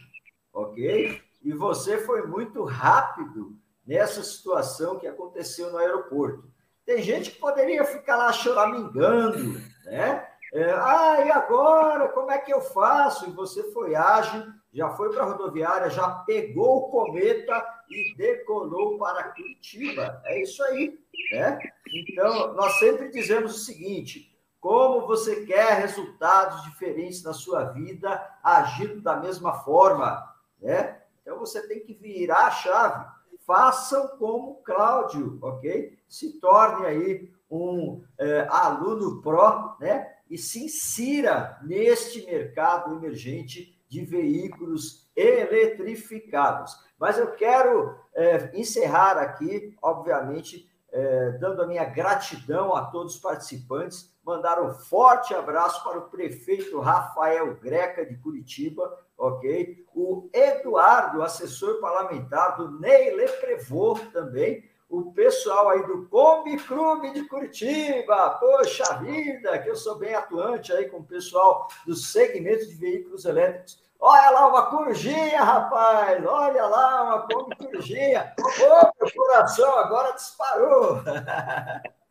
ok? 0.52 1.20
E 1.42 1.52
você 1.52 1.98
foi 1.98 2.26
muito 2.26 2.64
rápido 2.64 3.56
nessa 3.86 4.22
situação 4.22 4.98
que 4.98 5.06
aconteceu 5.06 5.70
no 5.70 5.78
aeroporto. 5.78 6.48
Tem 6.86 7.02
gente 7.02 7.32
que 7.32 7.38
poderia 7.38 7.84
ficar 7.84 8.16
lá 8.16 8.32
choramingando, 8.32 9.60
né? 9.84 10.26
É, 10.52 10.70
ah, 10.70 11.24
e 11.26 11.32
agora? 11.32 12.08
Como 12.10 12.30
é 12.30 12.38
que 12.38 12.52
eu 12.52 12.60
faço? 12.60 13.28
E 13.28 13.32
você 13.32 13.72
foi 13.72 13.96
ágil, 13.96 14.46
já 14.72 14.90
foi 14.90 15.12
para 15.12 15.24
a 15.24 15.26
rodoviária, 15.26 15.90
já 15.90 16.08
pegou 16.26 16.76
o 16.76 16.88
cometa 16.90 17.64
e 17.90 18.14
decolou 18.16 18.96
para 18.96 19.32
Curitiba. 19.32 20.22
É 20.24 20.40
isso 20.40 20.62
aí, 20.62 20.96
né? 21.32 21.58
Então, 21.92 22.54
nós 22.54 22.78
sempre 22.78 23.10
dizemos 23.10 23.56
o 23.56 23.64
seguinte: 23.64 24.33
como 24.64 25.06
você 25.06 25.44
quer 25.44 25.74
resultados 25.74 26.62
diferentes 26.62 27.22
na 27.22 27.34
sua 27.34 27.64
vida, 27.64 28.26
agindo 28.42 29.02
da 29.02 29.14
mesma 29.14 29.52
forma, 29.52 30.26
né? 30.58 31.02
Então, 31.20 31.38
você 31.38 31.68
tem 31.68 31.80
que 31.80 31.92
virar 31.92 32.46
a 32.46 32.50
chave. 32.50 33.04
Façam 33.46 34.16
como 34.16 34.62
Cláudio, 34.62 35.38
ok? 35.42 35.98
Se 36.08 36.40
torne 36.40 36.86
aí 36.86 37.30
um 37.50 38.02
é, 38.18 38.46
aluno 38.48 39.20
pró, 39.20 39.76
né? 39.78 40.10
E 40.30 40.38
se 40.38 40.64
insira 40.64 41.58
neste 41.62 42.24
mercado 42.24 42.94
emergente 42.94 43.78
de 43.86 44.02
veículos 44.02 45.10
eletrificados. 45.14 46.74
Mas 46.98 47.18
eu 47.18 47.32
quero 47.32 47.98
é, 48.14 48.50
encerrar 48.58 49.18
aqui, 49.18 49.76
obviamente, 49.82 50.66
é, 50.90 51.32
dando 51.32 51.60
a 51.60 51.66
minha 51.66 51.84
gratidão 51.84 52.74
a 52.74 52.86
todos 52.86 53.16
os 53.16 53.20
participantes, 53.20 54.13
mandar 54.24 54.62
um 54.62 54.72
forte 54.72 55.34
abraço 55.34 55.82
para 55.84 55.98
o 55.98 56.08
prefeito 56.08 56.80
Rafael 56.80 57.54
Greca 57.56 58.04
de 58.06 58.16
Curitiba, 58.16 58.98
ok? 59.16 59.84
O 59.94 60.28
Eduardo, 60.32 61.22
assessor 61.22 61.80
parlamentar 61.80 62.56
do 62.56 62.80
Ney 62.80 63.14
Leprevô 63.14 63.98
também, 64.12 64.64
o 64.88 65.12
pessoal 65.12 65.70
aí 65.70 65.84
do 65.86 66.06
Kombi 66.08 66.56
Clube 66.58 67.12
de 67.12 67.24
Curitiba, 67.24 68.30
poxa 68.38 68.84
vida, 68.98 69.58
que 69.58 69.68
eu 69.68 69.76
sou 69.76 69.96
bem 69.96 70.14
atuante 70.14 70.72
aí 70.72 70.88
com 70.88 70.98
o 70.98 71.04
pessoal 71.04 71.66
do 71.86 71.94
segmento 71.94 72.66
de 72.66 72.74
veículos 72.74 73.24
elétricos. 73.24 73.82
Olha 73.98 74.30
lá 74.30 74.48
uma 74.48 74.66
corujinha, 74.66 75.42
rapaz, 75.42 76.24
olha 76.24 76.66
lá 76.66 77.04
uma 77.04 77.26
Kombi 77.26 77.56
corujinha. 77.56 78.34
Ô, 78.38 79.04
meu 79.04 79.12
coração 79.14 79.78
agora 79.78 80.12
disparou. 80.12 81.00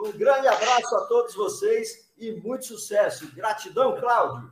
Um 0.00 0.12
grande 0.12 0.48
abraço 0.48 0.96
a 0.96 1.06
todos 1.06 1.34
vocês 1.34 2.10
e 2.16 2.32
muito 2.32 2.64
sucesso. 2.64 3.30
Gratidão, 3.34 3.98
Cláudio. 4.00 4.50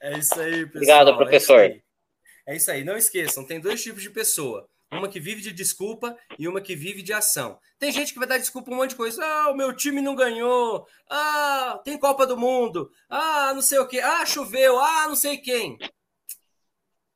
É 0.00 0.18
isso 0.18 0.40
aí, 0.40 0.66
pessoal. 0.66 1.02
Obrigado, 1.02 1.16
professor. 1.16 1.60
É 1.60 1.68
isso, 1.68 1.82
é 2.46 2.56
isso 2.56 2.70
aí. 2.70 2.84
Não 2.84 2.96
esqueçam, 2.96 3.46
tem 3.46 3.60
dois 3.60 3.82
tipos 3.82 4.02
de 4.02 4.10
pessoa. 4.10 4.68
Uma 4.90 5.08
que 5.08 5.18
vive 5.18 5.40
de 5.40 5.52
desculpa 5.52 6.16
e 6.38 6.46
uma 6.46 6.60
que 6.60 6.76
vive 6.76 7.02
de 7.02 7.14
ação. 7.14 7.58
Tem 7.78 7.90
gente 7.90 8.12
que 8.12 8.18
vai 8.18 8.28
dar 8.28 8.36
desculpa 8.36 8.70
um 8.70 8.76
monte 8.76 8.90
de 8.90 8.96
coisa. 8.96 9.24
Ah, 9.24 9.50
o 9.50 9.54
meu 9.54 9.74
time 9.74 10.02
não 10.02 10.14
ganhou. 10.14 10.86
Ah, 11.08 11.80
tem 11.82 11.98
Copa 11.98 12.26
do 12.26 12.36
Mundo. 12.36 12.90
Ah, 13.08 13.52
não 13.54 13.62
sei 13.62 13.78
o 13.78 13.88
quê. 13.88 14.00
Ah, 14.00 14.26
choveu. 14.26 14.78
Ah, 14.78 15.08
não 15.08 15.16
sei 15.16 15.38
quem. 15.38 15.78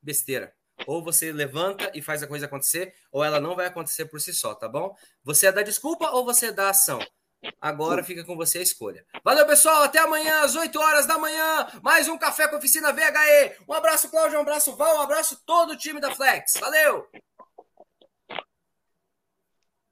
Besteira. 0.01 0.55
Ou 0.87 1.03
você 1.03 1.33
levanta 1.33 1.91
e 1.95 2.03
faz 2.03 2.23
a 2.23 2.27
coisa 2.27 2.47
acontecer, 2.47 2.95
ou 3.11 3.25
ela 3.25 3.41
não 3.41 3.55
vai 3.55 3.67
acontecer 3.67 4.07
por 4.07 4.21
si 4.21 4.33
só, 4.33 4.55
tá 4.55 4.69
bom? 4.69 4.95
Você 5.25 5.47
é 5.47 5.53
da 5.53 5.63
desculpa 5.63 6.11
ou 6.11 6.25
você 6.25 6.47
é 6.47 6.53
da 6.53 6.71
ação? 6.71 6.99
Agora 7.61 8.03
fica 8.03 8.25
com 8.25 8.37
você 8.37 8.59
a 8.59 8.63
escolha. 8.63 9.05
Valeu, 9.25 9.47
pessoal. 9.47 9.85
Até 9.85 9.99
amanhã, 9.99 10.43
às 10.43 10.57
8 10.57 10.79
horas 10.81 11.07
da 11.07 11.19
manhã. 11.19 11.67
Mais 11.83 12.09
um 12.09 12.19
Café 12.19 12.49
com 12.49 12.57
Oficina 12.57 12.93
VHE. 12.93 13.57
Um 13.69 13.73
abraço, 13.73 14.11
Cláudio. 14.11 14.39
Um 14.39 14.43
abraço, 14.43 14.75
Val. 14.77 14.97
Um 14.97 15.01
abraço 15.03 15.41
todo 15.45 15.73
o 15.73 15.77
time 15.77 16.01
da 16.01 16.15
Flex. 16.15 16.55
Valeu! 16.59 17.07